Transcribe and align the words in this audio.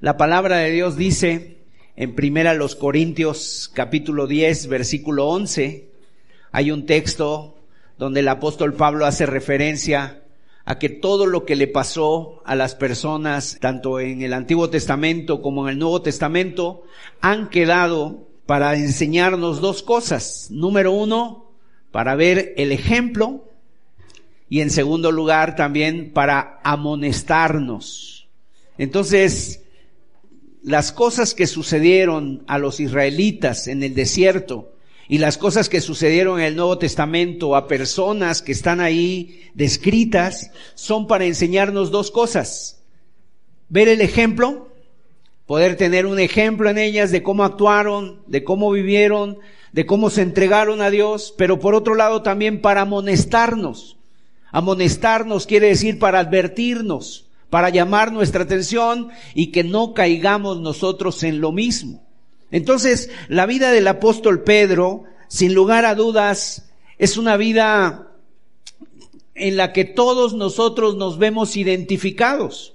La 0.00 0.16
palabra 0.16 0.58
de 0.58 0.70
Dios 0.70 0.96
dice 0.96 1.56
en 1.96 2.14
primera 2.14 2.54
los 2.54 2.76
Corintios 2.76 3.68
capítulo 3.74 4.28
10 4.28 4.68
versículo 4.68 5.26
11, 5.26 5.88
hay 6.52 6.70
un 6.70 6.86
texto 6.86 7.56
donde 7.98 8.20
el 8.20 8.28
apóstol 8.28 8.74
Pablo 8.74 9.06
hace 9.06 9.26
referencia 9.26 10.22
a 10.64 10.78
que 10.78 10.88
todo 10.88 11.26
lo 11.26 11.44
que 11.44 11.56
le 11.56 11.66
pasó 11.66 12.42
a 12.44 12.54
las 12.54 12.76
personas, 12.76 13.58
tanto 13.60 13.98
en 13.98 14.22
el 14.22 14.34
Antiguo 14.34 14.70
Testamento 14.70 15.42
como 15.42 15.66
en 15.66 15.72
el 15.72 15.78
Nuevo 15.80 16.00
Testamento, 16.00 16.84
han 17.20 17.48
quedado 17.48 18.28
para 18.46 18.76
enseñarnos 18.76 19.60
dos 19.60 19.82
cosas. 19.82 20.46
Número 20.52 20.92
uno, 20.92 21.50
para 21.90 22.14
ver 22.14 22.54
el 22.56 22.70
ejemplo 22.70 23.48
y 24.48 24.60
en 24.60 24.70
segundo 24.70 25.10
lugar 25.10 25.56
también 25.56 26.12
para 26.12 26.60
amonestarnos. 26.62 28.28
Entonces, 28.78 29.64
las 30.62 30.92
cosas 30.92 31.34
que 31.34 31.46
sucedieron 31.46 32.42
a 32.46 32.58
los 32.58 32.80
israelitas 32.80 33.68
en 33.68 33.82
el 33.82 33.94
desierto 33.94 34.72
y 35.08 35.18
las 35.18 35.38
cosas 35.38 35.68
que 35.68 35.80
sucedieron 35.80 36.38
en 36.38 36.46
el 36.46 36.56
Nuevo 36.56 36.78
Testamento 36.78 37.56
a 37.56 37.66
personas 37.66 38.42
que 38.42 38.52
están 38.52 38.80
ahí 38.80 39.40
descritas 39.54 40.50
son 40.74 41.06
para 41.06 41.24
enseñarnos 41.24 41.90
dos 41.90 42.10
cosas. 42.10 42.82
Ver 43.70 43.88
el 43.88 44.02
ejemplo, 44.02 44.68
poder 45.46 45.76
tener 45.76 46.04
un 46.04 46.18
ejemplo 46.18 46.68
en 46.68 46.76
ellas 46.76 47.10
de 47.10 47.22
cómo 47.22 47.44
actuaron, 47.44 48.22
de 48.26 48.44
cómo 48.44 48.70
vivieron, 48.70 49.38
de 49.72 49.86
cómo 49.86 50.10
se 50.10 50.22
entregaron 50.22 50.82
a 50.82 50.90
Dios, 50.90 51.34
pero 51.38 51.58
por 51.58 51.74
otro 51.74 51.94
lado 51.94 52.22
también 52.22 52.60
para 52.60 52.82
amonestarnos. 52.82 53.96
Amonestarnos 54.50 55.46
quiere 55.46 55.68
decir 55.68 55.98
para 55.98 56.20
advertirnos, 56.20 57.27
para 57.50 57.70
llamar 57.70 58.12
nuestra 58.12 58.44
atención 58.44 59.08
y 59.34 59.48
que 59.48 59.64
no 59.64 59.94
caigamos 59.94 60.60
nosotros 60.60 61.22
en 61.22 61.40
lo 61.40 61.52
mismo. 61.52 62.06
Entonces, 62.50 63.10
la 63.28 63.46
vida 63.46 63.72
del 63.72 63.88
apóstol 63.88 64.42
Pedro, 64.42 65.04
sin 65.28 65.54
lugar 65.54 65.84
a 65.84 65.94
dudas, 65.94 66.70
es 66.98 67.16
una 67.16 67.36
vida 67.36 68.08
en 69.34 69.56
la 69.56 69.72
que 69.72 69.84
todos 69.84 70.34
nosotros 70.34 70.96
nos 70.96 71.18
vemos 71.18 71.56
identificados. 71.56 72.74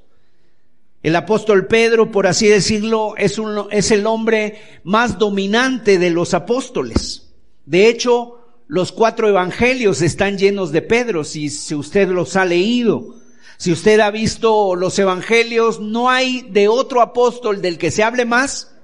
El 1.01 1.15
apóstol 1.17 1.67
Pedro, 1.67 2.11
por 2.11 2.27
así 2.27 2.47
decirlo, 2.47 3.15
es, 3.17 3.37
un, 3.37 3.67
el 3.71 4.07
hombre 4.07 4.61
más 4.83 5.19
dominante 5.19 5.99
de 5.99 6.09
los 6.09 6.33
apóstoles. 6.33 7.33
De 7.65 7.89
hecho, 7.89 8.39
los 8.67 8.93
cuatro 8.93 9.27
evangelios 9.27 10.01
están 10.01 10.37
llenos 10.37 10.71
de 10.71 10.81
Pedro, 10.81 11.25
si 11.25 11.47
usted 11.75 12.07
los 12.07 12.37
ha 12.37 12.45
leído. 12.45 13.22
Si 13.63 13.71
usted 13.71 14.01
ha 14.01 14.11
visto 14.11 14.75
los 14.75 14.99
evangelios, 14.99 15.79
no 15.79 16.09
hay 16.09 16.41
de 16.49 16.67
otro 16.67 16.99
apóstol 16.99 17.61
del 17.61 17.77
que 17.77 17.91
se 17.91 18.03
hable 18.03 18.25
más 18.25 18.75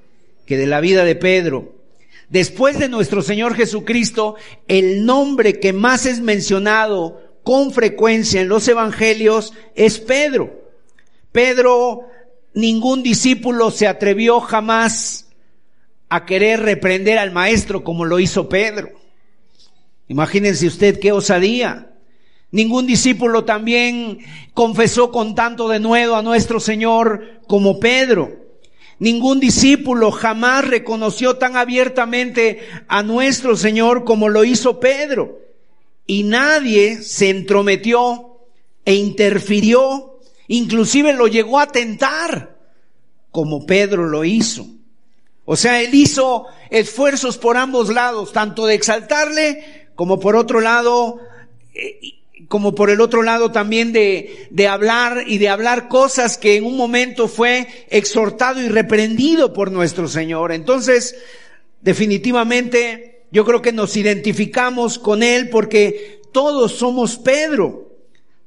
que 0.45 0.55
de 0.55 0.67
la 0.67 0.80
vida 0.80 1.03
de 1.03 1.16
Pedro. 1.16 1.75
Después 2.30 2.80
de 2.80 2.88
nuestro 2.88 3.21
Señor 3.21 3.55
Jesucristo, 3.55 4.36
el 4.69 5.05
nombre 5.05 5.59
que 5.59 5.73
más 5.73 6.05
es 6.05 6.21
mencionado 6.21 7.21
con 7.44 7.73
frecuencia 7.73 8.39
en 8.39 8.47
los 8.47 8.69
evangelios 8.69 9.53
es 9.75 9.99
Pedro. 9.99 10.69
Pedro, 11.33 12.08
ningún 12.53 13.03
discípulo 13.03 13.71
se 13.71 13.86
atrevió 13.86 14.39
jamás 14.39 15.27
a 16.08 16.25
querer 16.25 16.61
reprender 16.61 17.17
al 17.17 17.31
maestro 17.31 17.83
como 17.83 18.05
lo 18.05 18.17
hizo 18.17 18.47
Pedro. 18.47 18.91
Imagínense 20.08 20.67
usted 20.67 21.02
qué 21.02 21.11
osadía. 21.11 21.98
Ningún 22.52 22.88
discípulo 22.88 23.45
también 23.45 24.19
confesó 24.53 25.11
con 25.11 25.36
tanto 25.36 25.67
de 25.69 25.80
nuevo 25.80 26.16
a 26.16 26.23
nuestro 26.23 26.59
Señor 26.59 27.42
como 27.47 27.80
Pedro. 27.80 28.39
Ningún 28.97 29.39
discípulo 29.39 30.11
jamás 30.11 30.67
reconoció 30.67 31.38
tan 31.38 31.55
abiertamente 31.55 32.59
a 32.88 33.03
nuestro 33.03 33.55
Señor 33.55 34.03
como 34.03 34.30
lo 34.30 34.44
hizo 34.44 34.80
Pedro. 34.80 35.39
Y 36.05 36.23
nadie 36.23 37.04
se 37.04 37.30
entrometió 37.30 38.39
e 38.83 38.95
interfirió, 38.95 40.20
inclusive 40.48 41.14
lo 41.14 41.27
llegó 41.27 41.59
a 41.59 41.67
tentar, 41.67 42.58
como 43.32 43.67
Pedro 43.67 44.08
lo 44.08 44.26
hizo. 44.26 44.65
O 45.45 45.55
sea, 45.55 45.82
él 45.82 45.93
hizo 45.93 46.48
esfuerzos 46.71 47.38
por 47.38 47.58
ambos 47.58 47.93
lados, 47.93 48.33
tanto 48.33 48.65
de 48.65 48.73
exaltarle 48.73 49.88
como 49.95 50.20
por 50.20 50.36
otro 50.36 50.61
lado 50.61 51.20
eh, 51.73 52.18
como 52.48 52.73
por 52.73 52.89
el 52.89 53.02
otro 53.02 53.22
lado 53.22 53.52
también 53.52 53.92
de, 53.92 54.48
de 54.50 54.67
hablar 54.67 55.23
y 55.27 55.38
de 55.38 55.50
hablar 55.50 55.88
cosas 55.88 56.38
que 56.38 56.55
en 56.55 56.66
un 56.66 56.77
momento 56.77 57.27
fue 57.27 57.67
exhortado 57.89 58.61
y 58.61 58.70
reprendido 58.70 59.54
por 59.54 59.72
nuestro 59.72 60.08
Señor. 60.08 60.52
Entonces, 60.52 61.16
definitivamente, 61.82 63.26
yo 63.32 63.45
creo 63.45 63.61
que 63.61 63.72
nos 63.72 63.95
identificamos 63.98 64.98
con 64.98 65.22
Él 65.22 65.50
porque 65.50 66.22
todos 66.32 66.73
somos 66.73 67.17
Pedro. 67.17 67.89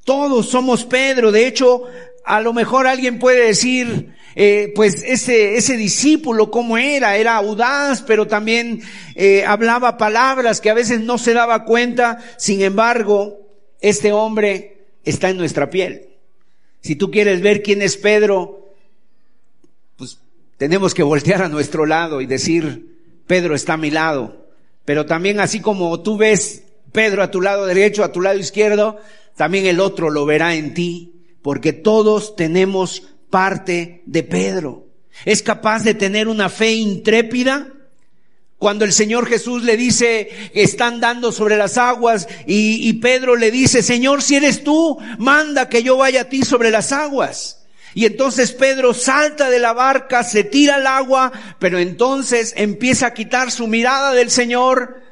Todos 0.05 0.49
somos 0.49 0.85
Pedro. 0.85 1.31
De 1.31 1.47
hecho, 1.47 1.85
a 2.25 2.41
lo 2.41 2.53
mejor 2.53 2.87
alguien 2.87 3.19
puede 3.19 3.47
decir, 3.47 4.15
eh, 4.35 4.73
pues 4.75 5.03
ese, 5.05 5.57
ese 5.57 5.77
discípulo, 5.77 6.51
¿cómo 6.51 6.79
era? 6.79 7.17
Era 7.17 7.37
audaz, 7.37 8.03
pero 8.03 8.27
también 8.27 8.83
eh, 9.15 9.45
hablaba 9.47 9.99
palabras 9.99 10.61
que 10.61 10.71
a 10.71 10.75
veces 10.75 11.01
no 11.01 11.19
se 11.19 11.35
daba 11.35 11.65
cuenta. 11.65 12.19
Sin 12.39 12.63
embargo, 12.63 13.39
este 13.83 14.13
hombre 14.13 14.87
está 15.05 15.31
en 15.31 15.37
nuestra 15.37 15.69
piel. 15.69 16.09
Si 16.81 16.97
tú 16.97 17.11
quieres 17.11 17.43
ver 17.43 17.63
quién 17.63 17.83
es 17.83 17.97
Pedro, 17.97 18.75
pues 19.97 20.19
tenemos 20.57 20.95
que 20.95 21.03
voltear 21.03 21.43
a 21.43 21.49
nuestro 21.49 21.85
lado 21.87 22.21
y 22.21 22.27
decir, 22.27 22.97
Pedro 23.27 23.55
está 23.55 23.75
a 23.75 23.79
mi 23.79 23.91
lado. 23.91 24.47
Pero 24.85 25.07
también 25.07 25.41
así 25.41 25.61
como 25.61 26.01
tú 26.01 26.17
ves 26.17 26.65
Pedro 26.93 27.23
a 27.23 27.31
tu 27.31 27.41
lado 27.41 27.67
derecho, 27.67 28.05
a 28.05 28.13
tu 28.13 28.21
lado 28.21 28.39
izquierdo, 28.39 28.99
también 29.37 29.67
el 29.67 29.81
otro 29.81 30.11
lo 30.11 30.27
verá 30.27 30.55
en 30.55 30.75
ti, 30.75 31.13
porque 31.43 31.73
todos 31.73 32.37
tenemos 32.37 33.09
parte 33.31 34.03
de 34.07 34.23
Pedro. 34.23 34.87
Es 35.25 35.43
capaz 35.43 35.85
de 35.85 35.95
tener 35.95 36.29
una 36.29 36.49
fe 36.49 36.73
intrépida 36.73 37.72
cuando 38.63 38.85
el 38.85 38.93
Señor 38.93 39.27
Jesús 39.27 39.65
le 39.65 39.77
dice, 39.77 40.29
están 40.55 41.01
dando 41.01 41.33
sobre 41.33 41.57
las 41.57 41.79
aguas 41.79 42.29
y, 42.47 42.93
Pedro 43.01 43.35
le 43.35 43.51
dice, 43.51 43.83
Señor, 43.83 44.23
si 44.23 44.37
eres 44.37 44.63
tú, 44.63 44.99
manda 45.19 45.69
que 45.69 45.83
yo 45.83 45.97
vaya 45.97 46.21
a 46.21 46.29
ti 46.29 46.45
sobre 46.45 46.71
las 46.71 46.93
aguas. 46.93 47.65
Y 47.93 48.07
entonces 48.07 48.53
Pedro 48.53 48.95
salta 48.95 49.51
de 49.51 49.59
la 49.59 49.73
barca, 49.73 50.23
se 50.23 50.45
tira 50.45 50.77
al 50.77 50.87
agua, 50.87 51.33
pero 51.59 51.81
entonces 51.81 52.55
empieza 52.57 53.09
a 53.09 53.15
quitar 53.15 53.51
su 53.51 53.67
mirada 53.67 54.13
del 54.13 54.31
Señor 54.31 55.03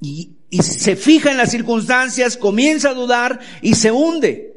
y 0.00 0.30
se 0.62 0.96
fija 0.96 1.30
en 1.30 1.36
las 1.36 1.50
circunstancias, 1.50 2.38
comienza 2.38 2.88
a 2.88 2.94
dudar 2.94 3.38
y 3.60 3.74
se 3.74 3.92
hunde. 3.92 4.56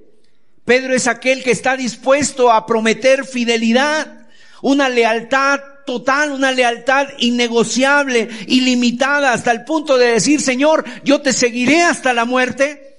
Pedro 0.63 0.95
es 0.95 1.07
aquel 1.07 1.43
que 1.43 1.51
está 1.51 1.75
dispuesto 1.75 2.49
a 2.49 2.65
prometer 2.65 3.25
fidelidad, 3.25 4.25
una 4.61 4.87
lealtad 4.87 5.59
total, 5.85 6.31
una 6.31 6.51
lealtad 6.51 7.07
innegociable, 7.19 8.29
ilimitada, 8.47 9.33
hasta 9.33 9.51
el 9.51 9.63
punto 9.63 9.97
de 9.97 10.07
decir, 10.07 10.41
Señor, 10.41 10.83
yo 11.03 11.21
te 11.21 11.33
seguiré 11.33 11.81
hasta 11.81 12.13
la 12.13 12.25
muerte. 12.25 12.97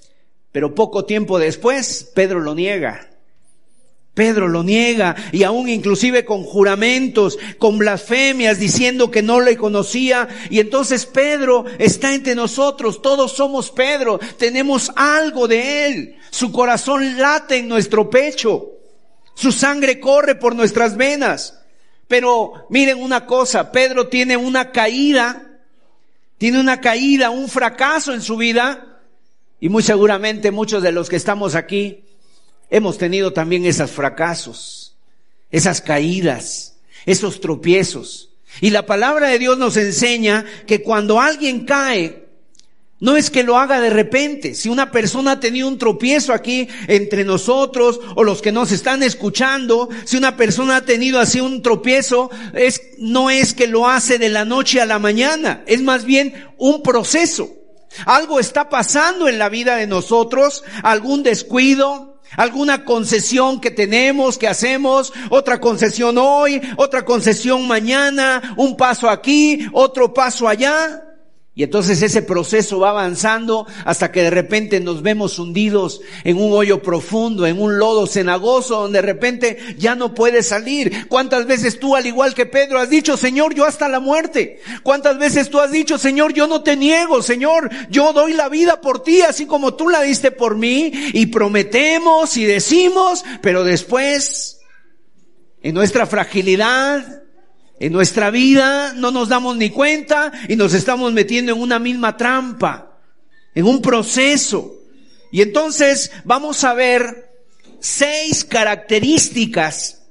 Pero 0.53 0.75
poco 0.75 1.05
tiempo 1.05 1.39
después, 1.39 2.11
Pedro 2.15 2.41
lo 2.41 2.55
niega. 2.55 3.09
Pedro 4.15 4.47
lo 4.47 4.63
niega 4.63 5.17
y 5.33 5.43
aún 5.43 5.69
inclusive 5.69 6.25
con 6.25 6.45
juramentos, 6.45 7.37
con 7.59 7.79
blasfemias, 7.79 8.61
diciendo 8.61 9.11
que 9.11 9.23
no 9.23 9.41
le 9.41 9.57
conocía. 9.57 10.29
Y 10.51 10.61
entonces 10.61 11.05
Pedro 11.05 11.65
está 11.79 12.15
entre 12.15 12.37
nosotros, 12.37 13.03
todos 13.03 13.33
somos 13.33 13.73
Pedro, 13.73 14.21
tenemos 14.39 14.93
algo 14.95 15.49
de 15.49 15.87
él. 15.87 16.17
Su 16.31 16.53
corazón 16.53 17.19
late 17.19 17.57
en 17.57 17.69
nuestro 17.69 18.09
pecho, 18.09 18.71
su 19.35 19.51
sangre 19.51 19.99
corre 19.99 20.37
por 20.37 20.55
nuestras 20.55 20.97
venas. 20.97 21.64
Pero 22.15 22.53
miren 22.71 23.03
una 23.03 23.27
cosa, 23.27 23.73
Pedro 23.73 24.07
tiene 24.07 24.37
una 24.37 24.71
caída, 24.71 25.59
tiene 26.39 26.61
una 26.61 26.81
caída, 26.81 27.31
un 27.31 27.49
fracaso 27.49 28.15
en 28.15 28.23
su 28.23 28.37
vida, 28.37 29.01
y 29.59 29.69
muy 29.69 29.83
seguramente 29.83 30.53
muchos 30.53 30.81
de 30.85 30.93
los 30.93 31.09
que 31.09 31.17
estamos 31.17 31.57
aquí 31.57 32.05
hemos 32.71 32.99
tenido 32.99 33.33
también 33.33 33.67
esos 33.67 33.91
fracasos, 33.91 34.95
esas 35.51 35.81
caídas, 35.81 36.77
esos 37.05 37.41
tropiezos. 37.41 38.31
Y 38.61 38.71
la 38.71 38.87
palabra 38.87 39.27
de 39.27 39.41
Dios 39.41 39.59
nos 39.59 39.77
enseña 39.77 40.45
que 40.69 40.83
cuando 40.83 41.21
alguien 41.21 41.67
cae, 41.67 42.24
no 43.05 43.19
es 43.19 43.29
que 43.29 43.43
lo 43.43 43.59
haga 43.59 43.83
de 43.83 43.91
repente. 43.91 44.55
Si 44.55 44.71
una 44.71 44.91
persona 44.91 45.33
ha 45.33 45.41
tenido 45.41 45.69
un 45.69 45.77
tropiezo 45.77 46.33
aquí 46.33 46.69
entre 46.89 47.23
nosotros 47.23 48.01
o 48.15 48.25
los 48.25 48.41
que 48.41 48.51
nos 48.51 48.73
están 48.73 49.03
escuchando, 49.03 49.91
si 50.07 50.17
una 50.17 50.39
persona 50.39 50.77
ha 50.77 50.85
tenido 50.87 51.21
así 51.21 51.39
un 51.39 51.61
tropiezo, 51.61 52.31
es, 52.55 52.81
no 52.97 53.29
es 53.29 53.53
que 53.53 53.67
lo 53.67 53.87
hace 53.87 54.17
de 54.17 54.31
la 54.31 54.47
noche 54.47 54.81
a 54.81 54.87
la 54.87 54.99
mañana, 54.99 55.63
es 55.67 55.83
más 55.83 56.07
bien 56.07 56.33
un 56.57 56.83
proceso. 56.83 57.51
Algo 58.07 58.41
está 58.41 58.71
pasando 58.71 59.29
en 59.29 59.39
la 59.39 59.51
vida 59.51 59.77
de 59.77 59.87
nosotros, 59.87 60.65
algún 60.83 61.23
descuido, 61.23 62.23
alguna 62.39 62.87
concesión 62.87 63.61
que 63.61 63.71
tenemos, 63.71 64.39
que 64.39 64.49
hacemos, 64.49 65.13
otra 65.29 65.61
concesión 65.61 66.17
hoy, 66.17 66.59
otra 66.79 67.05
concesión 67.05 67.69
mañana, 67.69 68.55
un 68.57 68.79
paso 68.79 69.11
aquí, 69.11 69.69
otro 69.75 70.15
paso 70.15 70.49
allá. 70.49 71.03
Y 71.57 71.63
entonces 71.63 72.03
ese 72.03 72.23
proceso 72.23 72.81
va 72.81 72.91
avanzando 72.91 73.69
hasta 73.85 74.11
que 74.11 74.23
de 74.23 74.31
repente 74.31 74.81
nos 74.81 75.03
vemos 75.03 75.39
hundidos 75.39 76.01
en 76.25 76.37
un 76.37 76.53
hoyo 76.53 76.83
profundo, 76.83 77.47
en 77.47 77.61
un 77.61 77.79
lodo 77.79 78.09
cenagoso, 78.09 78.81
donde 78.81 78.99
de 78.99 79.07
repente 79.07 79.77
ya 79.79 79.95
no 79.95 80.15
puedes 80.15 80.49
salir. 80.49 81.07
¿Cuántas 81.07 81.47
veces 81.47 81.79
tú, 81.79 81.95
al 81.95 82.09
igual 82.09 82.35
que 82.35 82.47
Pedro, 82.47 82.81
has 82.81 82.91
dicho, 82.91 83.17
Señor, 83.17 83.55
yo 83.55 83.67
hasta 83.67 83.89
la 83.89 84.01
muerte? 84.01 84.61
¿Cuántas 84.83 85.17
veces 85.17 85.49
tú 85.49 85.61
has 85.61 85.71
dicho, 85.71 85.97
Señor, 85.97 86.35
yo 86.35 86.49
no 86.49 86.65
te 86.65 86.77
niego, 86.77 87.23
Señor, 87.23 87.71
yo 87.89 88.13
doy 88.13 88.33
la 88.33 88.49
vida 88.49 88.81
por 88.81 89.05
ti, 89.05 89.23
así 89.23 89.47
como 89.47 89.75
tú 89.75 89.89
la 89.89 90.03
diste 90.03 90.33
por 90.33 90.57
mí? 90.57 90.91
Y 91.13 91.27
prometemos 91.27 92.37
y 92.37 92.47
decimos, 92.47 93.25
pero 93.43 93.63
después, 93.63 94.59
en 95.63 95.73
nuestra 95.73 96.05
fragilidad, 96.07 97.24
en 97.79 97.93
nuestra 97.93 98.31
vida 98.31 98.93
no 98.95 99.11
nos 99.11 99.29
damos 99.29 99.57
ni 99.57 99.71
cuenta 99.71 100.33
y 100.49 100.57
nos 100.57 100.75
estamos 100.75 101.13
metiendo 101.13 101.53
en 101.53 101.61
una 101.61 101.79
misma 101.79 102.17
trampa, 102.17 102.99
en 103.55 103.67
un 103.67 103.83
proceso. 103.83 104.75
Y 105.33 105.43
entonces 105.43 106.13
vamos 106.25 106.63
a 106.65 106.75
ver 106.75 107.33
seis 107.81 108.45
características 108.45 110.03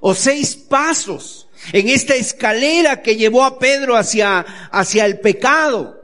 o 0.00 0.14
seis 0.14 0.56
pasos 0.56 1.48
en 1.72 1.88
esta 1.88 2.14
escalera 2.14 3.02
que 3.02 3.16
llevó 3.16 3.44
a 3.44 3.58
Pedro 3.58 3.96
hacia, 3.96 4.40
hacia 4.40 5.06
el 5.06 5.20
pecado. 5.20 6.02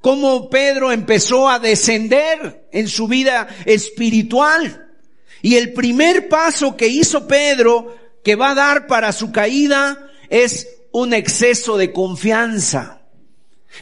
Cómo 0.00 0.48
Pedro 0.48 0.92
empezó 0.92 1.48
a 1.48 1.58
descender 1.58 2.68
en 2.72 2.88
su 2.88 3.08
vida 3.08 3.48
espiritual. 3.64 4.88
Y 5.42 5.56
el 5.56 5.72
primer 5.72 6.28
paso 6.28 6.76
que 6.76 6.88
hizo 6.88 7.26
Pedro 7.26 7.96
que 8.24 8.36
va 8.36 8.50
a 8.50 8.54
dar 8.54 8.86
para 8.86 9.12
su 9.12 9.32
caída 9.32 10.10
es 10.28 10.68
un 10.92 11.14
exceso 11.14 11.76
de 11.76 11.92
confianza. 11.92 13.02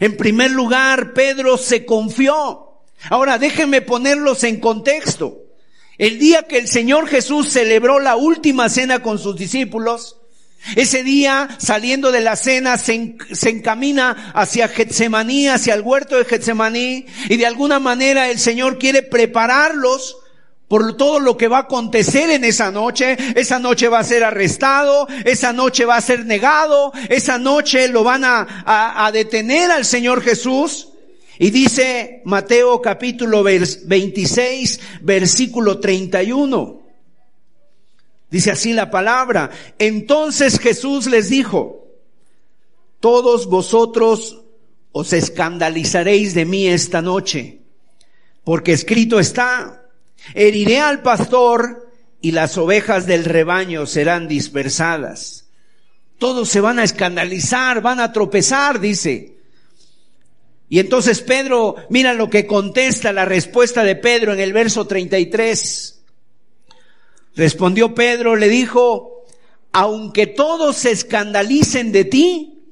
En 0.00 0.16
primer 0.16 0.50
lugar, 0.50 1.12
Pedro 1.14 1.56
se 1.56 1.84
confió. 1.84 2.82
Ahora 3.10 3.38
déjenme 3.38 3.80
ponerlos 3.80 4.44
en 4.44 4.60
contexto. 4.60 5.44
El 5.96 6.18
día 6.18 6.44
que 6.44 6.58
el 6.58 6.68
Señor 6.68 7.08
Jesús 7.08 7.48
celebró 7.50 7.98
la 7.98 8.16
última 8.16 8.68
cena 8.68 9.02
con 9.02 9.18
sus 9.18 9.36
discípulos, 9.36 10.18
ese 10.76 11.02
día, 11.02 11.48
saliendo 11.58 12.12
de 12.12 12.20
la 12.20 12.36
cena, 12.36 12.76
se, 12.78 13.16
encamina 13.46 14.32
hacia 14.34 14.68
Getsemaní, 14.68 15.48
hacia 15.48 15.74
el 15.74 15.82
huerto 15.82 16.16
de 16.16 16.24
Getsemaní, 16.24 17.06
y 17.28 17.36
de 17.36 17.46
alguna 17.46 17.78
manera 17.78 18.28
el 18.28 18.38
Señor 18.38 18.78
quiere 18.78 19.02
prepararlos 19.02 20.18
por 20.68 20.96
todo 20.96 21.18
lo 21.18 21.36
que 21.36 21.48
va 21.48 21.56
a 21.56 21.62
acontecer 21.62 22.30
en 22.30 22.44
esa 22.44 22.70
noche. 22.70 23.16
Esa 23.34 23.58
noche 23.58 23.88
va 23.88 24.00
a 24.00 24.04
ser 24.04 24.22
arrestado, 24.22 25.08
esa 25.24 25.52
noche 25.52 25.86
va 25.86 25.96
a 25.96 26.02
ser 26.02 26.26
negado, 26.26 26.92
esa 27.08 27.38
noche 27.38 27.88
lo 27.88 28.04
van 28.04 28.24
a, 28.24 29.04
a, 29.06 29.10
detener 29.10 29.70
al 29.70 29.84
Señor 29.84 30.22
Jesús. 30.22 30.90
Y 31.38 31.50
dice 31.50 32.20
Mateo 32.24 32.82
capítulo 32.82 33.42
26, 33.42 34.80
versículo 35.00 35.78
31. 35.80 36.82
Dice 38.30 38.50
así 38.50 38.74
la 38.74 38.90
palabra. 38.90 39.50
Entonces 39.78 40.58
Jesús 40.58 41.06
les 41.06 41.30
dijo, 41.30 41.86
todos 43.00 43.46
vosotros 43.46 44.42
os 44.92 45.12
escandalizaréis 45.12 46.34
de 46.34 46.44
mí 46.44 46.66
esta 46.66 47.00
noche, 47.00 47.60
porque 48.42 48.72
escrito 48.72 49.20
está, 49.20 49.77
Heriré 50.34 50.80
al 50.80 51.02
pastor 51.02 51.88
y 52.20 52.32
las 52.32 52.58
ovejas 52.58 53.06
del 53.06 53.24
rebaño 53.24 53.86
serán 53.86 54.28
dispersadas. 54.28 55.46
Todos 56.18 56.48
se 56.48 56.60
van 56.60 56.78
a 56.78 56.84
escandalizar, 56.84 57.80
van 57.80 58.00
a 58.00 58.12
tropezar, 58.12 58.80
dice. 58.80 59.36
Y 60.68 60.80
entonces 60.80 61.22
Pedro, 61.22 61.76
mira 61.88 62.12
lo 62.12 62.28
que 62.28 62.46
contesta 62.46 63.12
la 63.12 63.24
respuesta 63.24 63.84
de 63.84 63.96
Pedro 63.96 64.32
en 64.32 64.40
el 64.40 64.52
verso 64.52 64.86
33. 64.86 66.02
Respondió 67.36 67.94
Pedro, 67.94 68.34
le 68.36 68.48
dijo, 68.48 69.24
aunque 69.72 70.26
todos 70.26 70.76
se 70.76 70.90
escandalicen 70.90 71.92
de 71.92 72.04
ti, 72.04 72.64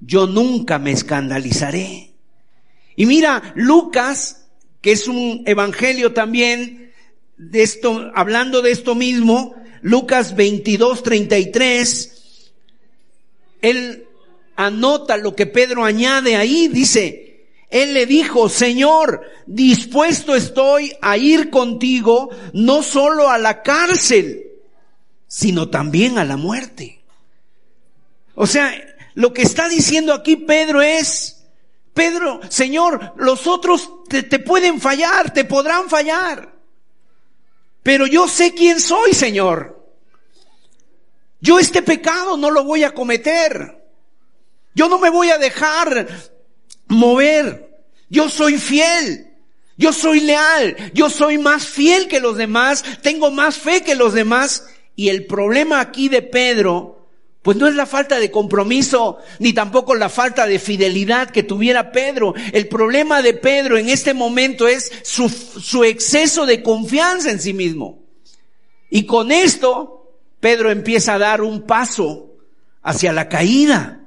yo 0.00 0.26
nunca 0.26 0.78
me 0.78 0.92
escandalizaré. 0.92 2.12
Y 2.96 3.06
mira, 3.06 3.54
Lucas 3.56 4.43
que 4.84 4.92
es 4.92 5.08
un 5.08 5.44
evangelio 5.46 6.12
también 6.12 6.92
de 7.38 7.62
esto, 7.62 8.12
hablando 8.14 8.60
de 8.60 8.70
esto 8.70 8.94
mismo, 8.94 9.54
Lucas 9.80 10.36
22, 10.36 11.02
33, 11.02 12.52
él 13.62 14.06
anota 14.56 15.16
lo 15.16 15.34
que 15.34 15.46
Pedro 15.46 15.86
añade 15.86 16.36
ahí, 16.36 16.68
dice, 16.68 17.46
él 17.70 17.94
le 17.94 18.04
dijo, 18.04 18.50
Señor, 18.50 19.22
dispuesto 19.46 20.34
estoy 20.34 20.92
a 21.00 21.16
ir 21.16 21.48
contigo, 21.48 22.28
no 22.52 22.82
solo 22.82 23.30
a 23.30 23.38
la 23.38 23.62
cárcel, 23.62 24.48
sino 25.26 25.70
también 25.70 26.18
a 26.18 26.26
la 26.26 26.36
muerte. 26.36 27.00
O 28.34 28.46
sea, 28.46 28.70
lo 29.14 29.32
que 29.32 29.40
está 29.40 29.66
diciendo 29.66 30.12
aquí 30.12 30.36
Pedro 30.36 30.82
es, 30.82 31.43
Pedro, 31.94 32.40
Señor, 32.48 33.12
los 33.16 33.46
otros 33.46 33.88
te, 34.08 34.38
pueden 34.40 34.80
fallar, 34.80 35.32
te 35.32 35.44
podrán 35.44 35.88
fallar. 35.88 36.52
Pero 37.84 38.06
yo 38.06 38.26
sé 38.26 38.52
quién 38.52 38.80
soy, 38.80 39.14
Señor. 39.14 39.80
Yo 41.40 41.60
este 41.60 41.82
pecado 41.82 42.36
no 42.36 42.50
lo 42.50 42.64
voy 42.64 42.82
a 42.82 42.92
cometer. 42.92 43.80
Yo 44.74 44.88
no 44.88 44.98
me 44.98 45.08
voy 45.08 45.30
a 45.30 45.38
dejar 45.38 46.08
mover. 46.88 47.84
Yo 48.08 48.28
soy 48.28 48.58
fiel. 48.58 49.30
Yo 49.76 49.92
soy 49.92 50.20
leal. 50.20 50.90
Yo 50.94 51.08
soy 51.08 51.38
más 51.38 51.64
fiel 51.64 52.08
que 52.08 52.18
los 52.18 52.36
demás. 52.36 52.82
Tengo 53.02 53.30
más 53.30 53.56
fe 53.56 53.84
que 53.84 53.94
los 53.94 54.14
demás. 54.14 54.66
Y 54.96 55.10
el 55.10 55.26
problema 55.26 55.80
aquí 55.80 56.08
de 56.08 56.22
Pedro 56.22 57.03
pues 57.44 57.58
no 57.58 57.68
es 57.68 57.74
la 57.74 57.84
falta 57.84 58.18
de 58.18 58.30
compromiso, 58.30 59.18
ni 59.38 59.52
tampoco 59.52 59.94
la 59.94 60.08
falta 60.08 60.46
de 60.46 60.58
fidelidad 60.58 61.28
que 61.28 61.42
tuviera 61.42 61.92
Pedro. 61.92 62.32
El 62.54 62.68
problema 62.68 63.20
de 63.20 63.34
Pedro 63.34 63.76
en 63.76 63.90
este 63.90 64.14
momento 64.14 64.66
es 64.66 64.90
su, 65.02 65.28
su, 65.28 65.84
exceso 65.84 66.46
de 66.46 66.62
confianza 66.62 67.30
en 67.30 67.38
sí 67.38 67.52
mismo. 67.52 68.02
Y 68.88 69.04
con 69.04 69.30
esto, 69.30 70.10
Pedro 70.40 70.70
empieza 70.70 71.16
a 71.16 71.18
dar 71.18 71.42
un 71.42 71.66
paso 71.66 72.34
hacia 72.82 73.12
la 73.12 73.28
caída. 73.28 74.00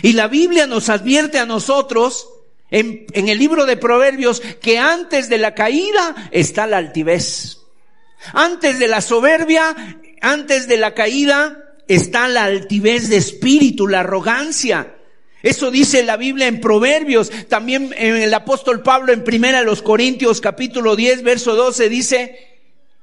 Y 0.00 0.12
la 0.12 0.28
Biblia 0.28 0.68
nos 0.68 0.88
advierte 0.88 1.40
a 1.40 1.46
nosotros, 1.46 2.28
en, 2.70 3.06
en 3.12 3.28
el 3.28 3.38
libro 3.38 3.66
de 3.66 3.76
Proverbios, 3.76 4.40
que 4.60 4.78
antes 4.78 5.28
de 5.28 5.38
la 5.38 5.52
caída 5.52 6.28
está 6.30 6.68
la 6.68 6.76
altivez. 6.76 7.58
Antes 8.34 8.78
de 8.78 8.86
la 8.86 9.00
soberbia, 9.00 9.74
antes 10.20 10.68
de 10.68 10.76
la 10.76 10.94
caída, 10.94 11.64
está 11.88 12.28
la 12.28 12.44
altivez 12.44 13.08
de 13.08 13.16
espíritu, 13.16 13.88
la 13.88 14.00
arrogancia. 14.00 14.94
Eso 15.42 15.70
dice 15.70 16.02
la 16.04 16.16
Biblia 16.16 16.46
en 16.46 16.60
Proverbios. 16.60 17.30
También 17.48 17.94
en 17.96 18.16
el 18.16 18.34
apóstol 18.34 18.82
Pablo 18.82 19.12
en 19.12 19.24
Primera 19.24 19.62
los 19.62 19.82
Corintios 19.82 20.40
capítulo 20.40 20.96
10 20.96 21.22
verso 21.22 21.54
12 21.54 21.88
dice, 21.88 22.48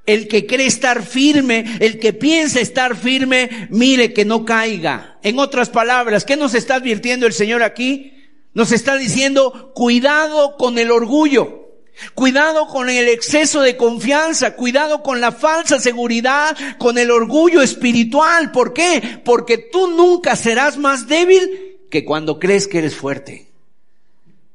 el 0.06 0.28
que 0.28 0.46
cree 0.46 0.66
estar 0.66 1.04
firme, 1.04 1.64
el 1.80 1.98
que 1.98 2.12
piensa 2.12 2.60
estar 2.60 2.96
firme, 2.96 3.68
mire 3.70 4.12
que 4.12 4.24
no 4.24 4.44
caiga. 4.44 5.18
En 5.22 5.38
otras 5.38 5.68
palabras, 5.68 6.24
¿qué 6.24 6.36
nos 6.36 6.54
está 6.54 6.76
advirtiendo 6.76 7.26
el 7.26 7.32
Señor 7.32 7.62
aquí? 7.62 8.12
Nos 8.54 8.70
está 8.72 8.96
diciendo, 8.96 9.72
cuidado 9.74 10.56
con 10.56 10.78
el 10.78 10.90
orgullo. 10.90 11.65
Cuidado 12.14 12.66
con 12.66 12.90
el 12.90 13.08
exceso 13.08 13.62
de 13.62 13.76
confianza, 13.76 14.54
cuidado 14.54 15.02
con 15.02 15.20
la 15.20 15.32
falsa 15.32 15.80
seguridad, 15.80 16.56
con 16.78 16.98
el 16.98 17.10
orgullo 17.10 17.62
espiritual. 17.62 18.52
¿Por 18.52 18.72
qué? 18.72 19.20
Porque 19.24 19.58
tú 19.58 19.88
nunca 19.88 20.36
serás 20.36 20.76
más 20.76 21.06
débil 21.06 21.78
que 21.90 22.04
cuando 22.04 22.38
crees 22.38 22.68
que 22.68 22.78
eres 22.78 22.94
fuerte. 22.94 23.46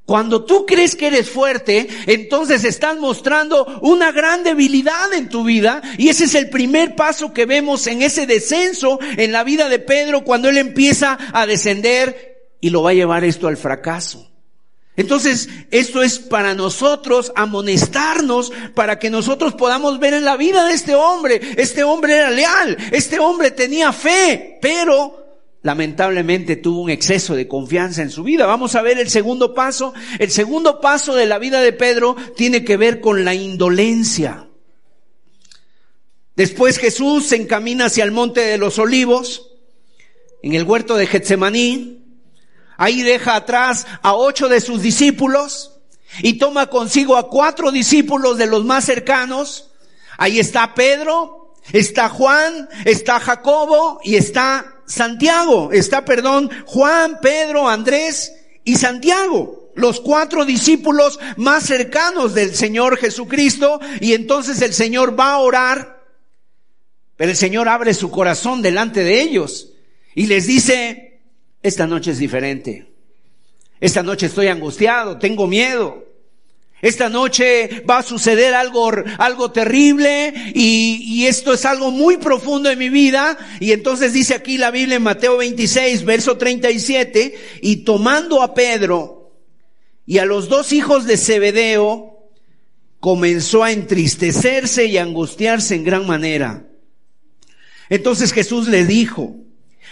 Cuando 0.06 0.44
tú 0.44 0.66
crees 0.66 0.96
que 0.96 1.08
eres 1.08 1.30
fuerte, 1.30 1.88
entonces 2.06 2.64
estás 2.66 2.98
mostrando 2.98 3.80
una 3.82 4.12
gran 4.12 4.44
debilidad 4.44 5.14
en 5.14 5.30
tu 5.30 5.44
vida 5.44 5.82
y 5.98 6.10
ese 6.10 6.26
es 6.26 6.36
el 6.36 6.50
primer 6.50 6.96
paso 6.96 7.34
que 7.34 7.46
vemos 7.46 7.88
en 7.88 8.02
ese 8.02 8.28
descenso 8.28 9.00
en 9.18 9.32
la 9.32 9.44
vida 9.44 9.70
de 9.70 9.80
Pedro 9.80 10.24
cuando 10.24 10.50
él 10.50 10.58
empieza 10.58 11.18
a 11.32 11.46
descender 11.46 12.56
y 12.60 12.72
lo 12.72 12.84
va 12.84 12.90
a 12.90 12.96
llevar 12.96 13.24
esto 13.24 13.48
al 13.48 13.58
fracaso. 13.58 14.31
Entonces, 15.02 15.50
esto 15.72 16.02
es 16.04 16.20
para 16.20 16.54
nosotros 16.54 17.32
amonestarnos 17.36 18.52
para 18.76 19.00
que 19.00 19.10
nosotros 19.10 19.56
podamos 19.56 20.00
ver 20.00 20.14
en 20.14 20.26
la 20.26 20.38
vida 20.38 20.66
de 20.66 20.74
este 20.74 20.96
hombre. 20.96 21.42
Este 21.58 21.84
hombre 21.84 22.16
era 22.16 22.30
leal, 22.30 22.78
este 22.92 23.20
hombre 23.20 23.52
tenía 23.52 23.92
fe, 23.92 24.60
pero 24.62 25.22
lamentablemente 25.64 26.56
tuvo 26.56 26.82
un 26.82 26.92
exceso 26.92 27.36
de 27.36 27.48
confianza 27.48 28.04
en 28.04 28.12
su 28.12 28.24
vida. 28.24 28.46
Vamos 28.46 28.76
a 28.76 28.84
ver 28.84 29.00
el 29.00 29.10
segundo 29.10 29.54
paso. 29.56 29.94
El 30.20 30.30
segundo 30.30 30.80
paso 30.80 31.16
de 31.16 31.26
la 31.26 31.40
vida 31.40 31.62
de 31.62 31.74
Pedro 31.74 32.16
tiene 32.36 32.64
que 32.64 32.78
ver 32.78 33.02
con 33.02 33.26
la 33.26 33.34
indolencia. 33.34 34.48
Después 36.36 36.78
Jesús 36.78 37.26
se 37.26 37.38
encamina 37.38 37.86
hacia 37.86 38.04
el 38.04 38.12
monte 38.12 38.42
de 38.42 38.58
los 38.58 38.78
olivos, 38.80 39.50
en 40.44 40.54
el 40.54 40.64
huerto 40.64 40.96
de 40.96 41.08
Getsemaní. 41.08 42.01
Ahí 42.82 43.04
deja 43.04 43.36
atrás 43.36 43.86
a 44.02 44.16
ocho 44.16 44.50
de 44.50 44.60
sus 44.60 44.82
discípulos 44.82 45.78
y 46.24 46.40
toma 46.40 46.66
consigo 46.66 47.16
a 47.16 47.30
cuatro 47.30 47.72
discípulos 47.72 48.40
de 48.40 48.48
los 48.48 48.66
más 48.66 48.86
cercanos. 48.86 49.70
Ahí 50.18 50.40
está 50.40 50.74
Pedro, 50.74 51.54
está 51.72 52.10
Juan, 52.10 52.68
está 52.86 53.20
Jacobo 53.20 54.02
y 54.04 54.16
está 54.16 54.78
Santiago. 54.88 55.72
Está, 55.72 56.04
perdón, 56.06 56.50
Juan, 56.66 57.20
Pedro, 57.22 57.70
Andrés 57.70 58.34
y 58.64 58.78
Santiago 58.78 59.70
los 59.76 60.00
cuatro 60.02 60.44
discípulos 60.44 61.20
más 61.38 61.66
cercanos 61.66 62.34
del 62.34 62.56
Señor 62.56 62.98
Jesucristo 62.98 63.80
y 64.00 64.14
entonces 64.14 64.60
el 64.64 64.74
Señor 64.74 65.18
va 65.18 65.34
a 65.34 65.38
orar, 65.38 66.02
pero 67.16 67.30
el 67.30 67.38
Señor 67.38 67.70
abre 67.70 67.94
su 67.94 68.10
corazón 68.10 68.64
delante 68.64 69.04
de 69.04 69.22
ellos 69.22 69.70
y 70.16 70.26
les 70.26 70.48
dice, 70.48 71.11
esta 71.64 71.88
noche 71.88 72.12
es 72.12 72.20
diferente, 72.20 72.88
esta 73.80 74.04
noche 74.04 74.28
estoy 74.28 74.48
angustiado, 74.48 75.18
tengo 75.18 75.48
miedo, 75.48 76.06
esta 76.82 77.10
noche 77.10 77.84
va 77.88 78.00
a 78.00 78.04
suceder 78.04 78.56
algo, 78.56 78.92
algo 79.20 79.52
terrible 79.52 80.34
y, 80.56 81.00
y, 81.04 81.28
esto 81.28 81.54
es 81.54 81.66
algo 81.66 81.92
muy 81.92 82.18
profundo 82.18 82.72
en 82.72 82.80
mi 82.80 82.90
vida. 82.90 83.38
Y 83.60 83.72
entonces 83.72 84.14
dice 84.14 84.34
aquí 84.34 84.58
la 84.58 84.72
Biblia 84.72 84.96
en 84.96 85.04
Mateo 85.04 85.38
26, 85.38 86.04
verso 86.06 86.38
37, 86.38 87.36
y 87.62 87.78
tomando 87.78 88.42
a 88.42 88.56
Pedro 88.56 89.32
y 90.08 90.18
a 90.18 90.26
los 90.26 90.50
dos 90.50 90.74
hijos 90.74 91.06
de 91.06 91.18
Zebedeo, 91.18 92.12
comenzó 93.00 93.64
a 93.64 93.72
entristecerse 93.72 94.86
y 94.86 94.98
angustiarse 94.98 95.76
en 95.76 95.84
gran 95.84 96.08
manera. 96.08 96.66
Entonces 97.90 98.34
Jesús 98.34 98.68
le 98.68 98.86
dijo, 98.86 99.36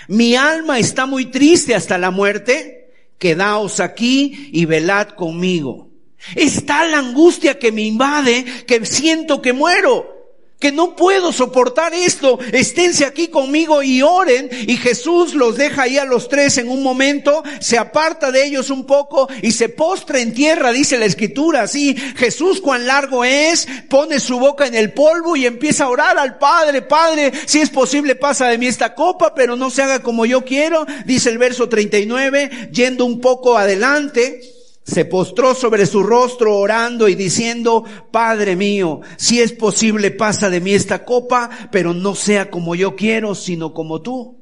mi 0.10 0.36
alma 0.36 0.80
está 0.80 1.06
muy 1.06 1.28
triste 1.28 1.76
hasta 1.76 2.00
la 2.00 2.10
muerte, 2.10 2.90
quedaos 3.20 3.80
aquí 3.80 4.50
y 4.52 4.66
velad 4.66 5.10
conmigo. 5.10 5.92
Está 6.36 6.88
la 6.88 6.98
angustia 6.98 7.60
que 7.60 7.72
me 7.72 7.84
invade, 7.84 8.44
que 8.66 8.84
siento 8.88 9.40
que 9.40 9.54
muero, 9.54 10.19
que 10.60 10.72
no 10.72 10.96
puedo 10.96 11.32
soportar 11.32 11.94
esto. 11.94 12.38
Esténse 12.52 13.06
aquí 13.06 13.30
conmigo 13.30 13.82
y 13.82 14.02
oren. 14.02 14.50
Y 14.68 14.78
Jesús 14.78 15.34
los 15.34 15.56
deja 15.56 15.84
ahí 15.84 15.98
a 15.98 16.06
los 16.06 16.28
tres 16.28 16.58
en 16.58 16.70
un 16.70 16.84
momento, 16.84 17.44
se 17.60 17.78
aparta 17.78 18.32
de 18.32 18.46
ellos 18.46 18.70
un 18.70 18.86
poco 18.86 19.30
y 19.42 19.52
se 19.54 19.70
postra 19.70 20.20
en 20.20 20.34
tierra, 20.34 20.72
dice 20.72 20.98
la 20.98 21.06
escritura. 21.06 21.64
Así, 21.64 21.96
Jesús 22.18 22.60
cuán 22.62 22.86
largo 22.86 23.24
es, 23.24 23.68
pone 23.88 24.20
su 24.20 24.40
boca 24.40 24.68
en 24.68 24.76
el 24.76 24.94
polvo 24.94 25.36
y 25.36 25.46
empieza 25.46 25.86
a 25.86 25.90
orar 25.90 26.18
al 26.18 26.38
Padre. 26.38 26.82
Padre, 26.82 27.32
si 27.46 27.60
es 27.62 27.70
posible 27.70 28.16
pasa 28.16 28.48
de 28.48 28.58
mí 28.58 28.68
esta 28.68 28.94
copa, 28.94 29.34
pero 29.34 29.56
no 29.56 29.70
se 29.70 29.82
haga 29.82 30.04
como 30.04 30.26
yo 30.26 30.44
quiero, 30.44 30.86
dice 31.06 31.30
el 31.30 31.38
verso 31.38 31.70
39, 31.70 32.70
yendo 32.72 33.06
un 33.06 33.22
poco 33.22 33.58
adelante 33.58 34.59
se 34.90 35.06
postró 35.06 35.56
sobre 35.56 35.86
su 35.86 36.04
rostro 36.04 36.58
orando 36.58 37.08
y 37.08 37.16
diciendo, 37.16 37.84
Padre 38.12 38.56
mío, 38.56 39.02
si 39.18 39.40
es 39.40 39.54
posible 39.54 40.12
pasa 40.12 40.50
de 40.50 40.60
mí 40.60 40.74
esta 40.74 41.06
copa, 41.06 41.50
pero 41.72 41.94
no 41.94 42.16
sea 42.16 42.50
como 42.50 42.76
yo 42.76 42.96
quiero, 42.96 43.36
sino 43.36 43.74
como 43.74 44.02
tú. 44.02 44.42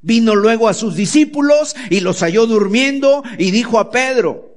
Vino 0.00 0.34
luego 0.34 0.68
a 0.68 0.74
sus 0.74 0.94
discípulos 0.94 1.74
y 1.90 2.00
los 2.00 2.20
halló 2.20 2.46
durmiendo 2.46 3.22
y 3.38 3.50
dijo 3.50 3.78
a 3.78 3.90
Pedro, 3.90 4.54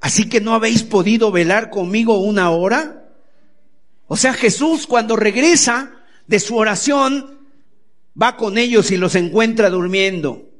¿así 0.00 0.28
que 0.28 0.40
no 0.40 0.54
habéis 0.54 0.82
podido 0.82 1.32
velar 1.32 1.70
conmigo 1.70 2.18
una 2.18 2.50
hora? 2.50 3.08
O 4.06 4.16
sea, 4.16 4.34
Jesús 4.34 4.86
cuando 4.86 5.16
regresa 5.16 5.92
de 6.26 6.38
su 6.38 6.56
oración, 6.56 7.38
va 8.20 8.36
con 8.36 8.58
ellos 8.58 8.90
y 8.90 8.96
los 8.96 9.14
encuentra 9.14 9.70
durmiendo. 9.70 10.53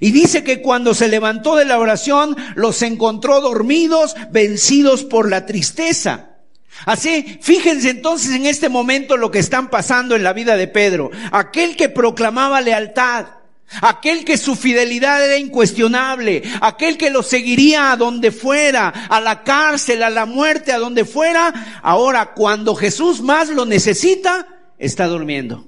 Y 0.00 0.12
dice 0.12 0.44
que 0.44 0.62
cuando 0.62 0.94
se 0.94 1.08
levantó 1.08 1.56
de 1.56 1.64
la 1.64 1.78
oración, 1.78 2.36
los 2.54 2.82
encontró 2.82 3.40
dormidos, 3.40 4.14
vencidos 4.30 5.04
por 5.04 5.28
la 5.28 5.46
tristeza. 5.46 6.28
Así, 6.86 7.38
fíjense 7.40 7.90
entonces 7.90 8.34
en 8.34 8.46
este 8.46 8.68
momento 8.68 9.16
lo 9.16 9.30
que 9.30 9.40
están 9.40 9.70
pasando 9.70 10.14
en 10.14 10.22
la 10.22 10.32
vida 10.32 10.56
de 10.56 10.68
Pedro. 10.68 11.10
Aquel 11.32 11.76
que 11.76 11.88
proclamaba 11.88 12.60
lealtad, 12.60 13.26
aquel 13.82 14.24
que 14.24 14.38
su 14.38 14.54
fidelidad 14.54 15.24
era 15.24 15.36
incuestionable, 15.38 16.42
aquel 16.60 16.96
que 16.96 17.10
lo 17.10 17.22
seguiría 17.22 17.92
a 17.92 17.96
donde 17.96 18.30
fuera, 18.30 18.88
a 18.88 19.20
la 19.20 19.42
cárcel, 19.42 20.02
a 20.02 20.10
la 20.10 20.26
muerte, 20.26 20.72
a 20.72 20.78
donde 20.78 21.04
fuera, 21.04 21.80
ahora 21.82 22.32
cuando 22.34 22.74
Jesús 22.74 23.20
más 23.20 23.48
lo 23.48 23.64
necesita, 23.64 24.46
está 24.78 25.06
durmiendo. 25.06 25.66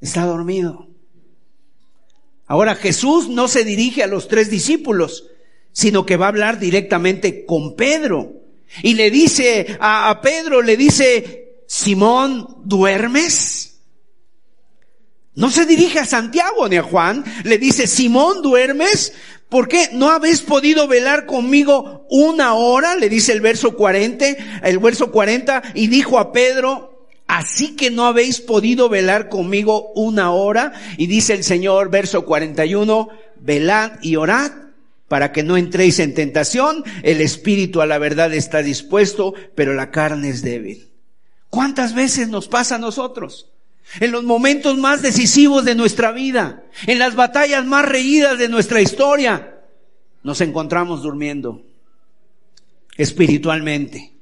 Está 0.00 0.24
dormido. 0.24 0.88
Ahora 2.46 2.76
Jesús 2.76 3.28
no 3.28 3.48
se 3.48 3.64
dirige 3.64 4.02
a 4.02 4.06
los 4.06 4.28
tres 4.28 4.50
discípulos, 4.50 5.24
sino 5.72 6.06
que 6.06 6.16
va 6.16 6.26
a 6.26 6.28
hablar 6.28 6.58
directamente 6.58 7.44
con 7.44 7.74
Pedro. 7.74 8.32
Y 8.82 8.94
le 8.94 9.10
dice 9.10 9.76
a, 9.80 10.20
Pedro, 10.22 10.62
le 10.62 10.76
dice, 10.76 11.62
Simón, 11.66 12.62
¿duermes? 12.64 13.80
No 15.34 15.50
se 15.50 15.66
dirige 15.66 15.98
a 15.98 16.06
Santiago 16.06 16.68
ni 16.68 16.76
a 16.76 16.82
Juan, 16.82 17.24
le 17.44 17.58
dice, 17.58 17.86
Simón, 17.86 18.42
¿duermes? 18.42 19.12
¿Por 19.48 19.68
qué 19.68 19.90
no 19.92 20.10
habéis 20.10 20.40
podido 20.40 20.88
velar 20.88 21.26
conmigo 21.26 22.06
una 22.10 22.54
hora? 22.54 22.96
Le 22.96 23.08
dice 23.08 23.32
el 23.32 23.40
verso 23.40 23.76
40, 23.76 24.26
el 24.62 24.78
verso 24.78 25.12
40, 25.12 25.62
y 25.74 25.88
dijo 25.88 26.18
a 26.18 26.32
Pedro, 26.32 26.95
Así 27.26 27.74
que 27.74 27.90
no 27.90 28.06
habéis 28.06 28.40
podido 28.40 28.88
velar 28.88 29.28
conmigo 29.28 29.92
una 29.94 30.30
hora. 30.30 30.72
Y 30.96 31.06
dice 31.06 31.34
el 31.34 31.44
Señor, 31.44 31.90
verso 31.90 32.24
41, 32.24 33.08
velad 33.40 33.92
y 34.02 34.16
orad 34.16 34.52
para 35.08 35.32
que 35.32 35.42
no 35.42 35.56
entréis 35.56 35.98
en 35.98 36.14
tentación. 36.14 36.84
El 37.02 37.20
espíritu 37.20 37.80
a 37.80 37.86
la 37.86 37.98
verdad 37.98 38.32
está 38.32 38.62
dispuesto, 38.62 39.34
pero 39.54 39.74
la 39.74 39.90
carne 39.90 40.28
es 40.28 40.42
débil. 40.42 40.88
¿Cuántas 41.50 41.94
veces 41.94 42.28
nos 42.28 42.48
pasa 42.48 42.76
a 42.76 42.78
nosotros? 42.78 43.50
En 44.00 44.10
los 44.10 44.24
momentos 44.24 44.76
más 44.78 45.00
decisivos 45.00 45.64
de 45.64 45.76
nuestra 45.76 46.10
vida, 46.10 46.64
en 46.86 46.98
las 46.98 47.14
batallas 47.14 47.64
más 47.64 47.86
reídas 47.86 48.36
de 48.38 48.48
nuestra 48.48 48.80
historia, 48.80 49.60
nos 50.22 50.40
encontramos 50.40 51.02
durmiendo 51.02 51.62
espiritualmente 52.96 54.15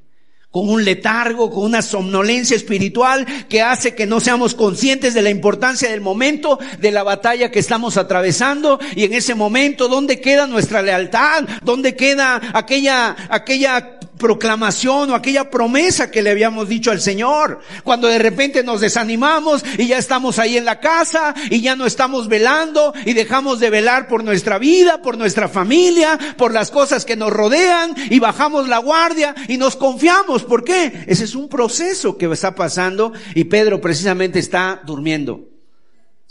con 0.55 0.69
un 0.69 0.85
letargo, 0.85 1.51
con 1.51 1.65
una 1.65 1.83
somnolencia 1.83 2.55
espiritual 2.55 3.27
que 3.49 3.61
hace 3.61 3.97
que 3.97 4.07
no 4.07 4.21
seamos 4.21 4.55
conscientes 4.55 5.13
de 5.13 5.21
la 5.21 5.31
importancia 5.31 5.91
del 5.91 6.01
momento, 6.01 6.61
de 6.79 6.93
la 6.93 7.03
batalla 7.03 7.51
que 7.51 7.59
estamos 7.59 7.97
atravesando 7.97 8.79
y 8.95 9.03
en 9.03 9.15
ese 9.15 9.35
momento, 9.35 9.89
¿dónde 9.89 10.21
queda 10.21 10.47
nuestra 10.47 10.81
lealtad? 10.81 11.43
¿Dónde 11.65 11.97
queda 11.97 12.41
aquella, 12.53 13.17
aquella 13.31 13.99
proclamación 14.19 15.11
o 15.11 15.15
aquella 15.15 15.51
promesa 15.51 16.11
que 16.11 16.23
le 16.23 16.31
habíamos 16.31 16.69
dicho 16.69 16.91
al 16.91 17.01
Señor. 17.01 17.61
Cuando 17.83 18.09
de 18.09 18.19
repente 18.19 18.63
nos 18.63 18.81
desanimamos 18.81 19.65
y 19.79 19.87
ya 19.87 19.99
estamos 19.99 20.39
ahí 20.39 20.57
en 20.57 20.65
la 20.65 20.81
casa 20.81 21.35
y 21.51 21.61
ya 21.61 21.77
no 21.77 21.87
estamos 21.87 22.29
velando 22.29 22.95
y 23.05 23.13
dejamos 23.13 23.61
de 23.61 23.71
velar 23.71 24.09
por 24.09 24.25
nuestra 24.25 24.59
vida, 24.59 25.03
por 25.03 25.19
nuestra 25.19 25.49
familia, 25.49 26.19
por 26.37 26.53
las 26.53 26.71
cosas 26.71 27.05
que 27.05 27.17
nos 27.17 27.33
rodean 27.33 27.95
y 28.11 28.19
bajamos 28.19 28.69
la 28.69 28.79
guardia 28.79 29.35
y 29.49 29.57
nos 29.57 29.77
confiamos. 29.77 30.45
¿Por 30.45 30.65
qué? 30.65 31.05
Ese 31.07 31.25
es 31.25 31.35
un 31.35 31.49
proceso 31.49 32.17
que 32.17 32.35
está 32.35 32.55
pasando 32.55 33.13
y 33.35 33.45
Pedro 33.45 33.81
precisamente 33.81 34.39
está 34.39 34.83
durmiendo 34.85 35.54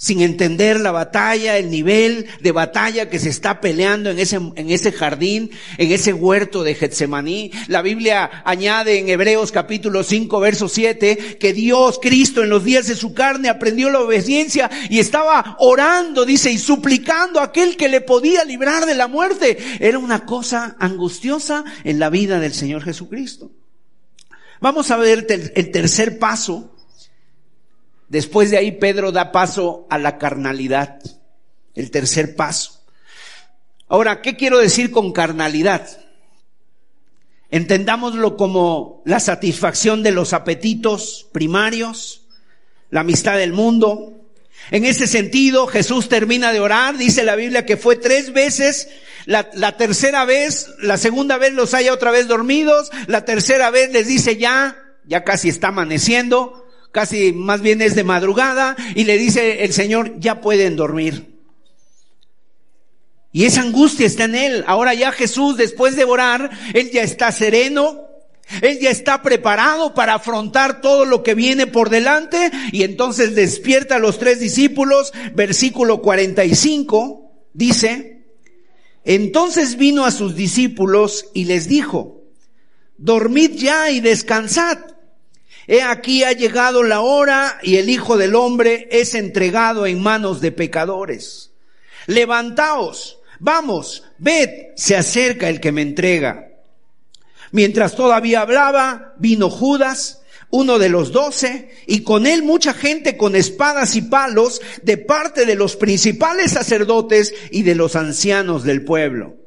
sin 0.03 0.19
entender 0.19 0.81
la 0.81 0.91
batalla, 0.91 1.57
el 1.57 1.71
nivel 1.71 2.27
de 2.41 2.51
batalla 2.51 3.09
que 3.09 3.19
se 3.19 3.29
está 3.29 3.61
peleando 3.61 4.09
en 4.09 4.19
ese, 4.19 4.35
en 4.35 4.69
ese 4.69 4.91
jardín, 4.91 5.49
en 5.77 5.93
ese 5.93 6.11
huerto 6.11 6.65
de 6.65 6.75
Getsemaní. 6.75 7.51
La 7.69 7.81
Biblia 7.81 8.43
añade 8.43 8.99
en 8.99 9.07
Hebreos 9.07 9.53
capítulo 9.53 10.03
5, 10.03 10.41
verso 10.41 10.67
7, 10.67 11.37
que 11.39 11.53
Dios, 11.53 11.99
Cristo, 12.01 12.43
en 12.43 12.49
los 12.49 12.65
días 12.65 12.87
de 12.87 12.95
su 12.95 13.13
carne 13.13 13.47
aprendió 13.47 13.89
la 13.89 14.01
obediencia 14.01 14.69
y 14.89 14.99
estaba 14.99 15.55
orando, 15.59 16.25
dice, 16.25 16.51
y 16.51 16.57
suplicando 16.57 17.39
a 17.39 17.45
aquel 17.45 17.77
que 17.77 17.87
le 17.87 18.01
podía 18.01 18.43
librar 18.43 18.85
de 18.85 18.95
la 18.95 19.07
muerte. 19.07 19.57
Era 19.79 19.99
una 19.99 20.25
cosa 20.25 20.75
angustiosa 20.79 21.63
en 21.85 21.99
la 21.99 22.09
vida 22.09 22.41
del 22.41 22.53
Señor 22.53 22.83
Jesucristo. 22.83 23.51
Vamos 24.59 24.91
a 24.91 24.97
ver 24.97 25.25
el 25.55 25.71
tercer 25.71 26.19
paso 26.19 26.72
Después 28.09 28.51
de 28.51 28.57
ahí 28.57 28.71
Pedro 28.73 29.11
da 29.11 29.31
paso 29.31 29.87
a 29.89 29.97
la 29.97 30.17
carnalidad, 30.17 30.99
el 31.73 31.91
tercer 31.91 32.35
paso. 32.35 32.83
Ahora, 33.87 34.21
¿qué 34.21 34.35
quiero 34.35 34.57
decir 34.57 34.91
con 34.91 35.11
carnalidad? 35.11 35.87
Entendámoslo 37.51 38.35
como 38.35 39.03
la 39.05 39.19
satisfacción 39.19 40.01
de 40.01 40.11
los 40.11 40.33
apetitos 40.33 41.27
primarios, 41.31 42.25
la 42.89 43.01
amistad 43.01 43.37
del 43.37 43.53
mundo. 43.53 44.23
En 44.71 44.85
ese 44.85 45.05
sentido, 45.05 45.67
Jesús 45.67 46.09
termina 46.09 46.51
de 46.51 46.59
orar, 46.59 46.97
dice 46.97 47.23
la 47.23 47.35
Biblia 47.35 47.65
que 47.65 47.77
fue 47.77 47.95
tres 47.95 48.33
veces, 48.33 48.89
la, 49.25 49.77
tercera 49.77 50.25
vez, 50.25 50.69
la 50.79 50.97
segunda 50.97 51.37
vez 51.37 51.53
los 51.53 51.73
haya 51.73 51.93
otra 51.93 52.11
vez 52.11 52.27
dormidos, 52.27 52.89
la 53.07 53.25
tercera 53.25 53.69
vez 53.69 53.91
les 53.91 54.07
dice 54.07 54.37
ya, 54.37 54.75
ya 55.05 55.23
casi 55.23 55.49
está 55.49 55.67
amaneciendo, 55.67 56.62
casi 56.93 57.33
más 57.33 57.61
bien 57.61 57.81
es 57.81 57.95
de 57.95 58.05
madrugada, 58.05 58.77
y 58.95 59.03
le 59.03 59.17
dice 59.17 59.65
el 59.65 59.73
Señor, 59.73 60.13
ya 60.19 60.39
pueden 60.39 60.77
dormir. 60.77 61.33
Y 63.33 63.45
esa 63.45 63.61
angustia 63.61 64.05
está 64.05 64.25
en 64.25 64.35
él. 64.35 64.63
Ahora 64.67 64.93
ya 64.93 65.11
Jesús, 65.11 65.57
después 65.57 65.95
de 65.95 66.05
orar, 66.05 66.51
él 66.75 66.91
ya 66.91 67.01
está 67.01 67.31
sereno, 67.31 67.99
él 68.61 68.79
ya 68.79 68.91
está 68.91 69.23
preparado 69.23 69.95
para 69.95 70.13
afrontar 70.13 70.81
todo 70.81 71.03
lo 71.05 71.23
que 71.23 71.33
viene 71.33 71.65
por 71.65 71.89
delante 71.89 72.51
y 72.71 72.83
entonces 72.83 73.33
despierta 73.33 73.95
a 73.95 73.99
los 73.99 74.19
tres 74.19 74.39
discípulos. 74.39 75.11
Versículo 75.33 76.01
45 76.01 77.31
dice, 77.53 78.27
entonces 79.03 79.77
vino 79.77 80.05
a 80.05 80.11
sus 80.11 80.35
discípulos 80.35 81.25
y 81.33 81.45
les 81.45 81.67
dijo, 81.67 82.21
dormid 82.97 83.53
ya 83.55 83.89
y 83.89 83.99
descansad. 83.99 84.77
He 85.67 85.81
aquí 85.81 86.23
ha 86.23 86.33
llegado 86.33 86.83
la 86.83 87.01
hora 87.01 87.59
y 87.61 87.77
el 87.77 87.89
Hijo 87.89 88.17
del 88.17 88.35
Hombre 88.35 88.87
es 88.91 89.15
entregado 89.15 89.85
en 89.85 90.01
manos 90.01 90.41
de 90.41 90.51
pecadores. 90.51 91.51
Levantaos, 92.07 93.19
vamos, 93.39 94.03
ved, 94.17 94.49
se 94.75 94.95
acerca 94.95 95.49
el 95.49 95.59
que 95.59 95.71
me 95.71 95.81
entrega. 95.81 96.49
Mientras 97.51 97.95
todavía 97.95 98.41
hablaba, 98.41 99.13
vino 99.17 99.49
Judas, 99.49 100.21
uno 100.49 100.79
de 100.79 100.89
los 100.89 101.11
doce, 101.11 101.71
y 101.87 102.03
con 102.03 102.27
él 102.27 102.43
mucha 102.43 102.73
gente 102.73 103.15
con 103.15 103.35
espadas 103.35 103.95
y 103.95 104.01
palos 104.01 104.61
de 104.81 104.97
parte 104.97 105.45
de 105.45 105.55
los 105.55 105.75
principales 105.75 106.51
sacerdotes 106.51 107.33
y 107.51 107.63
de 107.63 107.75
los 107.75 107.95
ancianos 107.95 108.63
del 108.63 108.83
pueblo. 108.83 109.42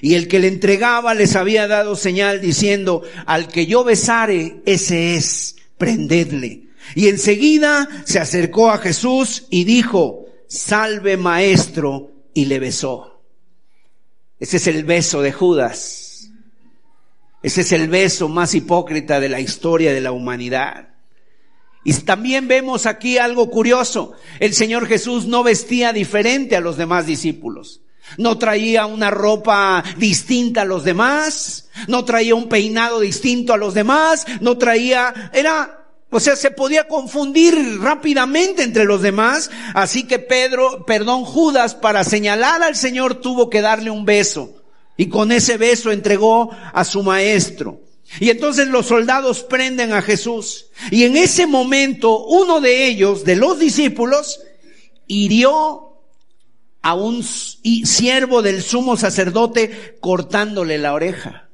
Y 0.00 0.14
el 0.14 0.28
que 0.28 0.38
le 0.38 0.48
entregaba 0.48 1.14
les 1.14 1.36
había 1.36 1.66
dado 1.66 1.96
señal 1.96 2.40
diciendo, 2.40 3.02
al 3.26 3.48
que 3.48 3.66
yo 3.66 3.84
besare, 3.84 4.62
ese 4.66 5.16
es, 5.16 5.56
prendedle. 5.78 6.68
Y 6.94 7.08
enseguida 7.08 7.88
se 8.04 8.18
acercó 8.18 8.70
a 8.70 8.78
Jesús 8.78 9.46
y 9.50 9.64
dijo, 9.64 10.26
salve 10.48 11.16
maestro, 11.16 12.12
y 12.36 12.44
le 12.44 12.58
besó. 12.58 13.22
Ese 14.38 14.58
es 14.58 14.66
el 14.66 14.84
beso 14.84 15.22
de 15.22 15.32
Judas. 15.32 16.30
Ese 17.42 17.62
es 17.62 17.72
el 17.72 17.88
beso 17.88 18.28
más 18.28 18.54
hipócrita 18.54 19.20
de 19.20 19.30
la 19.30 19.40
historia 19.40 19.94
de 19.94 20.02
la 20.02 20.12
humanidad. 20.12 20.90
Y 21.82 21.94
también 21.94 22.46
vemos 22.46 22.84
aquí 22.84 23.16
algo 23.16 23.48
curioso. 23.48 24.12
El 24.38 24.52
Señor 24.52 24.86
Jesús 24.86 25.26
no 25.26 25.42
vestía 25.42 25.94
diferente 25.94 26.56
a 26.56 26.60
los 26.60 26.76
demás 26.76 27.06
discípulos. 27.06 27.80
No 28.18 28.38
traía 28.38 28.86
una 28.86 29.10
ropa 29.10 29.82
distinta 29.98 30.62
a 30.62 30.64
los 30.64 30.84
demás, 30.84 31.68
no 31.88 32.04
traía 32.04 32.34
un 32.34 32.48
peinado 32.48 33.00
distinto 33.00 33.52
a 33.52 33.56
los 33.56 33.74
demás, 33.74 34.26
no 34.40 34.56
traía, 34.56 35.30
era, 35.32 35.84
o 36.10 36.20
sea, 36.20 36.36
se 36.36 36.50
podía 36.50 36.88
confundir 36.88 37.80
rápidamente 37.80 38.62
entre 38.62 38.84
los 38.84 39.02
demás, 39.02 39.50
así 39.74 40.04
que 40.04 40.18
Pedro, 40.18 40.86
perdón, 40.86 41.24
Judas, 41.24 41.74
para 41.74 42.04
señalar 42.04 42.62
al 42.62 42.76
Señor 42.76 43.16
tuvo 43.16 43.50
que 43.50 43.60
darle 43.60 43.90
un 43.90 44.04
beso, 44.04 44.62
y 44.96 45.08
con 45.08 45.32
ese 45.32 45.58
beso 45.58 45.92
entregó 45.92 46.50
a 46.72 46.84
su 46.84 47.02
maestro. 47.02 47.80
Y 48.20 48.30
entonces 48.30 48.68
los 48.68 48.86
soldados 48.86 49.42
prenden 49.42 49.92
a 49.92 50.00
Jesús, 50.00 50.66
y 50.90 51.04
en 51.04 51.16
ese 51.16 51.46
momento 51.46 52.24
uno 52.24 52.60
de 52.60 52.86
ellos, 52.86 53.24
de 53.24 53.36
los 53.36 53.58
discípulos, 53.58 54.40
hirió 55.08 55.85
a 56.86 56.94
un 56.94 57.24
siervo 57.24 58.42
del 58.42 58.62
sumo 58.62 58.96
sacerdote 58.96 59.96
cortándole 59.98 60.78
la 60.78 60.94
oreja. 60.94 61.48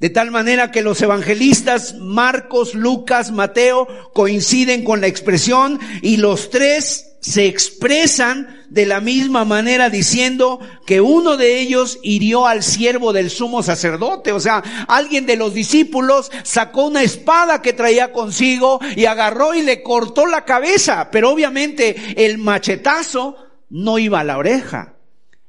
De 0.00 0.10
tal 0.10 0.32
manera 0.32 0.72
que 0.72 0.82
los 0.82 1.00
evangelistas 1.02 1.94
Marcos, 2.00 2.74
Lucas, 2.74 3.30
Mateo 3.30 3.86
coinciden 4.12 4.82
con 4.82 5.00
la 5.00 5.06
expresión 5.06 5.78
y 6.02 6.16
los 6.16 6.50
tres 6.50 7.12
se 7.20 7.46
expresan 7.46 8.64
de 8.70 8.86
la 8.86 9.00
misma 9.00 9.44
manera 9.44 9.88
diciendo 9.88 10.58
que 10.84 11.00
uno 11.00 11.36
de 11.36 11.60
ellos 11.60 12.00
hirió 12.02 12.48
al 12.48 12.64
siervo 12.64 13.12
del 13.12 13.30
sumo 13.30 13.62
sacerdote. 13.62 14.32
O 14.32 14.40
sea, 14.40 14.64
alguien 14.88 15.26
de 15.26 15.36
los 15.36 15.54
discípulos 15.54 16.32
sacó 16.42 16.86
una 16.86 17.04
espada 17.04 17.62
que 17.62 17.72
traía 17.72 18.10
consigo 18.10 18.80
y 18.96 19.04
agarró 19.04 19.54
y 19.54 19.62
le 19.62 19.84
cortó 19.84 20.26
la 20.26 20.44
cabeza. 20.44 21.08
Pero 21.12 21.30
obviamente 21.30 21.94
el 22.16 22.38
machetazo 22.38 23.36
no 23.72 23.98
iba 23.98 24.20
a 24.20 24.24
la 24.24 24.36
oreja. 24.36 24.96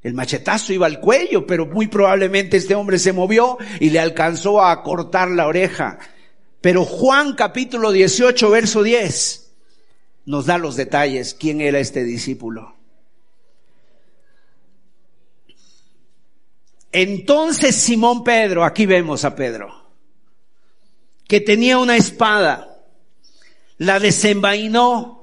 El 0.02 0.14
machetazo 0.14 0.74
iba 0.74 0.88
al 0.88 1.00
cuello, 1.00 1.46
pero 1.46 1.66
muy 1.66 1.88
probablemente 1.88 2.58
este 2.58 2.74
hombre 2.74 2.98
se 2.98 3.14
movió 3.14 3.58
y 3.80 3.90
le 3.90 4.00
alcanzó 4.00 4.64
a 4.64 4.82
cortar 4.82 5.30
la 5.30 5.46
oreja. 5.46 6.00
Pero 6.62 6.86
Juan 6.86 7.36
capítulo 7.36 7.92
18, 7.92 8.50
verso 8.50 8.82
10, 8.82 9.52
nos 10.26 10.46
da 10.46 10.58
los 10.58 10.78
detalles. 10.78 11.34
¿Quién 11.34 11.60
era 11.60 11.80
este 11.80 12.06
discípulo? 12.06 12.76
Entonces 16.94 17.76
Simón 17.76 18.24
Pedro, 18.24 18.64
aquí 18.64 18.86
vemos 18.86 19.26
a 19.26 19.36
Pedro, 19.36 19.90
que 21.28 21.42
tenía 21.42 21.78
una 21.78 21.98
espada, 21.98 22.84
la 23.78 24.00
desenvainó 24.00 25.23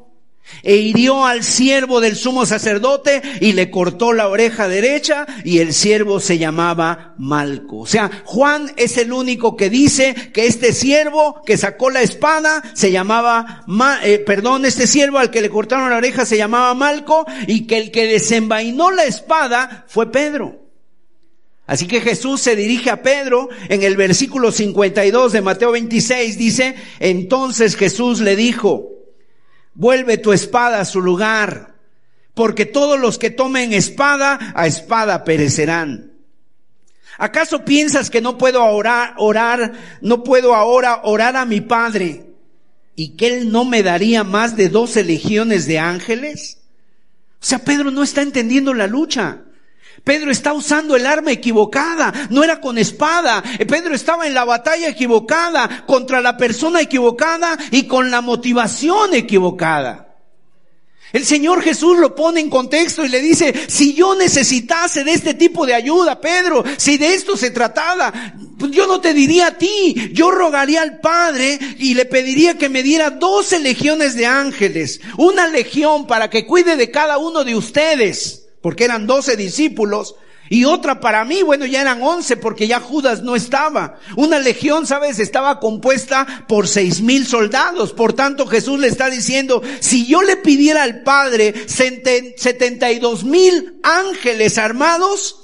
e 0.62 0.76
hirió 0.76 1.24
al 1.24 1.42
siervo 1.44 2.00
del 2.00 2.16
sumo 2.16 2.46
sacerdote 2.46 3.22
y 3.40 3.52
le 3.52 3.70
cortó 3.70 4.12
la 4.12 4.28
oreja 4.28 4.68
derecha 4.68 5.26
y 5.44 5.58
el 5.58 5.72
siervo 5.72 6.20
se 6.20 6.38
llamaba 6.38 7.14
Malco. 7.18 7.78
O 7.78 7.86
sea, 7.86 8.10
Juan 8.24 8.72
es 8.76 8.96
el 8.96 9.12
único 9.12 9.56
que 9.56 9.70
dice 9.70 10.14
que 10.32 10.46
este 10.46 10.72
siervo 10.72 11.42
que 11.44 11.56
sacó 11.56 11.90
la 11.90 12.02
espada 12.02 12.62
se 12.74 12.92
llamaba, 12.92 13.64
eh, 14.02 14.18
perdón, 14.18 14.64
este 14.64 14.86
siervo 14.86 15.18
al 15.18 15.30
que 15.30 15.42
le 15.42 15.50
cortaron 15.50 15.90
la 15.90 15.96
oreja 15.96 16.26
se 16.26 16.36
llamaba 16.36 16.74
Malco 16.74 17.26
y 17.46 17.66
que 17.66 17.78
el 17.78 17.90
que 17.90 18.06
desenvainó 18.06 18.90
la 18.90 19.04
espada 19.04 19.84
fue 19.88 20.10
Pedro. 20.10 20.60
Así 21.66 21.86
que 21.86 22.00
Jesús 22.00 22.40
se 22.40 22.56
dirige 22.56 22.90
a 22.90 23.00
Pedro 23.00 23.48
en 23.68 23.84
el 23.84 23.96
versículo 23.96 24.50
52 24.50 25.32
de 25.32 25.40
Mateo 25.40 25.70
26, 25.70 26.36
dice, 26.36 26.74
entonces 26.98 27.76
Jesús 27.76 28.20
le 28.20 28.34
dijo, 28.34 28.99
Vuelve 29.74 30.18
tu 30.18 30.32
espada 30.32 30.80
a 30.80 30.84
su 30.84 31.00
lugar, 31.00 31.74
porque 32.34 32.66
todos 32.66 32.98
los 32.98 33.18
que 33.18 33.30
tomen 33.30 33.72
espada, 33.72 34.52
a 34.54 34.66
espada 34.66 35.24
perecerán. 35.24 36.12
¿Acaso 37.18 37.64
piensas 37.64 38.08
que 38.08 38.20
no 38.20 38.38
puedo 38.38 38.64
orar, 38.64 39.14
orar, 39.18 39.74
no 40.00 40.24
puedo 40.24 40.54
ahora 40.54 41.02
orar 41.04 41.36
a 41.36 41.44
mi 41.44 41.60
Padre 41.60 42.26
y 42.96 43.10
que 43.10 43.26
Él 43.26 43.52
no 43.52 43.64
me 43.64 43.82
daría 43.82 44.24
más 44.24 44.56
de 44.56 44.70
doce 44.70 45.04
legiones 45.04 45.66
de 45.66 45.78
ángeles? 45.78 46.58
O 47.34 47.44
sea, 47.44 47.58
Pedro 47.58 47.90
no 47.90 48.02
está 48.02 48.22
entendiendo 48.22 48.72
la 48.72 48.86
lucha. 48.86 49.42
Pedro 50.04 50.30
está 50.30 50.52
usando 50.52 50.96
el 50.96 51.06
arma 51.06 51.32
equivocada, 51.32 52.28
no 52.30 52.42
era 52.42 52.60
con 52.60 52.78
espada. 52.78 53.42
Pedro 53.68 53.94
estaba 53.94 54.26
en 54.26 54.34
la 54.34 54.44
batalla 54.44 54.88
equivocada, 54.88 55.84
contra 55.86 56.20
la 56.20 56.36
persona 56.36 56.80
equivocada 56.80 57.58
y 57.70 57.84
con 57.84 58.10
la 58.10 58.20
motivación 58.20 59.14
equivocada. 59.14 60.06
El 61.12 61.24
Señor 61.26 61.62
Jesús 61.62 61.98
lo 61.98 62.14
pone 62.14 62.38
en 62.38 62.48
contexto 62.48 63.04
y 63.04 63.08
le 63.08 63.20
dice, 63.20 63.52
si 63.68 63.94
yo 63.94 64.14
necesitase 64.14 65.02
de 65.02 65.12
este 65.12 65.34
tipo 65.34 65.66
de 65.66 65.74
ayuda, 65.74 66.20
Pedro, 66.20 66.62
si 66.76 66.98
de 66.98 67.14
esto 67.14 67.36
se 67.36 67.50
tratara, 67.50 68.36
pues 68.56 68.70
yo 68.70 68.86
no 68.86 69.00
te 69.00 69.12
diría 69.12 69.48
a 69.48 69.58
ti, 69.58 70.10
yo 70.12 70.30
rogaría 70.30 70.82
al 70.82 71.00
Padre 71.00 71.58
y 71.78 71.94
le 71.94 72.04
pediría 72.04 72.56
que 72.56 72.68
me 72.68 72.84
diera 72.84 73.10
doce 73.10 73.58
legiones 73.58 74.14
de 74.14 74.26
ángeles, 74.26 75.00
una 75.16 75.48
legión 75.48 76.06
para 76.06 76.30
que 76.30 76.46
cuide 76.46 76.76
de 76.76 76.92
cada 76.92 77.18
uno 77.18 77.42
de 77.42 77.56
ustedes 77.56 78.49
porque 78.60 78.84
eran 78.84 79.06
doce 79.06 79.36
discípulos, 79.36 80.16
y 80.52 80.64
otra 80.64 80.98
para 80.98 81.24
mí, 81.24 81.44
bueno, 81.44 81.64
ya 81.64 81.80
eran 81.80 82.02
once 82.02 82.36
porque 82.36 82.66
ya 82.66 82.80
Judas 82.80 83.22
no 83.22 83.36
estaba. 83.36 84.00
Una 84.16 84.40
legión, 84.40 84.84
sabes, 84.84 85.20
estaba 85.20 85.60
compuesta 85.60 86.44
por 86.48 86.66
seis 86.66 87.02
mil 87.02 87.24
soldados. 87.24 87.92
Por 87.92 88.14
tanto, 88.14 88.48
Jesús 88.48 88.80
le 88.80 88.88
está 88.88 89.08
diciendo, 89.10 89.62
si 89.78 90.06
yo 90.06 90.22
le 90.22 90.36
pidiera 90.36 90.82
al 90.82 91.04
Padre 91.04 91.54
setenta 91.68 92.90
y 92.90 92.98
dos 92.98 93.22
mil 93.22 93.78
ángeles 93.84 94.58
armados, 94.58 95.36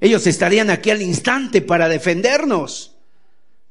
ellos 0.00 0.26
estarían 0.26 0.68
aquí 0.68 0.90
al 0.90 1.02
instante 1.02 1.62
para 1.62 1.88
defendernos. 1.88 2.96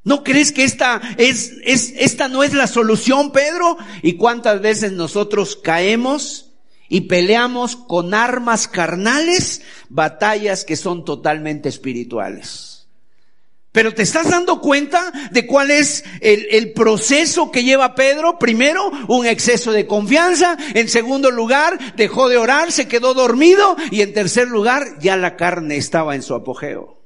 ¿No 0.02 0.24
crees 0.24 0.50
que 0.50 0.64
esta 0.64 1.02
es, 1.18 1.52
es, 1.64 1.92
esta 1.98 2.28
no 2.28 2.42
es 2.42 2.54
la 2.54 2.68
solución, 2.68 3.32
Pedro? 3.32 3.76
¿Y 4.00 4.14
cuántas 4.14 4.62
veces 4.62 4.92
nosotros 4.92 5.56
caemos 5.56 6.43
y 6.94 7.00
peleamos 7.00 7.74
con 7.74 8.14
armas 8.14 8.68
carnales 8.68 9.62
batallas 9.88 10.64
que 10.64 10.76
son 10.76 11.04
totalmente 11.04 11.68
espirituales. 11.68 12.86
Pero 13.72 13.92
te 13.92 14.04
estás 14.04 14.30
dando 14.30 14.60
cuenta 14.60 15.10
de 15.32 15.44
cuál 15.44 15.72
es 15.72 16.04
el, 16.20 16.46
el, 16.52 16.72
proceso 16.72 17.50
que 17.50 17.64
lleva 17.64 17.96
Pedro. 17.96 18.38
Primero, 18.38 18.92
un 19.08 19.26
exceso 19.26 19.72
de 19.72 19.88
confianza. 19.88 20.56
En 20.74 20.88
segundo 20.88 21.32
lugar, 21.32 21.96
dejó 21.96 22.28
de 22.28 22.36
orar, 22.36 22.70
se 22.70 22.86
quedó 22.86 23.12
dormido. 23.12 23.76
Y 23.90 24.02
en 24.02 24.12
tercer 24.12 24.46
lugar, 24.46 25.00
ya 25.00 25.16
la 25.16 25.34
carne 25.34 25.76
estaba 25.76 26.14
en 26.14 26.22
su 26.22 26.32
apogeo. 26.32 27.02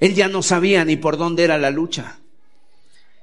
Él 0.00 0.16
ya 0.16 0.26
no 0.26 0.42
sabía 0.42 0.84
ni 0.84 0.96
por 0.96 1.16
dónde 1.16 1.44
era 1.44 1.58
la 1.58 1.70
lucha. 1.70 2.18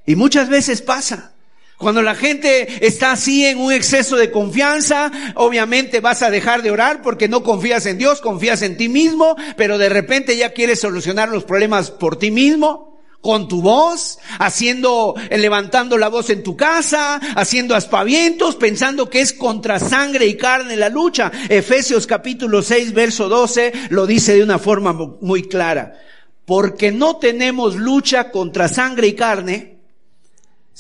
Y 0.05 0.15
muchas 0.15 0.47
veces 0.47 0.81
pasa. 0.81 1.33
Cuando 1.81 2.03
la 2.03 2.13
gente 2.13 2.85
está 2.85 3.13
así 3.13 3.43
en 3.43 3.57
un 3.57 3.73
exceso 3.73 4.15
de 4.15 4.29
confianza, 4.29 5.11
obviamente 5.33 5.99
vas 5.99 6.21
a 6.21 6.29
dejar 6.29 6.61
de 6.61 6.69
orar 6.69 7.01
porque 7.01 7.27
no 7.27 7.41
confías 7.41 7.87
en 7.87 7.97
Dios, 7.97 8.21
confías 8.21 8.61
en 8.61 8.77
ti 8.77 8.87
mismo, 8.87 9.35
pero 9.57 9.79
de 9.79 9.89
repente 9.89 10.37
ya 10.37 10.53
quieres 10.53 10.79
solucionar 10.79 11.29
los 11.29 11.43
problemas 11.43 11.89
por 11.89 12.17
ti 12.17 12.29
mismo, 12.29 13.01
con 13.19 13.47
tu 13.47 13.63
voz, 13.63 14.19
haciendo, 14.37 15.15
eh, 15.31 15.39
levantando 15.39 15.97
la 15.97 16.09
voz 16.09 16.29
en 16.29 16.43
tu 16.43 16.55
casa, 16.55 17.15
haciendo 17.35 17.73
aspavientos, 17.73 18.57
pensando 18.57 19.09
que 19.09 19.21
es 19.21 19.33
contra 19.33 19.79
sangre 19.79 20.27
y 20.27 20.37
carne 20.37 20.77
la 20.77 20.89
lucha. 20.89 21.31
Efesios 21.49 22.05
capítulo 22.05 22.61
6, 22.61 22.93
verso 22.93 23.27
12 23.27 23.73
lo 23.89 24.05
dice 24.05 24.35
de 24.35 24.43
una 24.43 24.59
forma 24.59 24.93
muy 24.93 25.47
clara. 25.47 25.99
Porque 26.45 26.91
no 26.91 27.17
tenemos 27.17 27.75
lucha 27.75 28.29
contra 28.29 28.67
sangre 28.67 29.07
y 29.07 29.13
carne, 29.13 29.80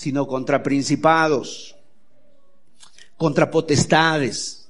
sino 0.01 0.25
contra 0.25 0.63
principados, 0.63 1.75
contra 3.17 3.51
potestades, 3.51 4.67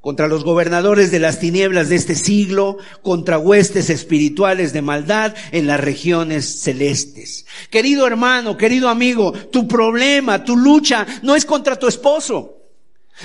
contra 0.00 0.26
los 0.26 0.42
gobernadores 0.42 1.10
de 1.10 1.18
las 1.18 1.38
tinieblas 1.38 1.90
de 1.90 1.96
este 1.96 2.14
siglo, 2.14 2.78
contra 3.02 3.36
huestes 3.36 3.90
espirituales 3.90 4.72
de 4.72 4.80
maldad 4.80 5.34
en 5.52 5.66
las 5.66 5.78
regiones 5.78 6.62
celestes. 6.62 7.44
Querido 7.68 8.06
hermano, 8.06 8.56
querido 8.56 8.88
amigo, 8.88 9.32
tu 9.32 9.68
problema, 9.68 10.42
tu 10.42 10.56
lucha 10.56 11.06
no 11.22 11.36
es 11.36 11.44
contra 11.44 11.78
tu 11.78 11.86
esposo. 11.86 12.57